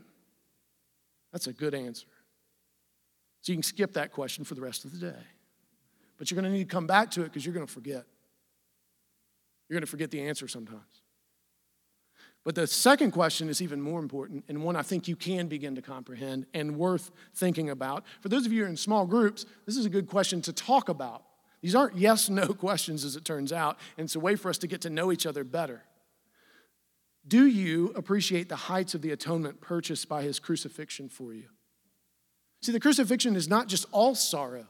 That's 1.31 1.49
a 1.49 1.53
good 1.53 1.75
answer. 1.75 2.07
So 3.43 3.53
you 3.53 3.57
can 3.57 3.63
skip 3.63 3.93
that 3.93 4.11
question 4.11 4.43
for 4.43 4.55
the 4.55 4.63
rest 4.63 4.87
of 4.87 4.93
the 4.93 5.11
day. 5.11 5.23
But 6.17 6.31
you're 6.31 6.41
going 6.41 6.51
to 6.51 6.59
need 6.59 6.71
to 6.71 6.75
come 6.75 6.87
back 6.87 7.11
to 7.11 7.21
it 7.21 7.25
because 7.25 7.45
you're 7.45 7.53
going 7.53 7.67
to 7.67 7.71
forget. 7.71 8.07
You're 9.69 9.75
going 9.75 9.83
to 9.83 9.87
forget 9.87 10.11
the 10.11 10.23
answer 10.23 10.49
sometimes. 10.49 11.03
But 12.43 12.55
the 12.55 12.67
second 12.67 13.11
question 13.11 13.51
is 13.51 13.61
even 13.61 13.83
more 13.83 14.01
important, 14.01 14.45
and 14.49 14.65
one 14.65 14.77
I 14.77 14.83
think 14.83 15.09
you 15.09 15.15
can 15.15 15.47
begin 15.47 15.75
to 15.75 15.83
comprehend 15.83 16.47
and 16.55 16.79
worth 16.79 17.11
thinking 17.35 17.69
about. 17.69 18.05
For 18.23 18.31
those 18.31 18.47
of 18.47 18.53
you 18.53 18.61
who 18.61 18.65
are 18.65 18.71
in 18.71 18.79
small 18.79 19.05
groups, 19.05 19.45
this 19.67 19.77
is 19.77 19.85
a 19.85 19.91
good 19.91 20.09
question 20.09 20.41
to 20.41 20.55
talk 20.55 20.89
about. 20.89 21.23
These 21.61 21.75
aren't 21.75 21.99
yes 21.99 22.31
no 22.31 22.47
questions, 22.55 23.05
as 23.05 23.15
it 23.15 23.27
turns 23.27 23.53
out, 23.53 23.79
and 23.99 24.07
it's 24.07 24.17
a 24.17 24.21
way 24.21 24.37
for 24.37 24.49
us 24.49 24.57
to 24.57 24.67
get 24.67 24.81
to 24.81 24.89
know 24.89 25.13
each 25.13 25.27
other 25.27 25.45
better. 25.45 25.83
Do 27.27 27.47
you 27.47 27.93
appreciate 27.97 28.49
the 28.49 28.57
heights 28.57 28.95
of 28.95 29.03
the 29.03 29.11
atonement 29.11 29.61
purchased 29.61 30.09
by 30.09 30.23
his 30.23 30.39
crucifixion 30.39 31.09
for 31.09 31.33
you? 31.33 31.49
See, 32.63 32.73
the 32.73 32.81
crucifixion 32.81 33.37
is 33.37 33.49
not 33.49 33.69
just 33.69 33.87
all 33.93 34.15
sorrow 34.15 34.67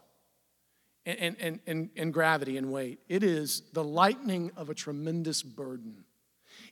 and, 1.04 1.36
and, 1.38 1.60
and, 1.66 1.90
and 1.96 2.12
gravity 2.12 2.56
and 2.56 2.72
weight, 2.72 2.98
it 3.08 3.22
is 3.22 3.62
the 3.72 3.84
lightening 3.84 4.50
of 4.56 4.68
a 4.70 4.74
tremendous 4.74 5.42
burden. 5.42 6.04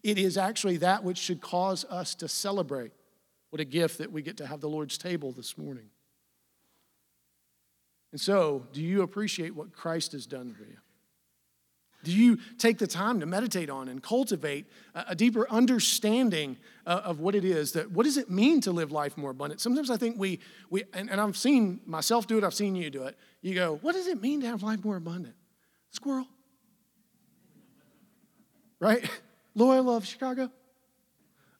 It 0.02 0.18
is 0.18 0.36
actually 0.36 0.78
that 0.78 1.04
which 1.04 1.18
should 1.18 1.40
cause 1.40 1.84
us 1.84 2.14
to 2.16 2.28
celebrate. 2.28 2.92
What 3.50 3.60
a 3.60 3.64
gift 3.64 3.98
that 3.98 4.10
we 4.10 4.22
get 4.22 4.36
to 4.38 4.46
have 4.46 4.60
the 4.60 4.68
Lord's 4.68 4.98
table 4.98 5.30
this 5.30 5.56
morning. 5.56 5.90
And 8.10 8.20
so, 8.20 8.66
do 8.72 8.82
you 8.82 9.02
appreciate 9.02 9.54
what 9.54 9.72
Christ 9.72 10.12
has 10.12 10.26
done 10.26 10.52
for 10.52 10.64
you? 10.64 10.78
Do 12.04 12.12
you 12.12 12.38
take 12.58 12.78
the 12.78 12.86
time 12.86 13.20
to 13.20 13.26
meditate 13.26 13.68
on 13.68 13.88
and 13.88 14.02
cultivate 14.02 14.66
a 14.94 15.14
deeper 15.14 15.48
understanding 15.50 16.56
of 16.86 17.20
what 17.20 17.34
it 17.34 17.44
is 17.44 17.72
that 17.72 17.90
what 17.90 18.04
does 18.04 18.16
it 18.16 18.30
mean 18.30 18.60
to 18.62 18.70
live 18.72 18.92
life 18.92 19.16
more 19.16 19.30
abundant? 19.30 19.60
Sometimes 19.60 19.90
I 19.90 19.96
think 19.96 20.18
we, 20.18 20.40
we 20.70 20.84
and, 20.92 21.10
and 21.10 21.20
I've 21.20 21.36
seen 21.36 21.80
myself 21.86 22.26
do 22.26 22.38
it, 22.38 22.44
I've 22.44 22.54
seen 22.54 22.76
you 22.76 22.90
do 22.90 23.04
it. 23.04 23.16
You 23.42 23.54
go, 23.54 23.78
what 23.82 23.94
does 23.94 24.06
it 24.06 24.22
mean 24.22 24.40
to 24.42 24.46
have 24.46 24.62
life 24.62 24.84
more 24.84 24.96
abundant? 24.96 25.34
Squirrel. 25.90 26.28
Right? 28.80 29.08
Loyola 29.54 29.96
of 29.96 30.06
Chicago? 30.06 30.50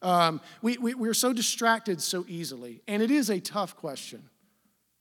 Um, 0.03 0.41
we, 0.61 0.77
we, 0.77 0.95
we're 0.95 1.15
so 1.15 1.33
distracted 1.33 2.03
so 2.03 2.27
easily, 2.29 2.83
and 2.87 3.03
it 3.03 3.11
is 3.11 3.31
a 3.31 3.41
tough 3.41 3.75
question. 3.77 4.29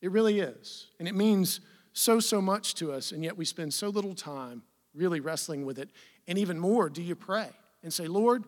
It 0.01 0.11
really 0.11 0.39
is. 0.39 0.87
And 0.99 1.07
it 1.07 1.15
means 1.15 1.59
so, 1.91 2.19
so 2.19 2.41
much 2.41 2.75
to 2.75 2.91
us, 2.91 3.11
and 3.11 3.23
yet 3.23 3.37
we 3.37 3.45
spend 3.45 3.73
so 3.73 3.89
little 3.89 4.15
time 4.15 4.63
really 4.93 5.19
wrestling 5.19 5.65
with 5.65 5.79
it. 5.79 5.89
And 6.27 6.37
even 6.37 6.59
more, 6.59 6.89
do 6.89 7.01
you 7.01 7.15
pray 7.15 7.49
and 7.81 7.91
say, 7.91 8.07
Lord, 8.07 8.43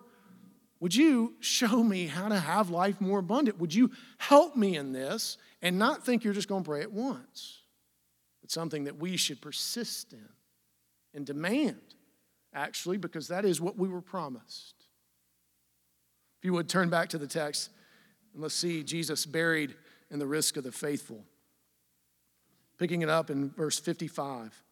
would 0.80 0.96
you 0.96 1.34
show 1.40 1.84
me 1.84 2.08
how 2.08 2.28
to 2.28 2.40
have 2.40 2.70
life 2.70 3.00
more 3.02 3.20
abundant? 3.20 3.60
Would 3.60 3.74
you 3.74 3.92
help 4.18 4.56
me 4.56 4.76
in 4.76 4.92
this 4.92 5.38
and 5.62 5.80
not 5.80 6.06
think 6.06 6.24
you're 6.24 6.34
just 6.34 6.48
going 6.48 6.64
to 6.64 6.70
pray 6.70 6.82
it 6.82 6.92
once, 6.92 7.60
but 8.42 8.52
something 8.52 8.84
that 8.84 8.98
we 8.98 9.18
should 9.18 9.42
persist 9.42 10.14
in 10.14 10.30
and 11.14 11.26
demand 11.26 11.82
actually, 12.56 12.98
because 12.98 13.28
that 13.28 13.46
is 13.46 13.60
what 13.60 13.78
we 13.78 13.90
were 13.90 14.02
promised. 14.02 14.76
If 16.40 16.46
you 16.46 16.54
would 16.54 16.70
turn 16.70 16.90
back 16.90 17.10
to 17.10 17.18
the 17.18 17.28
text 17.28 17.70
and 18.34 18.42
let's 18.42 18.56
see 18.56 18.84
Jesus 18.84 19.26
buried 19.26 19.76
in 20.10 20.20
the 20.20 20.28
risk 20.28 20.58
of 20.58 20.64
the 20.64 20.72
faithful. 20.72 21.24
Picking 22.78 23.02
it 23.02 23.10
up 23.10 23.30
in 23.30 23.52
verse 23.52 23.80
55. 23.80 24.64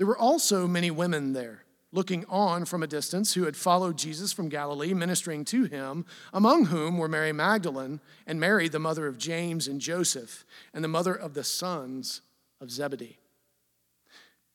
There 0.00 0.06
were 0.06 0.16
also 0.16 0.66
many 0.66 0.90
women 0.90 1.34
there, 1.34 1.62
looking 1.92 2.24
on 2.30 2.64
from 2.64 2.82
a 2.82 2.86
distance, 2.86 3.34
who 3.34 3.42
had 3.42 3.54
followed 3.54 3.98
Jesus 3.98 4.32
from 4.32 4.48
Galilee, 4.48 4.94
ministering 4.94 5.44
to 5.44 5.64
him, 5.64 6.06
among 6.32 6.64
whom 6.64 6.96
were 6.96 7.06
Mary 7.06 7.34
Magdalene 7.34 8.00
and 8.26 8.40
Mary, 8.40 8.66
the 8.66 8.78
mother 8.78 9.06
of 9.06 9.18
James 9.18 9.68
and 9.68 9.78
Joseph, 9.78 10.46
and 10.72 10.82
the 10.82 10.88
mother 10.88 11.14
of 11.14 11.34
the 11.34 11.44
sons 11.44 12.22
of 12.62 12.70
Zebedee. 12.70 13.18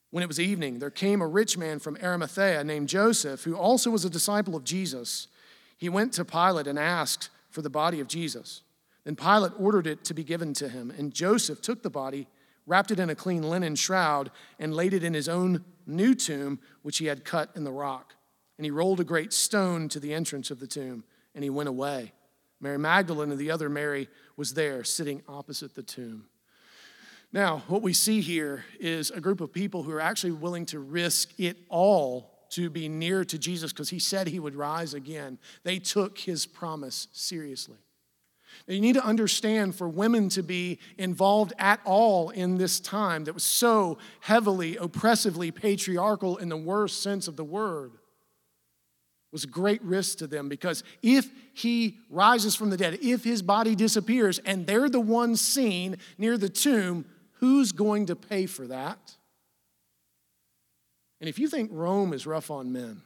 When 0.09 0.23
it 0.23 0.27
was 0.27 0.39
evening, 0.39 0.79
there 0.79 0.89
came 0.89 1.21
a 1.21 1.27
rich 1.27 1.59
man 1.59 1.77
from 1.77 1.99
Arimathea 2.01 2.63
named 2.63 2.89
Joseph, 2.89 3.43
who 3.43 3.55
also 3.55 3.91
was 3.91 4.03
a 4.03 4.09
disciple 4.09 4.55
of 4.55 4.63
Jesus. 4.63 5.27
He 5.77 5.89
went 5.89 6.11
to 6.13 6.25
Pilate 6.25 6.65
and 6.65 6.79
asked 6.79 7.29
for 7.51 7.61
the 7.61 7.69
body 7.69 7.99
of 7.99 8.07
Jesus. 8.07 8.63
Then 9.03 9.15
Pilate 9.15 9.51
ordered 9.59 9.85
it 9.85 10.03
to 10.05 10.15
be 10.15 10.23
given 10.23 10.55
to 10.55 10.69
him, 10.69 10.91
and 10.97 11.13
Joseph 11.13 11.61
took 11.61 11.83
the 11.83 11.91
body, 11.91 12.25
wrapped 12.65 12.91
it 12.91 12.99
in 12.99 13.09
a 13.09 13.15
clean 13.15 13.43
linen 13.43 13.75
shroud, 13.75 14.31
and 14.59 14.75
laid 14.75 14.93
it 14.93 15.03
in 15.03 15.13
his 15.13 15.29
own 15.29 15.63
new 15.85 16.15
tomb, 16.15 16.59
which 16.81 16.97
he 16.97 17.05
had 17.05 17.25
cut 17.25 17.49
in 17.55 17.63
the 17.63 17.71
rock. 17.71 18.15
And 18.57 18.65
he 18.65 18.71
rolled 18.71 18.99
a 18.99 19.03
great 19.03 19.33
stone 19.33 19.89
to 19.89 19.99
the 19.99 20.13
entrance 20.13 20.49
of 20.51 20.59
the 20.59 20.67
tomb, 20.67 21.03
and 21.33 21.43
he 21.43 21.49
went 21.49 21.69
away. 21.69 22.13
Mary 22.59 22.79
Magdalene 22.79 23.31
and 23.31 23.39
the 23.39 23.51
other 23.51 23.69
Mary 23.69 24.07
was 24.37 24.53
there, 24.53 24.83
sitting 24.83 25.21
opposite 25.27 25.75
the 25.75 25.83
tomb. 25.83 26.25
Now, 27.31 27.63
what 27.67 27.81
we 27.81 27.93
see 27.93 28.21
here 28.21 28.63
is 28.79 29.11
a 29.11 29.19
group 29.19 29.41
of 29.41 29.51
people 29.51 29.83
who 29.83 29.91
are 29.91 29.99
actually 29.99 30.31
willing 30.31 30.65
to 30.67 30.79
risk 30.79 31.37
it 31.37 31.57
all 31.69 32.31
to 32.51 32.69
be 32.69 32.87
near 32.87 33.25
to 33.25 33.37
Jesus 33.37 33.73
because 33.73 33.89
he 33.89 33.99
said 33.99 34.27
he 34.27 34.39
would 34.39 34.55
rise 34.55 34.93
again. 34.93 35.37
They 35.63 35.79
took 35.79 36.17
his 36.17 36.45
promise 36.45 37.07
seriously. 37.11 37.77
You 38.67 38.81
need 38.81 38.93
to 38.93 39.05
understand 39.05 39.75
for 39.75 39.87
women 39.87 40.29
to 40.29 40.43
be 40.43 40.79
involved 40.97 41.53
at 41.57 41.79
all 41.85 42.29
in 42.29 42.57
this 42.57 42.79
time 42.79 43.25
that 43.25 43.33
was 43.33 43.43
so 43.43 43.97
heavily, 44.21 44.77
oppressively 44.77 45.51
patriarchal 45.51 46.37
in 46.37 46.49
the 46.49 46.57
worst 46.57 47.01
sense 47.03 47.27
of 47.27 47.35
the 47.35 47.43
word 47.43 47.91
was 49.31 49.43
a 49.43 49.47
great 49.47 49.81
risk 49.81 50.19
to 50.19 50.27
them 50.27 50.47
because 50.47 50.81
if 51.01 51.29
he 51.53 51.97
rises 52.09 52.55
from 52.55 52.69
the 52.69 52.77
dead, 52.77 52.97
if 53.01 53.23
his 53.23 53.41
body 53.41 53.75
disappears 53.75 54.39
and 54.39 54.65
they're 54.65 54.87
the 54.87 54.99
ones 54.99 55.41
seen 55.41 55.97
near 56.17 56.37
the 56.37 56.47
tomb, 56.47 57.03
Who's 57.39 57.71
going 57.71 58.07
to 58.07 58.15
pay 58.15 58.45
for 58.45 58.67
that? 58.67 59.15
And 61.19 61.29
if 61.29 61.37
you 61.39 61.47
think 61.47 61.69
Rome 61.73 62.13
is 62.13 62.25
rough 62.25 62.49
on 62.49 62.71
men, 62.71 63.01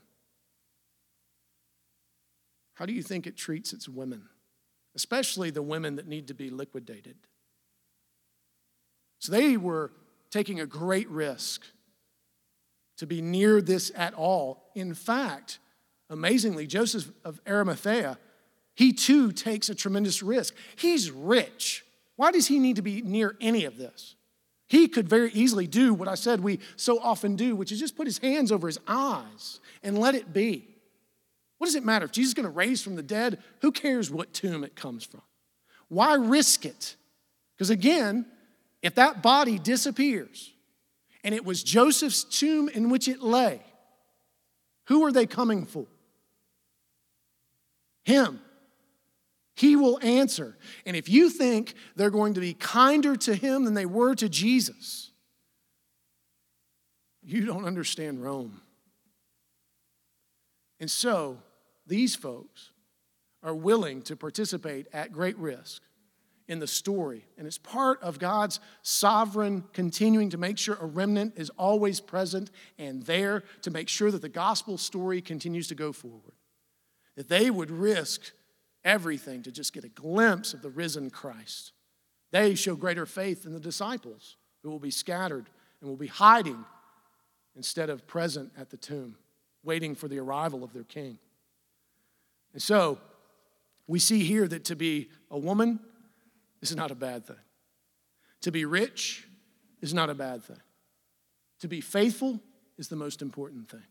how 2.76 2.86
do 2.86 2.93
you 2.93 3.04
think 3.04 3.28
it 3.28 3.36
treats 3.36 3.74
its 3.74 3.89
women, 3.89 4.30
especially 5.00 5.50
the 5.50 5.62
women 5.62 5.95
that 5.95 6.10
need 6.10 6.28
to 6.28 6.34
be 6.34 6.50
liquidated? 6.50 7.16
So 9.20 9.32
they 9.32 9.56
were 9.56 9.93
taking 10.30 10.60
a 10.60 10.66
great 10.66 11.10
risk 11.10 11.64
to 12.97 13.08
be 13.08 13.22
near 13.22 13.62
this 13.62 13.93
at 13.95 14.14
all. 14.14 14.70
In 14.76 14.93
fact, 14.93 15.60
amazingly, 16.10 16.68
Joseph 16.68 17.10
of 17.24 17.39
Arimathea, 17.47 18.18
he 18.76 18.91
too 18.91 19.32
takes 19.32 19.70
a 19.70 19.76
tremendous 19.76 20.22
risk. 20.22 20.54
He's 20.76 21.10
rich. 21.12 21.86
Why 22.18 22.32
does 22.32 22.47
he 22.47 22.60
need 22.60 22.76
to 22.76 22.82
be 22.82 23.02
near 23.02 23.38
any 23.39 23.64
of 23.64 23.78
this? 23.78 24.16
He 24.68 24.89
could 24.89 25.08
very 25.08 25.32
easily 25.32 25.66
do 25.66 25.93
what 25.93 26.10
I 26.10 26.16
said 26.16 26.41
we 26.41 26.60
so 26.76 27.00
often 27.00 27.38
do, 27.38 27.56
which 27.56 27.72
is 27.72 27.80
just 27.80 27.95
put 27.95 28.06
his 28.06 28.18
hands 28.18 28.52
over 28.52 28.68
his 28.68 28.80
eyes 28.86 29.62
and 29.82 29.97
let 29.97 30.14
it 30.14 30.34
be. 30.34 30.68
What 31.60 31.68
does 31.68 31.76
it 31.76 31.86
matter? 31.86 32.05
If 32.05 32.14
Jesus 32.14 32.30
is 32.30 32.34
going 32.34 32.45
to 32.45 32.49
raise 32.49 32.82
from 32.82 32.95
the 32.95 33.03
dead, 33.03 33.38
who 33.62 33.72
cares 33.72 34.10
what 34.10 34.34
tomb 34.34 34.64
it 34.64 34.76
comes 34.76 35.03
from? 35.03 35.22
Why 35.89 36.16
risk 36.16 36.66
it? 36.66 36.95
Because 37.55 37.70
again, 37.70 38.26
if 38.82 38.95
that 38.95 39.22
body 39.22 39.60
disappears 39.60 40.53
and 41.24 41.36
it 41.36 41.43
was 41.43 41.62
Joseph's 41.62 42.24
tomb 42.24 42.70
in 42.70 42.89
which 42.89 43.10
it 43.10 43.22
lay, 43.22 43.62
who 44.86 45.05
are 45.05 45.12
they 45.12 45.26
coming 45.26 45.66
for? 45.66 45.86
Him. 48.03 48.39
He 49.53 49.76
will 49.76 49.99
answer. 50.01 50.57
And 50.86 50.95
if 50.95 51.10
you 51.10 51.30
think 51.30 51.74
they're 51.97 52.10
going 52.10 52.36
to 52.36 52.39
be 52.39 52.53
kinder 52.53 53.18
to 53.18 53.36
him 53.36 53.66
than 53.66 53.74
they 53.74 53.86
were 53.86 54.16
to 54.16 54.30
Jesus, 54.30 55.12
you 57.22 57.45
don't 57.45 57.66
understand 57.66 58.24
Rome. 58.24 58.62
And 60.80 60.89
so, 60.89 61.39
these 61.89 62.15
folks 62.15 62.71
are 63.43 63.55
willing 63.55 64.01
to 64.03 64.15
participate 64.15 64.87
at 64.93 65.11
great 65.11 65.37
risk 65.37 65.81
in 66.47 66.59
the 66.59 66.67
story. 66.67 67.25
And 67.37 67.45
it's 67.45 67.57
part 67.57 68.01
of 68.01 68.19
God's 68.19 68.59
sovereign 68.81 69.63
continuing 69.71 70.29
to 70.31 70.37
make 70.37 70.57
sure 70.57 70.77
a 70.81 70.85
remnant 70.85 71.33
is 71.37 71.49
always 71.51 71.99
present 71.99 72.51
and 72.77 73.03
there 73.03 73.43
to 73.61 73.71
make 73.71 73.87
sure 73.87 74.11
that 74.11 74.21
the 74.21 74.29
gospel 74.29 74.77
story 74.77 75.21
continues 75.21 75.67
to 75.67 75.75
go 75.75 75.93
forward. 75.93 76.33
That 77.15 77.29
they 77.29 77.49
would 77.49 77.69
risk 77.69 78.31
everything 78.83 79.43
to 79.43 79.51
just 79.51 79.73
get 79.73 79.83
a 79.83 79.89
glimpse 79.89 80.53
of 80.53 80.61
the 80.61 80.69
risen 80.69 81.09
Christ. 81.09 81.73
They 82.31 82.55
show 82.55 82.75
greater 82.75 83.05
faith 83.05 83.43
than 83.43 83.53
the 83.53 83.59
disciples 83.59 84.37
who 84.63 84.69
will 84.69 84.79
be 84.79 84.91
scattered 84.91 85.49
and 85.81 85.89
will 85.89 85.97
be 85.97 86.07
hiding 86.07 86.65
instead 87.55 87.89
of 87.89 88.07
present 88.07 88.51
at 88.57 88.69
the 88.69 88.77
tomb, 88.77 89.15
waiting 89.63 89.95
for 89.95 90.07
the 90.07 90.19
arrival 90.19 90.63
of 90.63 90.73
their 90.73 90.83
king. 90.83 91.19
And 92.54 92.62
so, 92.62 93.00
we 93.88 94.00
see 94.00 94.24
here 94.24 94.47
that 94.47 94.66
to 94.66 94.76
be 94.76 95.10
a 95.32 95.38
woman 95.38 95.80
is 96.62 96.76
not 96.76 96.91
a 96.91 96.95
bad 96.95 97.26
thing. 97.26 97.36
To 98.41 98.52
be 98.52 98.66
rich 98.66 99.28
is 99.82 99.93
not 99.93 100.10
a 100.10 100.14
bad 100.14 100.43
thing. 100.43 100.62
To 101.62 101.68
be 101.68 101.82
faithful 101.82 102.39
is 102.78 102.88
the 102.88 102.95
most 102.95 103.22
important 103.22 103.70
thing. 103.70 103.84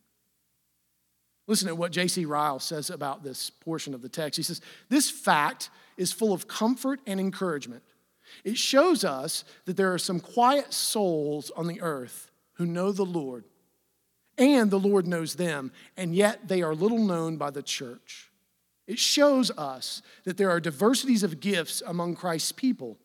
Listen 1.47 1.69
to 1.69 1.75
what 1.75 1.93
J.C. 1.93 2.25
Ryle 2.27 2.59
says 2.59 2.91
about 2.91 3.23
this 3.23 3.51
portion 3.51 3.95
of 3.95 4.03
the 4.03 4.09
text. 4.09 4.37
He 4.37 4.43
says, 4.43 4.61
This 4.89 5.11
fact 5.11 5.71
is 5.97 6.13
full 6.13 6.33
of 6.33 6.47
comfort 6.47 7.01
and 7.07 7.19
encouragement. 7.19 7.83
It 8.45 8.59
shows 8.59 9.05
us 9.05 9.45
that 9.65 9.77
there 9.77 9.93
are 9.93 9.99
some 9.99 10.21
quiet 10.21 10.73
souls 10.75 11.51
on 11.57 11.67
the 11.67 11.81
earth 11.81 12.31
who 12.55 12.67
know 12.67 12.93
the 12.93 13.05
Lord 13.05 13.45
and 14.39 14.71
the 14.71 14.79
Lord 14.79 15.07
knows 15.07 15.35
them, 15.35 15.73
and 15.97 16.15
yet 16.15 16.47
they 16.47 16.63
are 16.63 16.75
little 16.75 17.05
known 17.05 17.37
by 17.37 17.51
the 17.51 17.63
church. 17.63 18.28
It 18.89 18.99
shows 18.99 19.51
us 19.51 20.03
that 20.25 20.39
there 20.39 20.51
are 20.51 20.59
diversities 20.59 21.23
of 21.23 21.41
gifts 21.41 21.83
among 21.87 22.17
Christ's 22.17 22.53
people. 22.53 22.97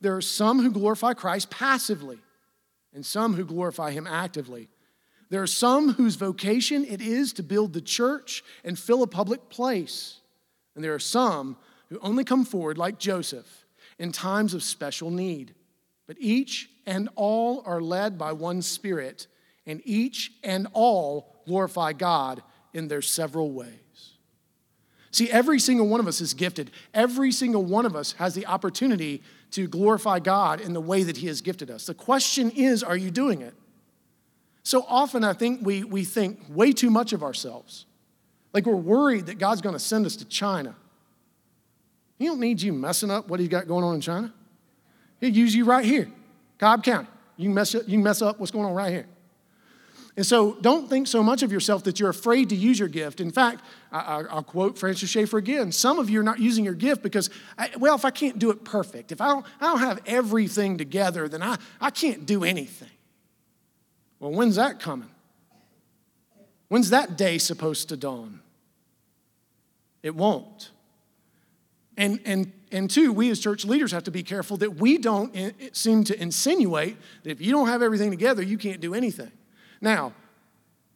There 0.00 0.16
are 0.16 0.22
some 0.22 0.62
who 0.62 0.70
glorify 0.70 1.12
Christ 1.12 1.50
passively, 1.50 2.18
and 2.94 3.04
some 3.04 3.34
who 3.34 3.44
glorify 3.44 3.90
him 3.90 4.06
actively. 4.06 4.68
There 5.30 5.42
are 5.42 5.48
some 5.48 5.94
whose 5.94 6.14
vocation 6.14 6.84
it 6.84 7.02
is 7.02 7.32
to 7.32 7.42
build 7.42 7.72
the 7.72 7.80
church 7.80 8.44
and 8.62 8.78
fill 8.78 9.02
a 9.02 9.08
public 9.08 9.48
place. 9.48 10.20
And 10.76 10.84
there 10.84 10.94
are 10.94 11.00
some 11.00 11.56
who 11.88 11.98
only 11.98 12.22
come 12.22 12.44
forward, 12.44 12.78
like 12.78 13.00
Joseph, 13.00 13.66
in 13.98 14.12
times 14.12 14.54
of 14.54 14.62
special 14.62 15.10
need. 15.10 15.54
But 16.06 16.16
each 16.20 16.70
and 16.86 17.08
all 17.16 17.64
are 17.66 17.80
led 17.80 18.16
by 18.16 18.32
one 18.32 18.62
Spirit 18.62 19.26
and 19.66 19.82
each 19.84 20.30
and 20.44 20.68
all 20.72 21.42
glorify 21.46 21.92
God 21.92 22.42
in 22.72 22.86
their 22.86 23.02
several 23.02 23.50
ways. 23.50 23.83
See, 25.14 25.30
every 25.30 25.60
single 25.60 25.86
one 25.86 26.00
of 26.00 26.08
us 26.08 26.20
is 26.20 26.34
gifted. 26.34 26.72
Every 26.92 27.30
single 27.30 27.64
one 27.64 27.86
of 27.86 27.94
us 27.94 28.14
has 28.14 28.34
the 28.34 28.46
opportunity 28.46 29.22
to 29.52 29.68
glorify 29.68 30.18
God 30.18 30.60
in 30.60 30.72
the 30.72 30.80
way 30.80 31.04
that 31.04 31.18
He 31.18 31.28
has 31.28 31.40
gifted 31.40 31.70
us. 31.70 31.86
The 31.86 31.94
question 31.94 32.50
is, 32.50 32.82
are 32.82 32.96
you 32.96 33.12
doing 33.12 33.40
it? 33.40 33.54
So 34.64 34.84
often, 34.88 35.22
I 35.22 35.32
think 35.32 35.64
we, 35.64 35.84
we 35.84 36.04
think 36.04 36.40
way 36.48 36.72
too 36.72 36.90
much 36.90 37.12
of 37.12 37.22
ourselves. 37.22 37.86
Like 38.52 38.66
we're 38.66 38.74
worried 38.74 39.26
that 39.26 39.38
God's 39.38 39.60
going 39.60 39.76
to 39.76 39.78
send 39.78 40.04
us 40.04 40.16
to 40.16 40.24
China. 40.24 40.74
He 42.18 42.26
don't 42.26 42.40
need 42.40 42.60
you 42.60 42.72
messing 42.72 43.12
up 43.12 43.28
what 43.28 43.38
He's 43.38 43.48
got 43.48 43.68
going 43.68 43.84
on 43.84 43.94
in 43.94 44.00
China. 44.00 44.34
He'll 45.20 45.30
use 45.30 45.54
you 45.54 45.64
right 45.64 45.84
here, 45.84 46.10
Cobb 46.58 46.82
County. 46.82 47.06
You 47.36 47.50
mess, 47.50 47.72
you 47.72 47.84
can 47.84 48.02
mess 48.02 48.20
up 48.20 48.40
what's 48.40 48.50
going 48.50 48.64
on 48.64 48.74
right 48.74 48.90
here. 48.90 49.06
And 50.16 50.24
so 50.24 50.56
don't 50.60 50.88
think 50.88 51.08
so 51.08 51.24
much 51.24 51.42
of 51.42 51.50
yourself 51.50 51.82
that 51.84 51.98
you're 51.98 52.10
afraid 52.10 52.48
to 52.50 52.54
use 52.54 52.78
your 52.78 52.88
gift. 52.88 53.20
In 53.20 53.32
fact, 53.32 53.64
I, 53.90 54.22
will 54.22 54.42
quote 54.44 54.78
Francis 54.78 55.10
Schaeffer 55.10 55.38
again. 55.38 55.72
Some 55.72 55.98
of 55.98 56.08
you 56.08 56.20
are 56.20 56.24
not 56.24 56.38
using 56.38 56.64
your 56.64 56.74
gift 56.74 57.02
because, 57.02 57.30
I, 57.58 57.70
well, 57.78 57.96
if 57.96 58.04
I 58.04 58.10
can't 58.10 58.38
do 58.38 58.50
it 58.50 58.64
perfect, 58.64 59.10
if 59.10 59.20
I 59.20 59.28
don't, 59.28 59.46
I 59.60 59.66
don't 59.66 59.80
have 59.80 60.00
everything 60.06 60.78
together, 60.78 61.28
then 61.28 61.42
I, 61.42 61.58
I 61.80 61.90
can't 61.90 62.26
do 62.26 62.44
anything. 62.44 62.90
Well, 64.20 64.30
when's 64.30 64.54
that 64.54 64.78
coming? 64.78 65.10
When's 66.68 66.90
that 66.90 67.18
day 67.18 67.38
supposed 67.38 67.88
to 67.88 67.96
dawn? 67.96 68.40
It 70.02 70.14
won't. 70.14 70.70
And, 71.96 72.20
and, 72.24 72.52
and 72.70 72.88
two, 72.88 73.12
we 73.12 73.30
as 73.30 73.40
church 73.40 73.64
leaders 73.64 73.90
have 73.90 74.04
to 74.04 74.10
be 74.12 74.22
careful 74.22 74.56
that 74.58 74.76
we 74.76 74.96
don't 74.98 75.34
seem 75.76 76.04
to 76.04 76.22
insinuate 76.22 76.96
that 77.24 77.30
if 77.30 77.40
you 77.40 77.50
don't 77.50 77.68
have 77.68 77.82
everything 77.82 78.10
together, 78.10 78.42
you 78.42 78.58
can't 78.58 78.80
do 78.80 78.94
anything. 78.94 79.32
Now, 79.84 80.14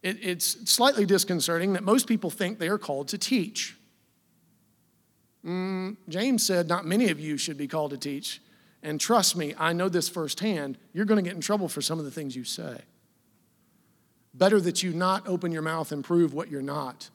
it, 0.02 0.16
it's 0.22 0.70
slightly 0.70 1.04
disconcerting 1.04 1.74
that 1.74 1.84
most 1.84 2.06
people 2.06 2.30
think 2.30 2.58
they 2.58 2.68
are 2.68 2.78
called 2.78 3.08
to 3.08 3.18
teach. 3.18 3.76
Mm, 5.44 5.98
James 6.08 6.44
said, 6.44 6.68
Not 6.68 6.86
many 6.86 7.10
of 7.10 7.20
you 7.20 7.36
should 7.36 7.58
be 7.58 7.68
called 7.68 7.90
to 7.90 7.98
teach. 7.98 8.40
And 8.82 8.98
trust 8.98 9.36
me, 9.36 9.54
I 9.58 9.74
know 9.74 9.90
this 9.90 10.08
firsthand. 10.08 10.78
You're 10.94 11.04
going 11.04 11.22
to 11.22 11.28
get 11.28 11.34
in 11.34 11.42
trouble 11.42 11.68
for 11.68 11.82
some 11.82 11.98
of 11.98 12.06
the 12.06 12.10
things 12.10 12.34
you 12.34 12.44
say. 12.44 12.80
Better 14.32 14.58
that 14.58 14.82
you 14.82 14.94
not 14.94 15.28
open 15.28 15.52
your 15.52 15.62
mouth 15.62 15.92
and 15.92 16.02
prove 16.02 16.32
what 16.32 16.50
you're 16.50 16.62
not. 16.62 17.10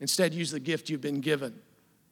Instead, 0.00 0.34
use 0.34 0.50
the 0.50 0.58
gift 0.58 0.90
you've 0.90 1.00
been 1.00 1.20
given. 1.20 1.54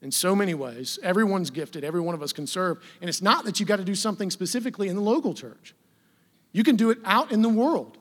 In 0.00 0.12
so 0.12 0.36
many 0.36 0.54
ways, 0.54 1.00
everyone's 1.02 1.50
gifted, 1.50 1.82
every 1.82 2.00
one 2.00 2.14
of 2.14 2.22
us 2.22 2.32
can 2.32 2.46
serve. 2.46 2.78
And 3.00 3.08
it's 3.08 3.22
not 3.22 3.44
that 3.46 3.58
you've 3.58 3.68
got 3.68 3.76
to 3.76 3.84
do 3.84 3.96
something 3.96 4.30
specifically 4.30 4.88
in 4.88 4.94
the 4.94 5.02
local 5.02 5.34
church, 5.34 5.74
you 6.52 6.62
can 6.62 6.76
do 6.76 6.90
it 6.90 6.98
out 7.04 7.32
in 7.32 7.42
the 7.42 7.48
world. 7.48 7.98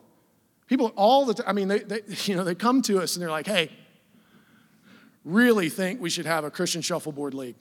People 0.72 0.90
all 0.96 1.26
the 1.26 1.34
time, 1.34 1.44
I 1.46 1.52
mean, 1.52 1.68
they, 1.68 1.80
they, 1.80 2.00
you 2.24 2.34
know, 2.34 2.44
they 2.44 2.54
come 2.54 2.80
to 2.80 3.02
us 3.02 3.14
and 3.14 3.22
they're 3.22 3.30
like, 3.30 3.46
hey, 3.46 3.68
really 5.22 5.68
think 5.68 6.00
we 6.00 6.08
should 6.08 6.24
have 6.24 6.44
a 6.44 6.50
Christian 6.50 6.80
shuffleboard 6.80 7.34
league. 7.34 7.56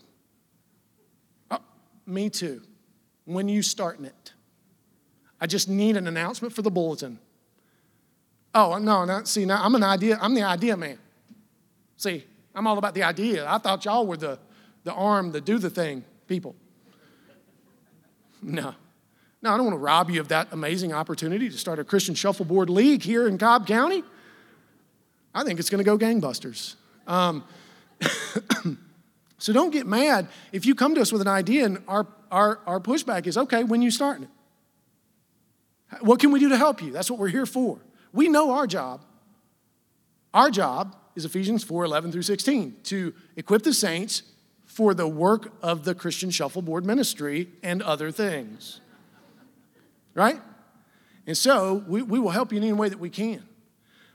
Oh, 1.52 1.60
me 2.06 2.30
too. 2.30 2.62
When 3.26 3.50
you 3.50 3.64
starting 3.64 4.06
it? 4.06 4.32
I 5.42 5.46
just 5.46 5.68
need 5.68 5.98
an 5.98 6.08
announcement 6.08 6.54
for 6.54 6.62
the 6.62 6.72
bulletin. 6.72 7.20
Oh, 8.56 8.72
uh, 8.72 8.80
no, 8.80 9.04
no, 9.04 9.26
see, 9.26 9.44
now 9.44 9.62
I'm 9.62 9.76
an 9.76 9.84
idea, 9.84 10.18
I'm 10.22 10.34
the 10.34 10.44
idea 10.44 10.78
man. 10.78 10.98
See, 11.98 12.24
I'm 12.56 12.66
all 12.66 12.78
about 12.78 12.94
the 12.94 13.04
idea. 13.04 13.46
I 13.46 13.58
thought 13.58 13.84
y'all 13.84 14.08
were 14.08 14.16
the, 14.16 14.40
the 14.86 14.94
arm, 14.94 15.34
the 15.34 15.42
do 15.42 15.58
the 15.58 15.70
thing 15.70 16.06
people. 16.28 16.56
No. 18.42 18.74
Now, 19.42 19.56
I 19.56 19.58
don't 19.58 19.66
want 19.66 19.76
to 19.76 19.80
rob 19.80 20.10
you 20.12 20.22
of 20.22 20.28
that 20.28 20.50
amazing 20.52 20.94
opportunity 20.94 21.50
to 21.50 21.58
start 21.58 21.80
a 21.80 21.84
Christian 21.84 22.14
shuffleboard 22.14 22.70
league 22.70 23.02
here 23.02 23.28
in 23.28 23.38
Cobb 23.40 23.66
County. 23.66 24.04
I 25.34 25.44
think 25.44 25.60
it's 25.60 25.70
going 25.70 25.84
to 25.84 25.86
go 25.86 25.98
gangbusters. 25.98 26.76
Um, 27.08 27.44
so 29.40 29.52
don't 29.52 29.72
get 29.72 29.88
mad 29.88 30.28
if 30.52 30.66
you 30.66 30.76
come 30.76 30.94
to 30.96 31.02
us 31.02 31.12
with 31.12 31.22
an 31.22 31.28
idea 31.28 31.66
and 31.66 31.82
our, 31.88 32.08
our, 32.30 32.60
our 32.68 32.80
pushback 32.80 33.26
is 33.26 33.38
okay, 33.38 33.64
when 33.64 33.82
you 33.82 33.90
starting 33.90 34.24
it? 34.24 34.30
What 36.02 36.20
can 36.20 36.32
we 36.32 36.40
do 36.40 36.50
to 36.50 36.58
help 36.58 36.82
you? 36.82 36.92
That's 36.92 37.10
what 37.10 37.20
we're 37.20 37.30
here 37.30 37.46
for. 37.46 37.80
We 38.14 38.30
know 38.30 38.52
our 38.52 38.68
job. 38.68 39.04
Our 40.34 40.52
job 40.52 40.96
is 41.16 41.26
Ephesians 41.26 41.64
4 41.64 41.84
11 41.84 42.12
through 42.12 42.22
16 42.22 42.78
to 42.84 43.14
equip 43.36 43.64
the 43.64 43.74
saints 43.74 44.24
for 44.66 44.94
the 44.94 45.08
work 45.08 45.52
of 45.62 45.84
the 45.84 45.94
Christian 45.94 46.30
shuffleboard 46.30 46.86
ministry 46.86 47.50
and 47.62 47.82
other 47.82 48.12
things 48.12 48.80
right? 50.14 50.40
And 51.28 51.38
so 51.38 51.84
we, 51.88 52.02
we 52.02 52.20
will 52.20 52.30
help 52.30 52.52
you 52.52 52.58
in 52.58 52.64
any 52.64 52.74
way 52.74 52.90
that 52.90 53.00
we 53.00 53.10
can. 53.10 53.44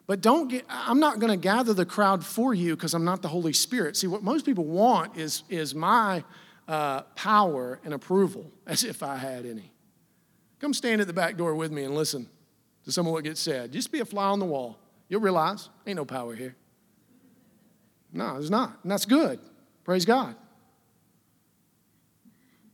But 0.06 0.20
don't 0.20 0.48
get, 0.48 0.64
I'm 0.68 1.00
not 1.00 1.18
going 1.18 1.32
to 1.32 1.36
gather 1.36 1.74
the 1.74 1.86
crowd 1.86 2.24
for 2.24 2.54
you 2.54 2.76
because 2.76 2.94
I'm 2.94 3.04
not 3.04 3.22
the 3.22 3.28
Holy 3.28 3.52
Spirit. 3.52 3.96
See, 3.96 4.06
what 4.06 4.22
most 4.22 4.44
people 4.46 4.64
want 4.64 5.16
is, 5.16 5.42
is 5.48 5.74
my 5.74 6.22
uh, 6.68 7.02
power 7.14 7.80
and 7.84 7.92
approval, 7.92 8.50
as 8.66 8.84
if 8.84 9.02
I 9.02 9.16
had 9.16 9.46
any. 9.46 9.72
Come 10.60 10.72
stand 10.72 11.00
at 11.00 11.06
the 11.06 11.12
back 11.12 11.36
door 11.36 11.54
with 11.54 11.72
me 11.72 11.84
and 11.84 11.94
listen 11.94 12.28
to 12.84 12.92
some 12.92 13.06
of 13.06 13.12
what 13.12 13.24
gets 13.24 13.40
said. 13.40 13.72
Just 13.72 13.92
be 13.92 14.00
a 14.00 14.04
fly 14.04 14.26
on 14.26 14.38
the 14.38 14.46
wall. 14.46 14.78
You'll 15.08 15.20
realize 15.20 15.68
ain't 15.86 15.96
no 15.96 16.04
power 16.04 16.34
here. 16.34 16.56
No, 18.12 18.34
there's 18.34 18.50
not. 18.50 18.78
And 18.82 18.90
that's 18.90 19.04
good. 19.04 19.38
Praise 19.84 20.04
God. 20.04 20.34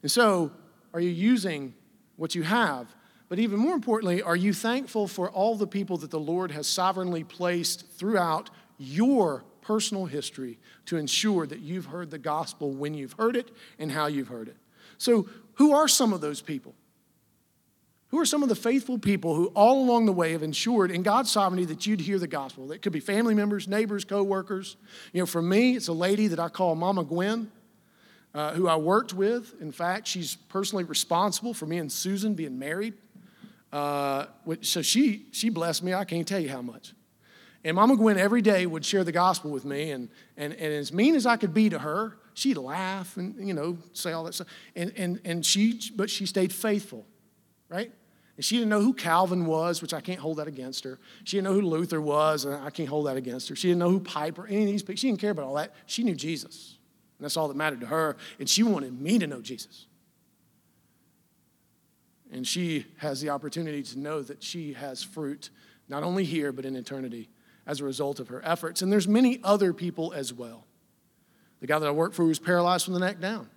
And 0.03 0.11
so, 0.11 0.53
are 0.95 1.01
you 1.01 1.11
using 1.11 1.75
what 2.17 2.35
you 2.35 2.43
have 2.43 2.95
but 3.33 3.39
even 3.39 3.59
more 3.59 3.75
importantly, 3.75 4.21
are 4.21 4.37
you 4.37 4.53
thankful 4.53 5.09
for 5.09 5.31
all 5.31 5.57
the 5.57 5.67
people 5.67 5.97
that 5.97 6.11
the 6.11 6.21
Lord 6.21 6.51
has 6.51 6.67
sovereignly 6.67 7.25
placed 7.25 7.87
throughout 7.93 8.51
your 8.77 9.43
personal 9.63 10.05
history 10.05 10.59
to 10.85 10.99
ensure 10.99 11.47
that 11.47 11.61
you've 11.61 11.87
heard 11.87 12.11
the 12.11 12.19
gospel 12.19 12.73
when 12.73 12.93
you've 12.93 13.15
heard 13.15 13.35
it 13.35 13.51
and 13.79 13.91
how 13.91 14.05
you've 14.05 14.29
heard 14.29 14.49
it? 14.49 14.59
So, 14.99 15.31
who 15.55 15.73
are 15.73 15.89
some 15.89 16.13
of 16.13 16.21
those 16.21 16.43
people? 16.43 16.75
Who 18.09 18.19
are 18.19 18.27
some 18.27 18.43
of 18.43 18.51
the 18.51 18.55
faithful 18.55 18.99
people 18.99 19.35
who 19.35 19.47
all 19.55 19.83
along 19.83 20.05
the 20.05 20.13
way 20.13 20.33
have 20.33 20.43
ensured 20.43 20.91
in 20.91 21.03
God's 21.03 21.31
sovereignty 21.31 21.65
that 21.65 21.87
you'd 21.87 22.03
hear 22.03 22.19
the 22.19 22.29
gospel? 22.29 22.67
That 22.67 22.83
could 22.83 22.93
be 22.93 23.01
family 23.01 23.35
members, 23.35 23.67
neighbors, 23.67 24.05
co-workers. 24.05 24.77
You 25.15 25.21
know, 25.21 25.27
for 25.27 25.41
me, 25.41 25.75
it's 25.75 25.89
a 25.89 25.95
lady 25.95 26.27
that 26.27 26.39
I 26.39 26.51
call 26.51 26.75
Mama 26.75 27.03
Gwen, 27.03 27.51
uh, 28.35 28.53
who 28.53 28.69
I 28.69 28.77
worked 28.77 29.15
with. 29.15 29.55
In 29.59 29.73
fact, 29.73 30.07
she's 30.07 30.35
personally 30.35 30.85
responsible 30.85 31.55
for 31.55 31.65
me 31.65 31.79
and 31.79 31.91
Susan 31.91 32.35
being 32.35 32.59
married. 32.59 32.93
Uh, 33.73 34.27
so 34.61 34.83
she, 34.83 35.27
she 35.33 35.49
blessed 35.49 35.83
me. 35.83 35.95
I 35.95 36.05
can't 36.05 36.29
tell 36.29 36.41
you 36.41 36.51
how 36.51 36.63
much. 36.63 36.93
And 37.65 37.77
Mama 37.77 37.97
Gwen 37.97 38.19
every 38.19 38.43
day 38.43 38.67
would 38.67 38.85
share 38.85 39.05
the 39.05 39.13
gospel 39.13 39.51
with 39.51 39.65
me. 39.65 39.93
And, 39.93 40.09
and, 40.37 40.53
and 40.53 40.73
as 40.75 40.93
mean 40.93 41.15
as 41.15 41.27
I 41.27 41.37
could 41.37 41.55
be 41.55 41.71
to 41.71 41.79
her, 41.79 42.19
she'd 42.35 42.57
laugh 42.57 43.17
and, 43.17 43.47
you 43.47 43.55
know, 43.55 43.79
say 43.93 44.13
all 44.13 44.25
that 44.25 44.35
stuff. 44.35 44.49
And, 44.75 44.93
and, 44.97 45.21
and 45.25 45.47
she, 45.47 45.81
but 45.97 46.11
she 46.11 46.27
stayed 46.27 46.53
faithful, 46.53 47.07
right? 47.69 47.93
And 48.37 48.45
she 48.45 48.57
didn't 48.57 48.71
know 48.71 48.81
who 48.81 48.93
Calvin 48.95 49.47
was, 49.47 49.81
which 49.81 49.95
I 49.95 50.01
can't 50.01 50.19
hold 50.19 50.39
that 50.39 50.49
against 50.49 50.85
her. 50.85 50.99
She 51.25 51.37
didn't 51.37 51.45
know 51.45 51.55
who 51.55 51.63
Luther 51.63 52.01
was, 52.01 52.45
and 52.45 52.55
I 52.55 52.71
can't 52.71 52.89
hold 52.89 53.07
that 53.07 53.17
against 53.17 53.49
her. 53.49 53.57
She 53.57 53.69
didn't 53.69 53.81
know 53.81 53.91
who 53.91 54.01
Piper, 54.01 54.47
any 54.47 54.63
of 54.63 54.67
these 54.67 54.83
people. 54.83 54.97
She 54.97 55.09
didn't 55.09 55.21
care 55.21 55.31
about 55.31 55.45
all 55.45 55.55
that. 55.55 55.75
She 55.87 56.03
knew 56.03 56.15
Jesus. 56.15 56.79
And 57.19 57.25
that's 57.25 57.37
all 57.37 57.49
that 57.49 57.57
mattered 57.57 57.81
to 57.81 57.87
her. 57.87 58.17
And 58.41 58.49
she 58.49 58.63
wanted 58.63 59.01
me 59.01 59.19
to 59.19 59.27
know 59.27 59.41
Jesus. 59.41 59.87
And 62.33 62.47
she 62.47 62.87
has 62.97 63.21
the 63.21 63.29
opportunity 63.29 63.83
to 63.83 63.99
know 63.99 64.23
that 64.23 64.43
she 64.43 64.73
has 64.73 65.03
fruit, 65.03 65.51
not 65.89 66.03
only 66.03 66.25
here, 66.25 66.51
but 66.51 66.65
in 66.65 66.75
eternity 66.75 67.29
as 67.67 67.81
a 67.81 67.85
result 67.85 68.19
of 68.19 68.29
her 68.29 68.43
efforts. 68.45 68.81
And 68.81 68.91
there's 68.91 69.07
many 69.07 69.39
other 69.45 69.73
people 69.73 70.13
as 70.15 70.33
well. 70.33 70.65
The 71.61 71.67
guy 71.67 71.79
that 71.79 71.87
I 71.87 71.93
worked 71.93 72.17
for 72.17 72.25
was 72.25 72.39
paralyzed 72.39 72.87
from 72.87 72.95
the 72.95 73.01
neck 73.01 73.21
down. 73.21 73.49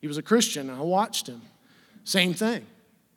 He 0.00 0.06
was 0.06 0.16
a 0.16 0.22
Christian, 0.22 0.70
and 0.70 0.78
I 0.78 0.82
watched 0.82 1.26
him. 1.26 1.42
Same 2.04 2.32
thing. 2.32 2.64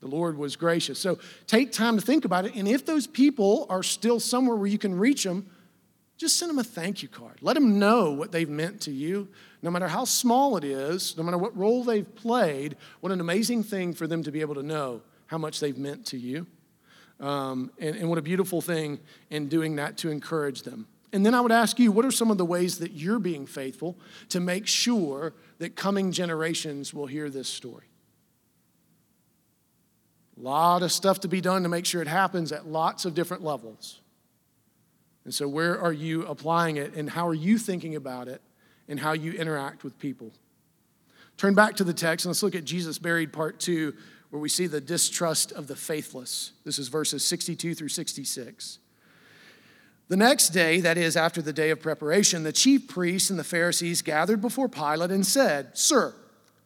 The 0.01 0.07
Lord 0.07 0.37
was 0.37 0.57
gracious. 0.57 0.99
So 0.99 1.19
take 1.47 1.71
time 1.71 1.97
to 1.97 2.05
think 2.05 2.25
about 2.25 2.45
it. 2.45 2.55
And 2.55 2.67
if 2.67 2.85
those 2.85 3.07
people 3.07 3.65
are 3.69 3.83
still 3.83 4.19
somewhere 4.19 4.57
where 4.57 4.67
you 4.67 4.77
can 4.77 4.97
reach 4.97 5.23
them, 5.23 5.49
just 6.17 6.37
send 6.37 6.49
them 6.49 6.59
a 6.59 6.63
thank 6.63 7.01
you 7.01 7.09
card. 7.09 7.37
Let 7.41 7.53
them 7.53 7.79
know 7.79 8.11
what 8.11 8.31
they've 8.31 8.49
meant 8.49 8.81
to 8.81 8.91
you, 8.91 9.27
no 9.61 9.71
matter 9.71 9.87
how 9.87 10.05
small 10.05 10.57
it 10.57 10.63
is, 10.63 11.17
no 11.17 11.23
matter 11.23 11.37
what 11.37 11.57
role 11.57 11.83
they've 11.83 12.15
played. 12.15 12.77
What 13.01 13.11
an 13.11 13.19
amazing 13.19 13.63
thing 13.63 13.93
for 13.93 14.07
them 14.07 14.23
to 14.23 14.31
be 14.31 14.41
able 14.41 14.55
to 14.55 14.63
know 14.63 15.01
how 15.27 15.37
much 15.37 15.59
they've 15.59 15.77
meant 15.77 16.05
to 16.07 16.17
you. 16.17 16.45
Um, 17.19 17.71
and, 17.79 17.95
and 17.95 18.09
what 18.09 18.17
a 18.17 18.21
beautiful 18.21 18.61
thing 18.61 18.99
in 19.29 19.47
doing 19.47 19.77
that 19.77 19.97
to 19.99 20.09
encourage 20.09 20.63
them. 20.63 20.87
And 21.13 21.25
then 21.25 21.35
I 21.35 21.41
would 21.41 21.51
ask 21.51 21.77
you, 21.79 21.91
what 21.91 22.05
are 22.05 22.11
some 22.11 22.31
of 22.31 22.37
the 22.37 22.45
ways 22.45 22.79
that 22.79 22.93
you're 22.93 23.19
being 23.19 23.45
faithful 23.45 23.97
to 24.29 24.39
make 24.39 24.65
sure 24.65 25.33
that 25.59 25.75
coming 25.75 26.11
generations 26.11 26.93
will 26.93 27.05
hear 27.05 27.29
this 27.29 27.47
story? 27.47 27.85
A 30.37 30.41
lot 30.41 30.81
of 30.81 30.91
stuff 30.91 31.19
to 31.21 31.27
be 31.27 31.39
done 31.39 31.63
to 31.63 31.69
make 31.69 31.85
sure 31.85 32.01
it 32.01 32.07
happens 32.07 32.51
at 32.51 32.67
lots 32.67 33.05
of 33.05 33.13
different 33.13 33.43
levels. 33.43 34.01
And 35.25 35.33
so, 35.33 35.47
where 35.47 35.79
are 35.79 35.93
you 35.93 36.25
applying 36.25 36.77
it, 36.77 36.95
and 36.95 37.09
how 37.09 37.27
are 37.27 37.33
you 37.33 37.57
thinking 37.57 37.95
about 37.95 38.27
it, 38.27 38.41
and 38.87 38.99
how 38.99 39.13
you 39.13 39.31
interact 39.33 39.83
with 39.83 39.97
people? 39.99 40.31
Turn 41.37 41.55
back 41.55 41.75
to 41.77 41.83
the 41.83 41.93
text 41.93 42.25
and 42.25 42.29
let's 42.29 42.43
look 42.43 42.55
at 42.55 42.65
Jesus 42.65 42.99
buried 42.99 43.33
part 43.33 43.59
two, 43.59 43.93
where 44.29 44.41
we 44.41 44.49
see 44.49 44.67
the 44.67 44.81
distrust 44.81 45.51
of 45.51 45.67
the 45.67 45.75
faithless. 45.75 46.51
This 46.63 46.79
is 46.79 46.87
verses 46.87 47.25
62 47.25 47.75
through 47.75 47.89
66. 47.89 48.79
The 50.09 50.17
next 50.17 50.49
day, 50.49 50.81
that 50.81 50.97
is, 50.97 51.15
after 51.15 51.41
the 51.41 51.53
day 51.53 51.69
of 51.69 51.81
preparation, 51.81 52.43
the 52.43 52.51
chief 52.51 52.87
priests 52.87 53.29
and 53.29 53.39
the 53.39 53.43
Pharisees 53.43 54.01
gathered 54.01 54.41
before 54.41 54.67
Pilate 54.67 55.11
and 55.11 55.25
said, 55.25 55.77
Sir, 55.77 56.13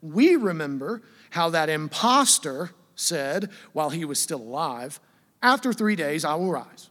we 0.02 0.36
remember 0.36 1.02
how 1.30 1.50
that 1.52 1.70
impostor 1.70 2.72
said 2.96 3.50
while 3.74 3.90
he 3.90 4.06
was 4.06 4.20
still 4.20 4.42
alive, 4.42 5.00
After 5.42 5.72
three 5.72 5.96
days 5.96 6.26
I 6.26 6.36
will 6.36 6.52
rise. 6.52 6.90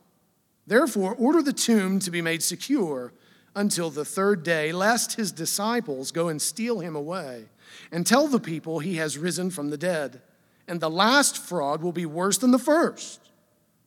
Therefore, 0.67 1.15
order 1.15 1.43
the 1.43 1.53
tomb 1.53 1.99
to 2.01 2.11
be 2.11 2.21
made 2.21 2.43
secure 2.43 3.13
until 3.55 3.91
the 3.91 4.05
third 4.05 4.43
day, 4.43 4.73
lest 4.73 5.15
his 5.15 5.33
disciples 5.33 6.13
go 6.13 6.29
and 6.29 6.43
steal 6.43 6.81
him 6.81 6.95
away, 6.95 7.47
and 7.91 8.07
tell 8.07 8.29
the 8.29 8.41
people 8.41 8.81
he 8.81 8.97
has 8.97 9.17
risen 9.17 9.51
from 9.51 9.71
the 9.71 9.79
dead. 9.79 10.21
And 10.69 10.81
the 10.81 10.91
last 10.91 11.39
fraud 11.39 11.83
will 11.83 11.93
be 11.93 12.07
worse 12.07 12.39
than 12.39 12.51
the 12.51 12.59
first. 12.59 13.31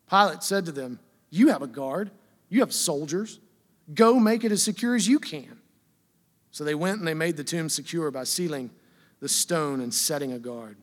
Pilate 0.10 0.44
said 0.44 0.66
to 0.66 0.72
them, 0.72 1.00
You 1.30 1.50
have 1.50 1.62
a 1.62 1.68
guard 1.68 2.10
you 2.50 2.62
have 2.62 2.74
soldiers. 2.74 3.40
Go 3.94 4.20
make 4.20 4.44
it 4.44 4.52
as 4.52 4.64
secure 4.64 4.96
as 4.96 5.08
you 5.08 5.20
can. 5.20 5.60
So 6.52 6.64
they 6.64 6.76
went 6.76 7.00
and 7.00 7.08
they 7.08 7.14
made 7.14 7.38
the 7.38 7.44
tomb 7.44 7.70
secure 7.70 8.12
by 8.12 8.24
sealing 8.24 8.72
the 9.20 9.30
stone 9.30 9.82
and 9.82 9.94
setting 9.94 10.34
a 10.34 10.40
guard. 10.40 10.78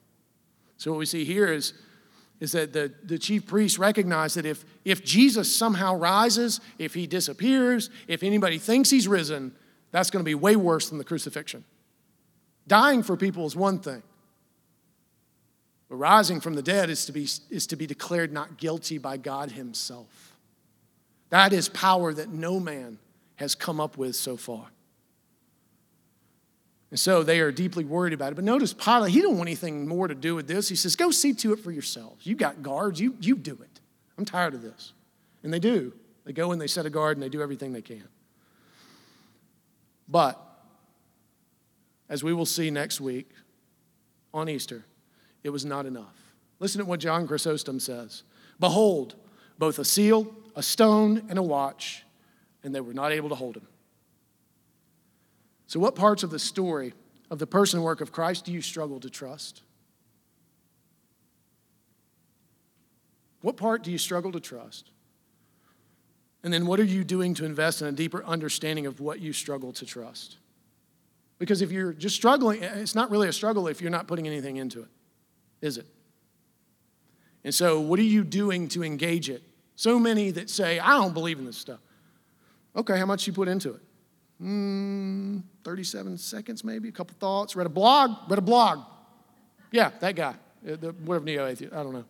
So 0.76 0.92
what 0.92 0.98
we 0.98 1.06
see 1.06 1.24
here 1.24 1.52
is, 1.52 1.72
is 2.40 2.52
that 2.52 2.72
the, 2.72 2.92
the 3.02 3.18
chief 3.18 3.46
priests 3.46 3.78
recognize 3.78 4.34
that 4.34 4.44
if, 4.44 4.64
if 4.84 5.04
Jesus 5.04 5.54
somehow 5.54 5.94
rises, 5.96 6.60
if 6.78 6.94
he 6.94 7.06
disappears, 7.06 7.90
if 8.08 8.22
anybody 8.22 8.58
thinks 8.58 8.90
he's 8.90 9.08
risen, 9.08 9.52
that's 9.90 10.10
going 10.10 10.20
to 10.20 10.28
be 10.28 10.34
way 10.34 10.56
worse 10.56 10.90
than 10.90 10.98
the 10.98 11.04
crucifixion. 11.04 11.64
Dying 12.66 13.02
for 13.02 13.16
people 13.16 13.46
is 13.46 13.56
one 13.56 13.78
thing. 13.78 14.02
But 15.88 15.96
rising 15.96 16.40
from 16.40 16.54
the 16.54 16.62
dead 16.62 16.90
is 16.90 17.06
to 17.06 17.12
be, 17.12 17.28
is 17.48 17.66
to 17.68 17.76
be 17.76 17.86
declared 17.86 18.32
not 18.32 18.58
guilty 18.58 18.98
by 18.98 19.16
God 19.16 19.52
Himself. 19.52 20.36
That 21.30 21.52
is 21.52 21.68
power 21.68 22.12
that 22.12 22.28
no 22.28 22.60
man 22.60 22.98
has 23.36 23.54
come 23.54 23.80
up 23.80 23.96
with 23.96 24.16
so 24.16 24.36
far. 24.36 24.66
And 26.90 27.00
so 27.00 27.22
they 27.22 27.40
are 27.40 27.50
deeply 27.50 27.84
worried 27.84 28.12
about 28.12 28.32
it. 28.32 28.36
But 28.36 28.44
notice 28.44 28.72
Pilate, 28.72 29.12
he 29.12 29.20
don't 29.20 29.36
want 29.36 29.48
anything 29.48 29.88
more 29.88 30.06
to 30.06 30.14
do 30.14 30.34
with 30.34 30.46
this. 30.46 30.68
He 30.68 30.76
says, 30.76 30.94
Go 30.94 31.10
see 31.10 31.32
to 31.34 31.52
it 31.52 31.60
for 31.60 31.72
yourselves. 31.72 32.26
You 32.26 32.36
got 32.36 32.62
guards, 32.62 33.00
you, 33.00 33.16
you 33.20 33.36
do 33.36 33.58
it. 33.60 33.80
I'm 34.16 34.24
tired 34.24 34.54
of 34.54 34.62
this. 34.62 34.92
And 35.42 35.52
they 35.52 35.58
do. 35.58 35.92
They 36.24 36.32
go 36.32 36.52
and 36.52 36.60
they 36.60 36.66
set 36.66 36.86
a 36.86 36.90
guard 36.90 37.16
and 37.16 37.22
they 37.22 37.28
do 37.28 37.42
everything 37.42 37.72
they 37.72 37.82
can. 37.82 38.08
But, 40.08 40.40
as 42.08 42.22
we 42.22 42.32
will 42.32 42.46
see 42.46 42.70
next 42.70 43.00
week 43.00 43.30
on 44.32 44.48
Easter, 44.48 44.84
it 45.42 45.50
was 45.50 45.64
not 45.64 45.86
enough. 45.86 46.14
Listen 46.60 46.80
to 46.80 46.84
what 46.84 47.00
John 47.00 47.26
Chrysostom 47.26 47.80
says 47.80 48.22
Behold, 48.60 49.16
both 49.58 49.78
a 49.78 49.84
seal 49.84 50.32
a 50.56 50.62
stone, 50.62 51.22
and 51.28 51.38
a 51.38 51.42
watch, 51.42 52.04
and 52.64 52.74
they 52.74 52.80
were 52.80 52.94
not 52.94 53.12
able 53.12 53.28
to 53.28 53.34
hold 53.34 53.56
him. 53.56 53.68
So, 55.66 55.80
what 55.80 55.94
parts 55.94 56.22
of 56.22 56.30
the 56.30 56.38
story 56.38 56.94
of 57.30 57.38
the 57.38 57.46
person 57.46 57.78
and 57.78 57.84
work 57.84 58.00
of 58.00 58.12
Christ 58.12 58.44
do 58.44 58.52
you 58.52 58.62
struggle 58.62 59.00
to 59.00 59.10
trust? 59.10 59.62
What 63.40 63.56
part 63.56 63.82
do 63.82 63.90
you 63.90 63.98
struggle 63.98 64.32
to 64.32 64.40
trust? 64.40 64.90
And 66.42 66.52
then, 66.52 66.66
what 66.66 66.78
are 66.78 66.84
you 66.84 67.02
doing 67.04 67.34
to 67.34 67.44
invest 67.44 67.82
in 67.82 67.88
a 67.88 67.92
deeper 67.92 68.24
understanding 68.24 68.86
of 68.86 69.00
what 69.00 69.20
you 69.20 69.32
struggle 69.32 69.72
to 69.74 69.86
trust? 69.86 70.36
Because 71.38 71.62
if 71.62 71.70
you're 71.70 71.92
just 71.92 72.14
struggling, 72.14 72.62
eh, 72.62 72.70
it's 72.76 72.94
not 72.94 73.10
really 73.10 73.28
a 73.28 73.32
struggle 73.32 73.66
if 73.68 73.80
you're 73.80 73.90
not 73.90 74.06
putting 74.06 74.26
anything 74.26 74.56
into 74.56 74.80
it, 74.80 74.88
is 75.60 75.76
it? 75.78 75.86
And 77.44 77.54
so, 77.54 77.80
what 77.80 77.98
are 77.98 78.04
you 78.04 78.24
doing 78.24 78.68
to 78.68 78.84
engage 78.84 79.28
it? 79.28 79.42
So 79.74 79.98
many 79.98 80.30
that 80.30 80.48
say, 80.48 80.78
I 80.78 80.90
don't 80.90 81.12
believe 81.12 81.38
in 81.38 81.44
this 81.44 81.58
stuff. 81.58 81.80
Okay, 82.74 82.98
how 82.98 83.06
much 83.06 83.26
you 83.26 83.32
put 83.32 83.48
into 83.48 83.74
it? 83.74 83.80
Mm, 84.42 85.42
37 85.64 86.18
seconds, 86.18 86.62
maybe, 86.62 86.88
a 86.88 86.92
couple 86.92 87.16
thoughts. 87.18 87.56
Read 87.56 87.66
a 87.66 87.70
blog, 87.70 88.30
read 88.30 88.38
a 88.38 88.42
blog. 88.42 88.80
Yeah, 89.72 89.90
that 90.00 90.14
guy, 90.14 90.34
uh, 90.70 90.76
the, 90.76 90.94
whatever 91.04 91.24
neo 91.24 91.46
atheist, 91.46 91.72
I 91.72 91.82
don't 91.82 91.92
know. 91.92 92.04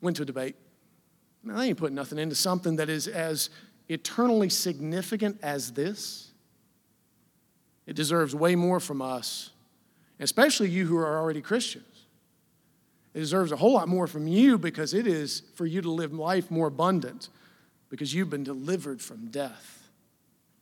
Went 0.00 0.16
to 0.16 0.22
a 0.22 0.26
debate. 0.26 0.56
Now, 1.44 1.58
they 1.58 1.68
ain't 1.68 1.78
putting 1.78 1.94
nothing 1.94 2.18
into 2.18 2.34
something 2.34 2.76
that 2.76 2.88
is 2.88 3.08
as 3.08 3.50
eternally 3.88 4.48
significant 4.48 5.38
as 5.42 5.72
this. 5.72 6.32
It 7.86 7.96
deserves 7.96 8.34
way 8.34 8.54
more 8.54 8.80
from 8.80 9.00
us, 9.00 9.50
especially 10.20 10.68
you 10.68 10.86
who 10.86 10.96
are 10.98 11.18
already 11.18 11.40
Christians. 11.40 11.84
It 13.14 13.20
deserves 13.20 13.50
a 13.50 13.56
whole 13.56 13.72
lot 13.72 13.88
more 13.88 14.06
from 14.06 14.28
you 14.28 14.58
because 14.58 14.94
it 14.94 15.06
is 15.06 15.42
for 15.54 15.66
you 15.66 15.80
to 15.80 15.90
live 15.90 16.12
life 16.12 16.50
more 16.50 16.66
abundant 16.68 17.28
because 17.88 18.12
you've 18.12 18.30
been 18.30 18.44
delivered 18.44 19.00
from 19.00 19.30
death 19.30 19.77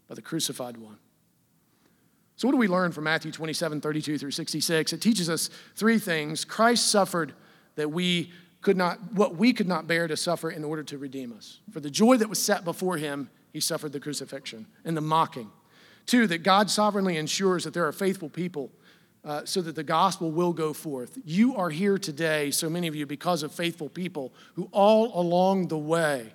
by 0.08 0.14
the 0.14 0.22
crucified 0.22 0.76
one. 0.76 0.98
So, 2.36 2.46
what 2.46 2.52
do 2.52 2.58
we 2.58 2.68
learn 2.68 2.92
from 2.92 3.04
Matthew 3.04 3.32
27 3.32 3.80
32 3.80 4.18
through 4.18 4.30
66? 4.30 4.92
It 4.92 5.00
teaches 5.00 5.30
us 5.30 5.48
three 5.74 5.98
things. 5.98 6.44
Christ 6.44 6.88
suffered 6.88 7.32
that 7.76 7.90
we 7.90 8.30
could 8.60 8.76
not, 8.76 8.98
what 9.12 9.36
we 9.36 9.52
could 9.52 9.68
not 9.68 9.86
bear 9.86 10.06
to 10.08 10.16
suffer 10.16 10.50
in 10.50 10.64
order 10.64 10.82
to 10.82 10.98
redeem 10.98 11.32
us. 11.32 11.60
For 11.70 11.80
the 11.80 11.90
joy 11.90 12.16
that 12.18 12.28
was 12.28 12.42
set 12.42 12.64
before 12.64 12.96
him, 12.98 13.30
he 13.52 13.60
suffered 13.60 13.92
the 13.92 14.00
crucifixion 14.00 14.66
and 14.84 14.96
the 14.96 15.00
mocking. 15.00 15.50
Two, 16.04 16.26
that 16.26 16.42
God 16.42 16.70
sovereignly 16.70 17.16
ensures 17.16 17.64
that 17.64 17.74
there 17.74 17.86
are 17.86 17.92
faithful 17.92 18.28
people 18.28 18.70
uh, 19.24 19.44
so 19.44 19.60
that 19.62 19.74
the 19.74 19.82
gospel 19.82 20.30
will 20.30 20.52
go 20.52 20.72
forth. 20.72 21.18
You 21.24 21.56
are 21.56 21.70
here 21.70 21.98
today, 21.98 22.50
so 22.50 22.70
many 22.70 22.86
of 22.86 22.94
you, 22.94 23.06
because 23.06 23.42
of 23.42 23.52
faithful 23.52 23.88
people 23.88 24.32
who 24.54 24.68
all 24.72 25.18
along 25.20 25.68
the 25.68 25.78
way 25.78 26.32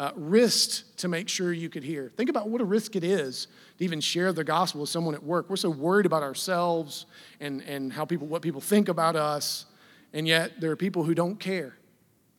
uh, 0.00 0.12
risked 0.14 0.96
to 0.96 1.08
make 1.08 1.28
sure 1.28 1.52
you 1.52 1.68
could 1.68 1.84
hear. 1.84 2.10
Think 2.16 2.30
about 2.30 2.48
what 2.48 2.62
a 2.62 2.64
risk 2.64 2.96
it 2.96 3.04
is 3.04 3.48
to 3.76 3.84
even 3.84 4.00
share 4.00 4.32
the 4.32 4.42
gospel 4.42 4.80
with 4.80 4.90
someone 4.90 5.14
at 5.14 5.22
work. 5.22 5.50
We're 5.50 5.56
so 5.56 5.68
worried 5.68 6.06
about 6.06 6.22
ourselves 6.22 7.04
and, 7.38 7.60
and 7.62 7.92
how 7.92 8.06
people, 8.06 8.26
what 8.26 8.40
people 8.40 8.62
think 8.62 8.88
about 8.88 9.14
us, 9.14 9.66
and 10.14 10.26
yet 10.26 10.58
there 10.58 10.70
are 10.70 10.76
people 10.76 11.04
who 11.04 11.14
don't 11.14 11.38
care 11.38 11.76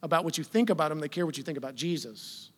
about 0.01 0.25
what 0.25 0.39
you 0.39 0.43
think 0.43 0.71
about 0.71 0.89
them, 0.89 0.99
they 0.99 1.07
care 1.07 1.27
what 1.27 1.37
you 1.37 1.43
think 1.43 1.59
about 1.59 1.75
Jesus. 1.75 2.49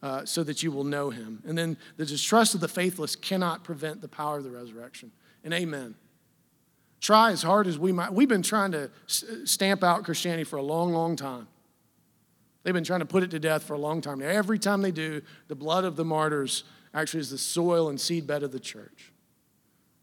Uh, 0.00 0.24
so 0.24 0.44
that 0.44 0.62
you 0.62 0.70
will 0.70 0.84
know 0.84 1.10
him. 1.10 1.42
And 1.44 1.58
then 1.58 1.76
the 1.96 2.06
distrust 2.06 2.54
of 2.54 2.60
the 2.60 2.68
faithless 2.68 3.16
cannot 3.16 3.64
prevent 3.64 4.00
the 4.00 4.06
power 4.06 4.38
of 4.38 4.44
the 4.44 4.50
resurrection. 4.50 5.10
And 5.42 5.52
amen 5.52 5.96
try 7.00 7.30
as 7.30 7.42
hard 7.42 7.66
as 7.66 7.78
we 7.78 7.92
might. 7.92 8.12
We've 8.12 8.28
been 8.28 8.42
trying 8.42 8.72
to 8.72 8.90
stamp 9.06 9.84
out 9.84 10.04
Christianity 10.04 10.44
for 10.44 10.56
a 10.56 10.62
long, 10.62 10.92
long 10.92 11.16
time. 11.16 11.48
They've 12.68 12.74
been 12.74 12.84
trying 12.84 13.00
to 13.00 13.06
put 13.06 13.22
it 13.22 13.30
to 13.30 13.38
death 13.38 13.62
for 13.62 13.72
a 13.72 13.78
long 13.78 14.02
time. 14.02 14.18
Now, 14.18 14.26
every 14.26 14.58
time 14.58 14.82
they 14.82 14.90
do, 14.90 15.22
the 15.46 15.54
blood 15.54 15.84
of 15.84 15.96
the 15.96 16.04
martyrs 16.04 16.64
actually 16.92 17.20
is 17.20 17.30
the 17.30 17.38
soil 17.38 17.88
and 17.88 17.98
seedbed 17.98 18.42
of 18.42 18.52
the 18.52 18.60
church, 18.60 19.10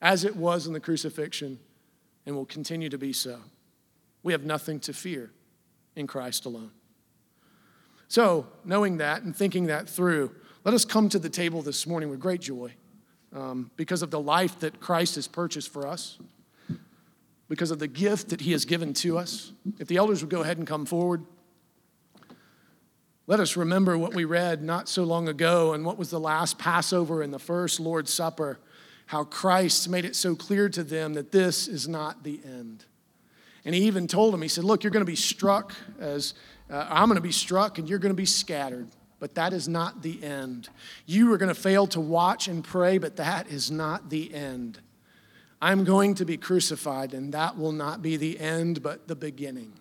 as 0.02 0.24
it 0.24 0.36
was 0.36 0.66
in 0.66 0.74
the 0.74 0.80
crucifixion 0.80 1.60
and 2.26 2.36
will 2.36 2.48
continue 2.48 2.90
to 2.90 2.98
be 2.98 3.14
so. 3.14 3.38
We 4.24 4.32
have 4.32 4.46
nothing 4.46 4.80
to 4.80 4.94
fear 4.94 5.30
in 5.96 6.08
Christ 6.08 6.48
alone. 6.48 6.72
So, 8.08 8.48
knowing 8.64 8.98
that 8.98 9.22
and 9.22 9.36
thinking 9.36 9.68
that 9.68 9.88
through, 9.88 10.34
let 10.64 10.74
us 10.74 10.86
come 10.86 11.08
to 11.10 11.20
the 11.20 11.30
table 11.30 11.62
this 11.62 11.86
morning 11.86 12.10
with 12.10 12.20
great 12.20 12.42
joy 12.42 12.74
um, 13.32 13.70
because 13.76 14.02
of 14.02 14.10
the 14.10 14.20
life 14.20 14.58
that 14.62 14.80
Christ 14.80 15.14
has 15.14 15.28
purchased 15.28 15.72
for 15.72 15.86
us 15.86 16.18
because 17.48 17.70
of 17.70 17.78
the 17.78 17.88
gift 17.88 18.30
that 18.30 18.42
He 18.42 18.54
has 18.54 18.66
given 18.66 18.92
to 18.96 19.20
us. 19.20 19.52
If 19.80 19.88
the 19.88 19.98
elders 19.98 20.22
would 20.22 20.32
go 20.32 20.42
ahead 20.42 20.58
and 20.58 20.66
come 20.66 20.88
forward. 20.88 21.26
Let 23.28 23.40
us 23.40 23.58
remember 23.58 23.98
what 23.98 24.14
we 24.14 24.24
read 24.24 24.62
not 24.62 24.88
so 24.88 25.04
long 25.04 25.28
ago 25.28 25.74
and 25.74 25.84
what 25.84 25.98
was 25.98 26.12
the 26.12 26.20
last 26.20 26.60
Passover 26.60 27.24
and 27.24 27.34
the 27.34 27.40
first 27.40 27.80
Lord's 27.80 28.14
Supper, 28.14 28.60
how 29.08 29.24
Christ 29.24 29.90
made 29.90 30.06
it 30.06 30.16
so 30.16 30.36
clear 30.36 30.70
to 30.70 30.84
them 30.84 31.16
that 31.16 31.32
this 31.32 31.68
is 31.68 31.88
not 31.88 32.24
the 32.24 32.40
end. 32.46 32.86
And 33.66 33.74
he 33.74 33.82
even 33.86 34.08
told 34.08 34.32
them, 34.32 34.44
he 34.44 34.48
said, 34.48 34.64
Look, 34.64 34.84
you're 34.84 34.92
going 34.92 35.06
to 35.06 35.12
be 35.12 35.16
struck 35.16 35.74
as 36.00 36.36
uh, 36.70 36.86
I'm 36.88 37.08
going 37.08 37.16
to 37.16 37.22
be 37.22 37.32
struck 37.32 37.80
and 37.80 37.90
you're 37.90 37.98
going 37.98 38.12
to 38.12 38.16
be 38.16 38.28
scattered, 38.28 38.90
but 39.20 39.34
that 39.34 39.54
is 39.54 39.68
not 39.68 40.04
the 40.04 40.24
end. 40.24 40.70
You 41.08 41.34
are 41.34 41.38
going 41.40 41.54
to 41.54 41.60
fail 41.60 41.88
to 41.88 42.00
watch 42.00 42.48
and 42.48 42.64
pray, 42.64 43.00
but 43.00 43.16
that 43.16 43.48
is 43.48 43.72
not 43.72 44.12
the 44.12 44.32
end. 44.36 44.80
I'm 45.60 45.84
going 45.84 46.14
to 46.16 46.26
be 46.26 46.38
crucified, 46.38 47.16
and 47.16 47.34
that 47.34 47.58
will 47.58 47.72
not 47.72 48.04
be 48.04 48.18
the 48.18 48.40
end, 48.40 48.84
but 48.84 49.08
the 49.08 49.16
beginning. 49.16 49.74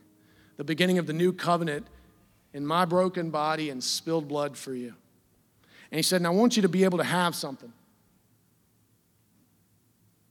The 0.56 0.64
beginning 0.64 0.96
of 0.96 1.06
the 1.06 1.12
new 1.12 1.32
covenant 1.32 1.88
in 2.54 2.64
my 2.64 2.84
broken 2.86 3.30
body 3.30 3.68
and 3.68 3.82
spilled 3.84 4.28
blood 4.28 4.56
for 4.56 4.72
you. 4.72 4.94
And 5.90 5.98
he 5.98 6.02
said, 6.02 6.20
And 6.20 6.26
I 6.26 6.30
want 6.30 6.56
you 6.56 6.62
to 6.62 6.68
be 6.68 6.84
able 6.84 6.98
to 6.98 7.04
have 7.04 7.34
something. 7.34 7.72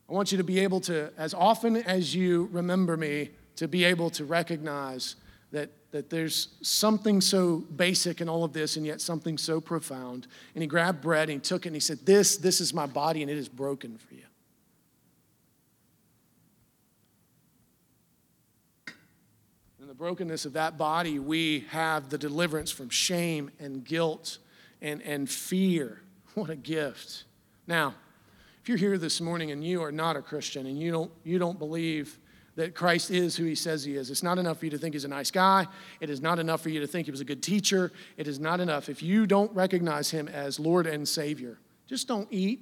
I 0.09 0.13
want 0.13 0.31
you 0.31 0.37
to 0.37 0.43
be 0.43 0.59
able 0.59 0.79
to, 0.81 1.11
as 1.17 1.33
often 1.33 1.77
as 1.77 2.15
you 2.15 2.49
remember 2.51 2.97
me, 2.97 3.29
to 3.57 3.67
be 3.67 3.83
able 3.83 4.09
to 4.11 4.25
recognize 4.25 5.15
that, 5.51 5.69
that 5.91 6.09
there's 6.09 6.49
something 6.61 7.21
so 7.21 7.57
basic 7.75 8.19
in 8.19 8.27
all 8.27 8.43
of 8.43 8.53
this 8.53 8.75
and 8.77 8.85
yet 8.85 9.01
something 9.01 9.37
so 9.37 9.61
profound. 9.61 10.27
And 10.55 10.63
he 10.63 10.67
grabbed 10.67 11.01
bread 11.01 11.29
and 11.29 11.39
he 11.39 11.47
took 11.47 11.65
it 11.65 11.69
and 11.69 11.75
he 11.75 11.79
said, 11.79 11.99
This, 12.05 12.37
this 12.37 12.61
is 12.61 12.73
my 12.73 12.85
body 12.85 13.21
and 13.21 13.29
it 13.29 13.37
is 13.37 13.49
broken 13.49 13.97
for 13.97 14.15
you. 14.15 14.22
In 19.83 19.89
the 19.89 19.93
brokenness 19.93 20.45
of 20.45 20.53
that 20.53 20.77
body, 20.77 21.19
we 21.19 21.65
have 21.71 22.07
the 22.07 22.17
deliverance 22.17 22.71
from 22.71 22.87
shame 22.87 23.51
and 23.59 23.83
guilt 23.83 24.37
and, 24.81 25.01
and 25.01 25.29
fear. 25.29 25.99
What 26.35 26.49
a 26.49 26.55
gift. 26.55 27.25
Now, 27.67 27.93
if 28.61 28.69
you're 28.69 28.77
here 28.77 28.97
this 28.97 29.19
morning 29.19 29.51
and 29.51 29.61
you 29.61 29.83
are 29.83 29.91
not 29.91 30.15
a 30.15 30.21
Christian 30.21 30.67
and 30.67 30.79
you 30.79 30.89
don't, 30.89 31.11
you 31.25 31.37
don't 31.37 31.59
believe 31.59 32.17
that 32.55 32.73
Christ 32.73 33.11
is 33.11 33.35
who 33.35 33.43
he 33.43 33.55
says 33.55 33.83
he 33.83 33.97
is. 33.97 34.09
It's 34.09 34.23
not 34.23 34.39
enough 34.39 34.59
for 34.59 34.65
you 34.65 34.71
to 34.71 34.77
think 34.77 34.95
he's 34.95 35.03
a 35.03 35.09
nice 35.09 35.31
guy. 35.31 35.67
It 35.99 36.09
is 36.09 36.21
not 36.21 36.39
enough 36.39 36.61
for 36.61 36.69
you 36.69 36.79
to 36.79 36.87
think 36.87 37.05
he 37.05 37.11
was 37.11 37.19
a 37.19 37.25
good 37.25 37.43
teacher. 37.43 37.91
It 38.15 38.25
is 38.25 38.39
not 38.39 38.61
enough. 38.61 38.87
If 38.87 39.03
you 39.03 39.27
don't 39.27 39.53
recognize 39.53 40.09
him 40.09 40.29
as 40.29 40.61
Lord 40.61 40.87
and 40.87 41.05
Savior, 41.05 41.59
just 41.87 42.07
don't 42.07 42.29
eat. 42.31 42.61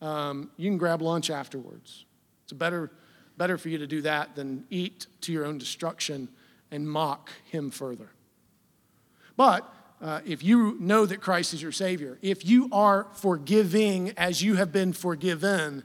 Um, 0.00 0.48
you 0.56 0.70
can 0.70 0.78
grab 0.78 1.02
lunch 1.02 1.28
afterwards. 1.28 2.04
It's 2.44 2.52
better, 2.52 2.92
better 3.36 3.58
for 3.58 3.68
you 3.68 3.78
to 3.78 3.86
do 3.88 4.00
that 4.02 4.36
than 4.36 4.64
eat 4.70 5.08
to 5.22 5.32
your 5.32 5.44
own 5.44 5.58
destruction 5.58 6.28
and 6.72 6.88
mock 6.88 7.30
him 7.44 7.70
further. 7.70 8.08
But 9.36 9.72
uh, 10.00 10.20
if 10.26 10.42
you 10.42 10.76
know 10.80 11.06
that 11.06 11.20
Christ 11.20 11.54
is 11.54 11.62
your 11.62 11.70
Savior, 11.70 12.18
if 12.22 12.44
you 12.44 12.68
are 12.72 13.06
forgiving 13.12 14.10
as 14.16 14.42
you 14.42 14.56
have 14.56 14.72
been 14.72 14.92
forgiven, 14.92 15.84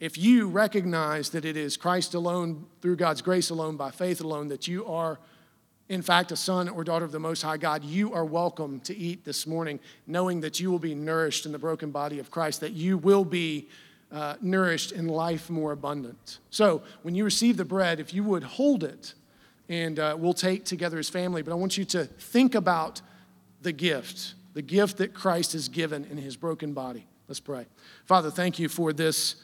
if 0.00 0.16
you 0.16 0.48
recognize 0.48 1.30
that 1.30 1.44
it 1.44 1.56
is 1.56 1.76
Christ 1.76 2.14
alone, 2.14 2.66
through 2.80 2.96
God's 2.96 3.20
grace 3.20 3.50
alone, 3.50 3.76
by 3.76 3.90
faith 3.90 4.22
alone, 4.22 4.48
that 4.48 4.66
you 4.66 4.86
are, 4.86 5.18
in 5.88 6.00
fact, 6.00 6.32
a 6.32 6.36
son 6.36 6.68
or 6.68 6.84
daughter 6.84 7.04
of 7.04 7.12
the 7.12 7.20
Most 7.20 7.42
High 7.42 7.58
God, 7.58 7.84
you 7.84 8.14
are 8.14 8.24
welcome 8.24 8.80
to 8.80 8.96
eat 8.96 9.24
this 9.24 9.46
morning, 9.46 9.78
knowing 10.06 10.40
that 10.40 10.58
you 10.58 10.70
will 10.70 10.78
be 10.78 10.94
nourished 10.94 11.44
in 11.44 11.52
the 11.52 11.58
broken 11.58 11.90
body 11.90 12.18
of 12.18 12.30
Christ, 12.30 12.60
that 12.60 12.72
you 12.72 12.96
will 12.98 13.24
be 13.24 13.68
uh, 14.10 14.36
nourished 14.40 14.92
in 14.92 15.08
life 15.08 15.50
more 15.50 15.72
abundant. 15.72 16.38
So, 16.50 16.82
when 17.02 17.14
you 17.14 17.24
receive 17.24 17.56
the 17.56 17.64
bread, 17.64 18.00
if 18.00 18.14
you 18.14 18.24
would 18.24 18.44
hold 18.44 18.84
it, 18.84 19.14
and 19.68 19.98
uh, 19.98 20.16
we'll 20.18 20.34
take 20.34 20.64
together 20.64 20.98
as 20.98 21.08
family, 21.08 21.42
but 21.42 21.52
I 21.52 21.54
want 21.54 21.78
you 21.78 21.84
to 21.86 22.04
think 22.04 22.54
about 22.54 23.00
the 23.62 23.72
gift, 23.72 24.34
the 24.52 24.62
gift 24.62 24.98
that 24.98 25.14
Christ 25.14 25.52
has 25.54 25.68
given 25.68 26.04
in 26.04 26.18
his 26.18 26.36
broken 26.36 26.72
body. 26.72 27.06
Let's 27.28 27.40
pray. 27.40 27.66
Father, 28.04 28.30
thank 28.30 28.58
you 28.58 28.68
for 28.68 28.92
this 28.92 29.36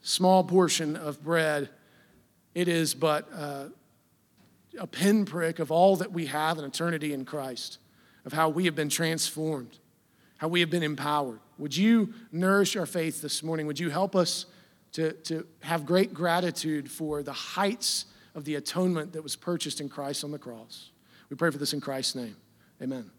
small 0.00 0.44
portion 0.44 0.96
of 0.96 1.22
bread, 1.22 1.68
it 2.54 2.68
is 2.68 2.94
but 2.94 3.28
uh, 3.34 3.64
a 4.78 4.86
pinprick 4.86 5.58
of 5.58 5.70
all 5.70 5.96
that 5.96 6.12
we 6.12 6.26
have 6.26 6.58
in 6.58 6.64
eternity 6.64 7.12
in 7.12 7.24
Christ, 7.24 7.78
of 8.24 8.32
how 8.32 8.48
we 8.48 8.66
have 8.66 8.76
been 8.76 8.88
transformed, 8.88 9.78
how 10.36 10.48
we 10.48 10.60
have 10.60 10.70
been 10.70 10.82
empowered. 10.82 11.40
Would 11.58 11.76
you 11.76 12.14
nourish 12.30 12.76
our 12.76 12.86
faith 12.86 13.20
this 13.20 13.42
morning? 13.42 13.66
Would 13.66 13.80
you 13.80 13.90
help 13.90 14.14
us 14.14 14.46
to, 14.92 15.12
to 15.12 15.46
have 15.60 15.84
great 15.84 16.14
gratitude 16.14 16.90
for 16.90 17.22
the 17.22 17.32
heights 17.32 18.06
of 18.38 18.44
the 18.44 18.54
atonement 18.54 19.12
that 19.12 19.22
was 19.22 19.36
purchased 19.36 19.80
in 19.80 19.88
Christ 19.88 20.24
on 20.24 20.30
the 20.30 20.38
cross? 20.38 20.90
We 21.28 21.36
pray 21.36 21.50
for 21.50 21.58
this 21.58 21.74
in 21.74 21.80
Christ's 21.80 22.14
name. 22.14 22.36
Amen. 22.80 23.10